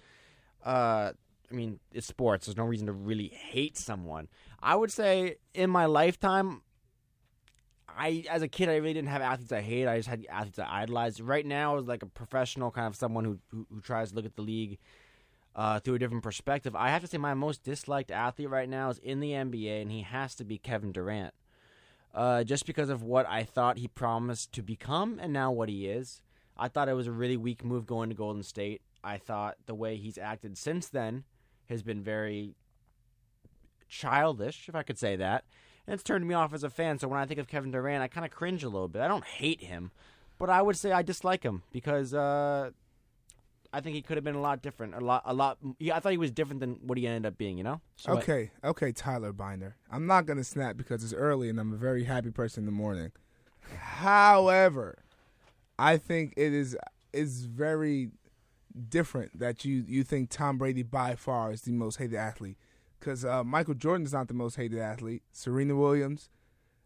Uh, 0.64 1.12
I 1.50 1.54
mean, 1.54 1.80
it's 1.92 2.06
sports. 2.06 2.46
There's 2.46 2.56
no 2.56 2.64
reason 2.64 2.86
to 2.86 2.92
really 2.92 3.28
hate 3.28 3.76
someone. 3.76 4.28
I 4.62 4.76
would 4.76 4.92
say 4.92 5.36
in 5.54 5.70
my 5.70 5.86
lifetime, 5.86 6.62
I 7.88 8.24
as 8.30 8.42
a 8.42 8.48
kid 8.48 8.68
I 8.68 8.76
really 8.76 8.94
didn't 8.94 9.08
have 9.08 9.20
athletes 9.22 9.52
I 9.52 9.60
hate. 9.60 9.86
I 9.86 9.98
just 9.98 10.08
had 10.08 10.24
athletes 10.30 10.58
I 10.58 10.82
idolized. 10.82 11.20
Right 11.20 11.44
now, 11.44 11.76
as 11.76 11.86
like 11.86 12.02
a 12.02 12.06
professional, 12.06 12.70
kind 12.70 12.86
of 12.86 12.96
someone 12.96 13.24
who 13.24 13.38
who, 13.50 13.66
who 13.72 13.80
tries 13.80 14.10
to 14.10 14.16
look 14.16 14.24
at 14.24 14.36
the 14.36 14.42
league 14.42 14.78
uh, 15.54 15.80
through 15.80 15.96
a 15.96 15.98
different 15.98 16.22
perspective. 16.22 16.74
I 16.74 16.88
have 16.88 17.02
to 17.02 17.06
say 17.06 17.18
my 17.18 17.34
most 17.34 17.62
disliked 17.62 18.10
athlete 18.10 18.48
right 18.48 18.68
now 18.68 18.88
is 18.90 18.98
in 18.98 19.20
the 19.20 19.32
NBA, 19.32 19.82
and 19.82 19.90
he 19.90 20.02
has 20.02 20.34
to 20.36 20.44
be 20.44 20.58
Kevin 20.58 20.92
Durant 20.92 21.34
uh, 22.14 22.44
just 22.44 22.66
because 22.66 22.90
of 22.90 23.02
what 23.02 23.26
I 23.28 23.44
thought 23.44 23.78
he 23.78 23.88
promised 23.88 24.52
to 24.52 24.62
become 24.62 25.18
and 25.20 25.32
now 25.32 25.50
what 25.50 25.68
he 25.68 25.88
is. 25.88 26.22
I 26.56 26.68
thought 26.68 26.88
it 26.88 26.94
was 26.94 27.06
a 27.06 27.12
really 27.12 27.36
weak 27.36 27.64
move 27.64 27.86
going 27.86 28.10
to 28.10 28.14
Golden 28.14 28.42
State. 28.42 28.82
I 29.04 29.18
thought 29.18 29.56
the 29.66 29.74
way 29.74 29.96
he's 29.96 30.18
acted 30.18 30.56
since 30.56 30.88
then 30.88 31.24
has 31.68 31.82
been 31.82 32.02
very 32.02 32.54
childish, 33.88 34.68
if 34.68 34.74
I 34.74 34.82
could 34.82 34.98
say 34.98 35.16
that. 35.16 35.44
And 35.86 35.94
it's 35.94 36.02
turned 36.02 36.26
me 36.26 36.34
off 36.34 36.54
as 36.54 36.62
a 36.64 36.70
fan. 36.70 36.98
So 36.98 37.08
when 37.08 37.18
I 37.18 37.26
think 37.26 37.40
of 37.40 37.48
Kevin 37.48 37.70
Durant, 37.72 38.02
I 38.02 38.08
kind 38.08 38.24
of 38.24 38.30
cringe 38.30 38.62
a 38.62 38.68
little 38.68 38.88
bit. 38.88 39.02
I 39.02 39.08
don't 39.08 39.24
hate 39.24 39.62
him, 39.62 39.90
but 40.38 40.48
I 40.48 40.62
would 40.62 40.76
say 40.76 40.92
I 40.92 41.02
dislike 41.02 41.42
him 41.42 41.62
because 41.72 42.14
uh, 42.14 42.70
I 43.72 43.80
think 43.80 43.96
he 43.96 44.02
could 44.02 44.16
have 44.16 44.22
been 44.24 44.36
a 44.36 44.40
lot 44.40 44.62
different. 44.62 44.94
A 44.94 45.00
lot, 45.00 45.22
a 45.24 45.34
lot. 45.34 45.58
Yeah, 45.80 45.96
I 45.96 46.00
thought 46.00 46.12
he 46.12 46.18
was 46.18 46.30
different 46.30 46.60
than 46.60 46.78
what 46.82 46.98
he 46.98 47.06
ended 47.08 47.26
up 47.26 47.36
being. 47.36 47.58
You 47.58 47.64
know. 47.64 47.80
So 47.96 48.12
I- 48.12 48.18
okay, 48.18 48.50
okay, 48.62 48.92
Tyler 48.92 49.32
Binder. 49.32 49.74
I'm 49.90 50.06
not 50.06 50.24
gonna 50.26 50.44
snap 50.44 50.76
because 50.76 51.02
it's 51.02 51.12
early 51.14 51.48
and 51.48 51.58
I'm 51.58 51.72
a 51.72 51.76
very 51.76 52.04
happy 52.04 52.30
person 52.30 52.62
in 52.62 52.66
the 52.66 52.72
morning. 52.72 53.10
However, 53.76 54.98
I 55.78 55.96
think 55.96 56.34
it 56.36 56.52
is 56.52 56.76
is 57.12 57.44
very 57.44 58.10
different 58.88 59.38
that 59.38 59.64
you 59.64 59.84
you 59.86 60.04
think 60.04 60.30
Tom 60.30 60.58
Brady 60.58 60.82
by 60.82 61.14
far 61.14 61.52
is 61.52 61.62
the 61.62 61.72
most 61.72 61.96
hated 61.96 62.16
athlete 62.16 62.56
because 62.98 63.24
uh, 63.24 63.42
Michael 63.42 63.74
Jordan 63.74 64.06
is 64.06 64.12
not 64.12 64.28
the 64.28 64.34
most 64.34 64.56
hated 64.56 64.78
athlete. 64.78 65.22
Serena 65.32 65.74
Williams, 65.74 66.28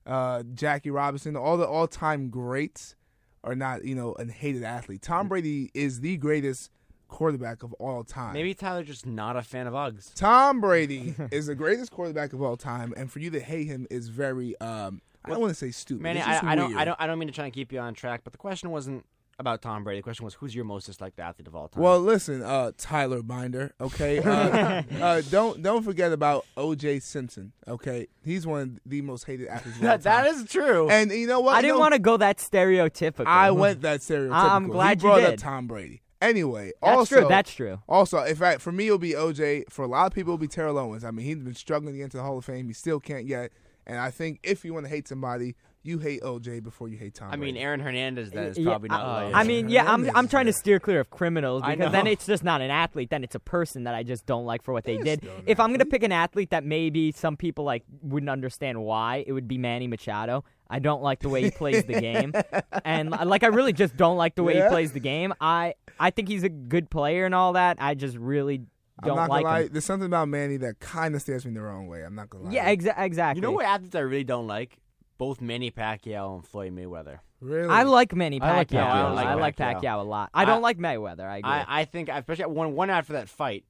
uh, 0.06 0.42
Jackie 0.54 0.90
Robinson, 0.90 1.36
all 1.36 1.56
the 1.56 1.66
all 1.66 1.86
time 1.86 2.30
greats 2.30 2.96
are 3.44 3.54
not 3.54 3.84
you 3.84 3.94
know 3.94 4.12
a 4.12 4.26
hated 4.26 4.62
athlete. 4.64 5.02
Tom 5.02 5.28
Brady 5.28 5.70
is 5.74 6.00
the 6.00 6.16
greatest 6.16 6.70
quarterback 7.08 7.62
of 7.62 7.72
all 7.74 8.02
time. 8.02 8.32
Maybe 8.32 8.54
Tyler's 8.54 8.86
just 8.86 9.06
not 9.06 9.36
a 9.36 9.42
fan 9.42 9.66
of 9.66 9.74
Uggs. 9.74 10.12
Tom 10.14 10.60
Brady 10.60 11.14
is 11.30 11.46
the 11.46 11.54
greatest 11.54 11.92
quarterback 11.92 12.32
of 12.32 12.42
all 12.42 12.56
time, 12.56 12.92
and 12.96 13.10
for 13.10 13.20
you 13.20 13.30
to 13.30 13.40
hate 13.40 13.66
him 13.66 13.86
is 13.90 14.08
very 14.08 14.58
um, 14.60 15.00
I 15.24 15.30
don't 15.30 15.40
want 15.40 15.50
to 15.50 15.58
say 15.58 15.70
stupid. 15.70 16.02
Manny, 16.02 16.20
I, 16.20 16.52
I 16.52 16.54
don't, 16.54 16.76
I 16.76 16.84
don't, 16.84 17.00
I 17.00 17.06
don't 17.06 17.18
mean 17.18 17.28
to 17.28 17.34
try 17.34 17.44
and 17.44 17.52
keep 17.52 17.72
you 17.72 17.80
on 17.80 17.94
track, 17.94 18.20
but 18.22 18.32
the 18.32 18.38
question 18.38 18.70
wasn't 18.70 19.04
about 19.38 19.62
Tom 19.62 19.84
Brady. 19.84 20.00
The 20.00 20.02
question 20.02 20.24
was, 20.24 20.34
who's 20.34 20.54
your 20.54 20.64
most 20.64 20.86
disliked 20.86 21.18
athlete 21.18 21.46
of 21.46 21.54
all 21.54 21.68
time? 21.68 21.82
Well, 21.82 22.00
listen, 22.00 22.42
uh, 22.42 22.72
Tyler 22.76 23.22
Binder. 23.22 23.74
Okay, 23.80 24.18
uh, 24.18 24.82
uh, 25.00 25.22
don't 25.30 25.62
don't 25.62 25.82
forget 25.82 26.12
about 26.12 26.46
O.J. 26.56 27.00
Simpson. 27.00 27.52
Okay, 27.68 28.08
he's 28.24 28.46
one 28.46 28.60
of 28.60 28.80
the 28.86 29.02
most 29.02 29.24
hated 29.24 29.48
athletes. 29.48 29.78
Of 29.78 29.84
all 29.84 29.88
that, 29.90 30.02
that 30.02 30.24
time. 30.24 30.34
is 30.34 30.50
true. 30.50 30.88
And 30.88 31.10
you 31.10 31.26
know 31.26 31.40
what? 31.40 31.54
I 31.54 31.58
You 31.58 31.62
didn't 31.62 31.80
want 31.80 31.94
to 31.94 32.00
go 32.00 32.16
that 32.16 32.38
stereotypical. 32.38 33.26
I 33.26 33.50
went 33.50 33.82
that 33.82 34.00
stereotypical. 34.00 34.50
I'm 34.50 34.68
glad 34.68 35.00
he 35.00 35.06
you 35.06 35.12
brought 35.12 35.22
up. 35.22 35.36
Tom 35.38 35.66
Brady. 35.66 36.02
Anyway, 36.22 36.72
That's 36.80 36.96
also, 36.96 37.20
true. 37.20 37.28
That's 37.28 37.52
true. 37.52 37.78
Also, 37.88 38.22
in 38.22 38.34
fact, 38.36 38.62
for 38.62 38.72
me, 38.72 38.86
it'll 38.86 38.98
be 38.98 39.12
OJ. 39.12 39.64
For 39.70 39.84
a 39.84 39.88
lot 39.88 40.06
of 40.06 40.14
people, 40.14 40.32
it'll 40.32 40.38
be 40.38 40.48
Terrell 40.48 40.78
Owens. 40.78 41.04
I 41.04 41.10
mean, 41.10 41.26
he's 41.26 41.36
been 41.36 41.54
struggling 41.54 41.92
to 41.92 41.98
get 41.98 42.04
into 42.04 42.16
the 42.16 42.22
Hall 42.22 42.38
of 42.38 42.44
Fame. 42.44 42.66
He 42.68 42.72
still 42.72 43.00
can't 43.00 43.26
yet. 43.26 43.52
And 43.86 43.98
I 43.98 44.10
think 44.10 44.40
if 44.42 44.64
you 44.64 44.72
want 44.72 44.86
to 44.86 44.90
hate 44.90 45.06
somebody, 45.06 45.56
you 45.86 45.98
hate 45.98 46.22
OJ 46.22 46.62
before 46.62 46.88
you 46.88 46.96
hate 46.98 47.14
Tom. 47.14 47.30
I 47.32 47.36
mean, 47.36 47.56
Aaron 47.56 47.80
Hernandez 47.80 48.30
then 48.30 48.44
is 48.48 48.58
Yeah, 48.58 48.70
probably 48.70 48.88
not. 48.88 49.00
Uh, 49.00 49.06
I- 49.08 49.24
low. 49.24 49.32
I 49.34 49.44
mean, 49.44 49.68
yeah, 49.68 49.82
I'm 49.82 50.00
Hernandez 50.00 50.12
I'm 50.16 50.24
is 50.24 50.30
trying 50.30 50.46
to 50.46 50.52
there. 50.52 50.58
steer 50.58 50.80
clear 50.80 51.00
of 51.00 51.10
criminals 51.10 51.62
I 51.64 51.74
because 51.76 51.92
then 51.92 52.04
know. 52.06 52.10
it's 52.10 52.26
just 52.26 52.44
not 52.44 52.60
an 52.60 52.70
athlete. 52.70 53.10
Then 53.10 53.22
it's 53.24 53.34
a 53.34 53.40
person 53.40 53.84
that 53.84 53.94
I 53.94 54.02
just 54.02 54.26
don't 54.26 54.44
like 54.44 54.62
for 54.62 54.72
what 54.72 54.84
they 54.84 54.96
He's 54.96 55.04
did. 55.04 55.20
still 55.20 55.36
an 55.36 55.42
If 55.46 55.60
I'm 55.60 55.68
gonna 55.70 55.80
athlete. 55.82 55.90
pick 55.92 56.02
an 56.02 56.12
athlete 56.12 56.50
that 56.50 56.64
maybe 56.64 57.12
some 57.12 57.36
people 57.36 57.64
like 57.64 57.84
wouldn't 58.02 58.30
understand 58.30 58.82
why, 58.82 59.24
it 59.26 59.32
would 59.32 59.48
be 59.48 59.58
Manny 59.58 59.86
Machado. 59.86 60.44
I 60.68 60.80
don't 60.80 61.02
like 61.02 61.20
the 61.20 61.28
way 61.28 61.42
he 61.44 61.50
plays 61.52 61.84
the 61.84 62.00
game, 62.00 62.32
and 62.84 63.14
uh, 63.14 63.24
like 63.24 63.44
I 63.44 63.48
really 63.48 63.72
just 63.72 63.96
don't 63.96 64.16
like 64.16 64.34
the 64.34 64.42
way 64.42 64.56
Yeah? 64.56 64.64
he 64.64 64.68
plays 64.70 64.92
the 64.92 65.00
game. 65.00 65.32
I 65.40 65.74
I 66.00 66.10
think 66.10 66.28
he's 66.28 66.42
a 66.42 66.48
good 66.48 66.90
player 66.90 67.24
and 67.24 67.34
all 67.34 67.52
that. 67.52 67.76
I 67.80 67.94
just 67.94 68.16
really 68.16 68.62
I'm 69.00 69.06
don't 69.08 69.16
not 69.16 69.30
like 69.30 69.44
gonna 69.44 69.54
lie. 69.54 69.62
him. 69.64 69.68
There's 69.72 69.84
something 69.84 70.06
about 70.06 70.26
Manny 70.28 70.56
that 70.56 70.80
kind 70.80 71.14
of 71.14 71.20
stares 71.22 71.46
me 71.46 71.52
the 71.52 71.60
wrong 71.62 71.86
way. 71.86 72.02
I'm 72.02 72.14
not 72.16 72.30
gonna 72.30 72.44
lie. 72.46 72.50
Yeah, 72.50 72.74
exa- 72.74 72.98
exactly. 72.98 73.38
you 73.38 73.42
know 73.42 73.52
what 73.52 73.64
athletes 73.66 73.94
I 73.94 74.00
really 74.00 74.24
don't 74.24 74.46
like? 74.48 74.76
Both 75.18 75.40
Manny 75.40 75.70
Pacquiao 75.70 76.34
and 76.36 76.46
Floyd 76.46 76.74
Mayweather. 76.74 77.20
Really? 77.40 77.68
I 77.68 77.82
like 77.84 78.14
Manny 78.14 78.40
Pacquiao. 78.40 78.46
I 78.48 78.56
like 78.56 78.68
Pacquiao. 78.68 78.76
I 78.86 79.00
I 79.00 79.34
like, 79.34 79.40
like 79.40 79.56
Pacquiao. 79.56 79.82
Pacquiao. 79.82 80.00
a 80.00 80.02
lot. 80.02 80.30
I 80.34 80.42
I- 80.42 80.44
don't 80.44 80.62
like 80.62 80.78
Mayweather. 80.78 81.20
I 81.24 81.38
agree. 81.38 81.50
I, 81.50 81.80
I 81.80 81.84
think, 81.84 82.08
especially 82.08 82.46
one 82.46 82.74
one 82.74 82.90
after 82.90 83.14
that 83.14 83.28
fight, 83.28 83.64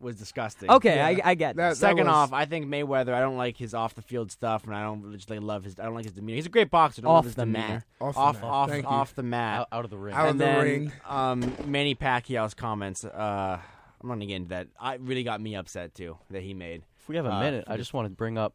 was 0.00 0.14
disgusting. 0.16 0.70
okay, 0.70 0.94
Yeah. 0.96 1.06
I, 1.24 1.30
I 1.30 1.34
get 1.34 1.56
that. 1.56 1.70
That- 1.70 1.76
Second 1.76 2.06
was- 2.06 2.14
off, 2.14 2.32
I 2.32 2.44
think 2.44 2.66
Mayweather. 2.66 3.12
I 3.12 3.20
don't 3.20 3.36
like 3.36 3.56
his 3.56 3.74
off 3.74 3.94
the 3.96 4.02
field 4.02 4.30
stuff, 4.30 4.64
and 4.64 4.74
I 4.74 4.82
don't 4.84 5.12
just 5.14 5.28
like 5.30 5.40
love 5.40 5.64
his. 5.64 5.78
I 5.80 5.84
don't 5.84 5.94
like 5.94 6.04
his 6.04 6.12
demeanor. 6.14 6.36
He's 6.36 6.46
a 6.46 6.50
great 6.50 6.70
boxer. 6.70 7.02
Don't 7.02 7.10
Off 7.10 7.16
love 7.16 7.24
his 7.24 7.34
the 7.34 7.42
demeanor. 7.44 7.68
mat. 7.68 7.84
Off 8.00 8.14
the 8.14 8.20
Off 8.20 8.34
mat. 8.34 8.44
off 8.44 8.68
Thank 8.70 8.82
you. 8.84 8.88
off 8.90 9.14
the 9.16 9.22
mat. 9.24 9.60
out, 9.60 9.68
out 9.72 9.84
of 9.84 9.90
the 9.90 9.96
ring. 9.98 10.14
Out 10.14 10.28
of 10.28 10.38
the 10.38 10.44
then, 10.44 10.62
ring. 10.64 10.92
Um, 11.08 11.52
Manny 11.66 11.96
Pacquiao's 11.96 12.54
comments. 12.54 13.04
Uh, 13.04 13.58
I'm 14.00 14.08
not 14.08 14.14
gonna 14.14 14.26
get 14.26 14.36
into 14.36 14.48
that. 14.50 14.68
I 14.80 14.94
really 14.94 15.24
got 15.24 15.40
me 15.40 15.56
upset 15.56 15.94
too 15.96 16.16
that 16.30 16.42
he 16.44 16.54
made. 16.54 16.82
If 17.00 17.08
we 17.08 17.16
have 17.16 17.26
a 17.26 17.32
Uh, 17.32 17.40
minute, 17.40 17.64
I 17.66 17.76
just 17.76 17.92
want 17.92 18.06
to 18.06 18.10
bring 18.10 18.38
up. 18.38 18.54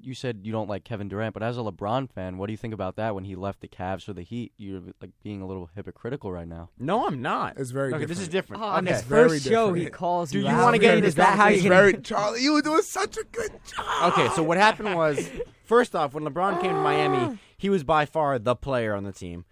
You 0.00 0.14
said 0.14 0.40
you 0.42 0.52
don't 0.52 0.68
like 0.68 0.84
Kevin 0.84 1.08
Durant, 1.08 1.32
but 1.34 1.42
as 1.42 1.56
a 1.56 1.60
LeBron 1.60 2.10
fan, 2.10 2.36
what 2.36 2.46
do 2.46 2.52
you 2.52 2.56
think 2.56 2.74
about 2.74 2.96
that 2.96 3.14
when 3.14 3.24
he 3.24 3.36
left 3.36 3.60
the 3.60 3.68
Cavs 3.68 4.02
for 4.02 4.12
the 4.12 4.22
Heat? 4.22 4.52
You're 4.56 4.82
like 5.00 5.12
being 5.22 5.40
a 5.40 5.46
little 5.46 5.70
hypocritical 5.74 6.30
right 6.30 6.48
now. 6.48 6.70
No, 6.78 7.06
I'm 7.06 7.22
not. 7.22 7.58
It's 7.58 7.70
very 7.70 7.94
okay. 7.94 8.04
This 8.04 8.20
is 8.20 8.28
different. 8.28 8.62
Oh, 8.62 8.66
on 8.66 8.84
okay. 8.84 8.94
his 8.96 9.02
very 9.04 9.28
first 9.28 9.46
show, 9.46 9.72
he 9.72 9.84
different. 9.84 9.96
calls 9.96 10.30
Do 10.30 10.40
you. 10.40 10.48
you 10.48 10.56
wanna 10.56 10.78
get 10.78 10.96
into 10.96 11.08
Is 11.08 11.14
that 11.14 11.38
how 11.38 11.48
It's 11.48 11.62
you 11.62 11.68
very 11.70 11.94
Charlie. 11.94 12.42
You 12.42 12.52
were 12.54 12.62
doing 12.62 12.82
such 12.82 13.16
a 13.16 13.24
good 13.32 13.52
job. 13.64 14.12
Okay, 14.12 14.28
so 14.34 14.42
what 14.42 14.58
happened 14.58 14.94
was, 14.94 15.30
first 15.64 15.94
off, 15.94 16.12
when 16.12 16.24
LeBron 16.24 16.60
came 16.60 16.72
to 16.72 16.80
Miami, 16.80 17.38
he 17.56 17.70
was 17.70 17.84
by 17.84 18.04
far 18.04 18.38
the 18.38 18.56
player 18.56 18.94
on 18.94 19.04
the 19.04 19.12
team. 19.12 19.44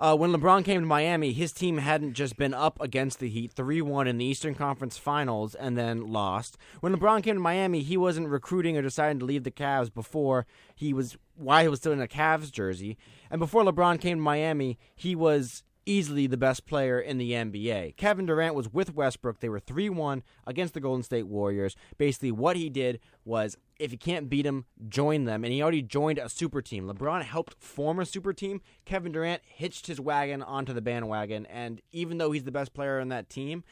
Uh, 0.00 0.16
when 0.16 0.32
LeBron 0.32 0.64
came 0.64 0.80
to 0.80 0.86
Miami, 0.86 1.32
his 1.32 1.52
team 1.52 1.78
hadn't 1.78 2.12
just 2.12 2.36
been 2.36 2.54
up 2.54 2.80
against 2.80 3.18
the 3.18 3.28
Heat 3.28 3.52
3 3.52 3.82
1 3.82 4.06
in 4.06 4.18
the 4.18 4.24
Eastern 4.24 4.54
Conference 4.54 4.96
Finals 4.96 5.56
and 5.56 5.76
then 5.76 6.12
lost. 6.12 6.56
When 6.78 6.94
LeBron 6.94 7.24
came 7.24 7.34
to 7.34 7.40
Miami, 7.40 7.82
he 7.82 7.96
wasn't 7.96 8.28
recruiting 8.28 8.76
or 8.76 8.82
deciding 8.82 9.18
to 9.18 9.24
leave 9.24 9.42
the 9.42 9.50
Cavs 9.50 9.92
before 9.92 10.46
he 10.76 10.92
was, 10.92 11.16
while 11.34 11.62
he 11.62 11.68
was 11.68 11.80
still 11.80 11.92
in 11.92 12.00
a 12.00 12.06
Cavs 12.06 12.52
jersey. 12.52 12.96
And 13.28 13.40
before 13.40 13.64
LeBron 13.64 14.00
came 14.00 14.18
to 14.18 14.22
Miami, 14.22 14.78
he 14.94 15.16
was 15.16 15.64
easily 15.88 16.26
the 16.26 16.36
best 16.36 16.66
player 16.66 17.00
in 17.00 17.18
the 17.18 17.32
NBA. 17.32 17.96
Kevin 17.96 18.26
Durant 18.26 18.54
was 18.54 18.72
with 18.72 18.94
Westbrook. 18.94 19.40
They 19.40 19.48
were 19.48 19.58
3 19.58 19.88
1 19.88 20.22
against 20.46 20.74
the 20.74 20.80
Golden 20.80 21.02
State 21.02 21.26
Warriors. 21.26 21.74
Basically, 21.96 22.30
what 22.30 22.56
he 22.56 22.68
did 22.68 23.00
was 23.24 23.56
if 23.78 23.92
you 23.92 23.98
can't 23.98 24.28
beat 24.28 24.42
them, 24.42 24.66
join 24.88 25.24
them. 25.24 25.44
And 25.44 25.52
he 25.52 25.62
already 25.62 25.82
joined 25.82 26.18
a 26.18 26.28
super 26.28 26.60
team. 26.60 26.86
LeBron 26.86 27.22
helped 27.22 27.54
form 27.62 27.98
a 28.00 28.06
super 28.06 28.32
team. 28.32 28.60
Kevin 28.84 29.12
Durant 29.12 29.42
hitched 29.44 29.86
his 29.86 30.00
wagon 30.00 30.42
onto 30.42 30.72
the 30.72 30.82
bandwagon. 30.82 31.46
And 31.46 31.80
even 31.92 32.18
though 32.18 32.32
he's 32.32 32.44
the 32.44 32.52
best 32.52 32.74
player 32.74 33.00
on 33.00 33.08
that 33.08 33.30
team, 33.30 33.64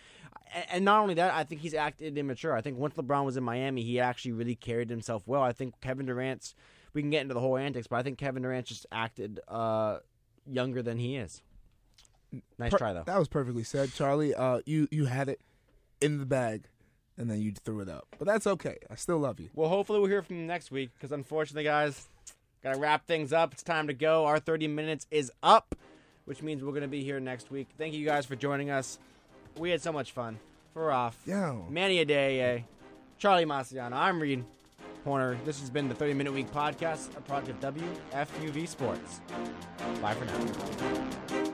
and 0.71 0.85
not 0.85 1.03
only 1.03 1.15
that, 1.15 1.35
I 1.35 1.45
think 1.45 1.61
he's 1.61 1.75
acted 1.75 2.17
immature. 2.17 2.55
I 2.55 2.61
think 2.61 2.79
once 2.79 2.95
LeBron 2.95 3.25
was 3.25 3.37
in 3.37 3.45
Miami, 3.45 3.83
he 3.83 4.01
actually 4.01 4.33
really 4.33 4.55
carried 4.55 4.91
himself 4.91 5.25
well. 5.27 5.43
I 5.43 5.53
think 5.53 5.81
Kevin 5.81 6.07
Durant's. 6.07 6.55
We 6.93 7.03
can 7.03 7.11
get 7.11 7.23
into 7.23 7.35
the 7.35 7.41
whole 7.41 7.59
antics, 7.59 7.89
but 7.89 7.97
I 7.97 8.03
think 8.03 8.17
Kevin 8.17 8.43
Durant 8.43 8.67
just 8.67 8.87
acted 8.91 9.41
uh, 9.49 9.99
younger 10.47 10.83
than 10.83 10.97
he 10.97 11.17
is. 11.17 11.43
Nice 12.59 12.73
Per- 12.73 12.79
try 12.79 12.93
though. 12.93 13.05
That 13.05 13.19
was 13.19 13.29
perfectly 13.29 13.65
said, 13.65 13.93
Charlie. 13.95 14.35
Uh, 14.35 14.61
you 14.67 14.89
you 14.91 15.07
had 15.07 15.29
it 15.29 15.41
in 16.01 16.19
the 16.19 16.27
bag, 16.27 16.65
and 17.17 17.31
then 17.31 17.41
you 17.41 17.53
threw 17.53 17.81
it 17.81 17.89
up. 17.89 18.07
But 18.19 18.27
that's 18.27 18.47
okay. 18.47 18.77
I 18.91 18.95
still 18.97 19.19
love 19.19 19.41
you. 19.41 19.51
Well, 19.55 19.69
hopefully 19.69 19.99
we'll 20.01 20.11
hear 20.11 20.23
from 20.23 20.37
you 20.37 20.43
next 20.45 20.71
week 20.71 20.91
because 20.95 21.13
unfortunately, 21.13 21.65
guys, 21.65 22.09
Gotta 22.67 22.81
wrap 22.81 23.07
things 23.07 23.33
up. 23.33 23.53
It's 23.53 23.63
time 23.63 23.87
to 23.87 23.93
go. 23.93 24.25
Our 24.25 24.41
30 24.41 24.67
minutes 24.67 25.07
is 25.13 25.31
up, 25.41 25.77
which 26.25 26.43
means 26.43 26.65
we're 26.65 26.73
gonna 26.73 26.89
be 26.89 27.05
here 27.05 27.21
next 27.21 27.49
week. 27.49 27.69
Thank 27.79 27.95
you 27.95 28.05
guys 28.05 28.27
for 28.27 28.35
joining 28.35 28.71
us. 28.71 28.99
We 29.57 29.71
had 29.71 29.81
so 29.81 29.93
much 29.93 30.11
fun. 30.11 30.41
For 30.73 30.91
off. 30.91 31.17
Yo. 31.25 31.67
Manny 31.71 32.05
Adeye, 32.05 32.65
Charlie 33.19 33.45
Massiano. 33.45 33.93
I'm 33.93 34.21
Reed 34.21 34.45
Horner. 35.05 35.39
This 35.45 35.61
has 35.61 35.71
been 35.71 35.89
the 35.89 35.95
30 35.95 36.15
Minute 36.15 36.33
Week 36.33 36.51
podcast, 36.51 37.17
a 37.17 37.21
product 37.21 37.51
of 37.65 37.75
WFUV 37.75 38.67
Sports. 38.67 39.21
Bye 40.03 40.15
for 40.15 40.25
now. 40.25 41.53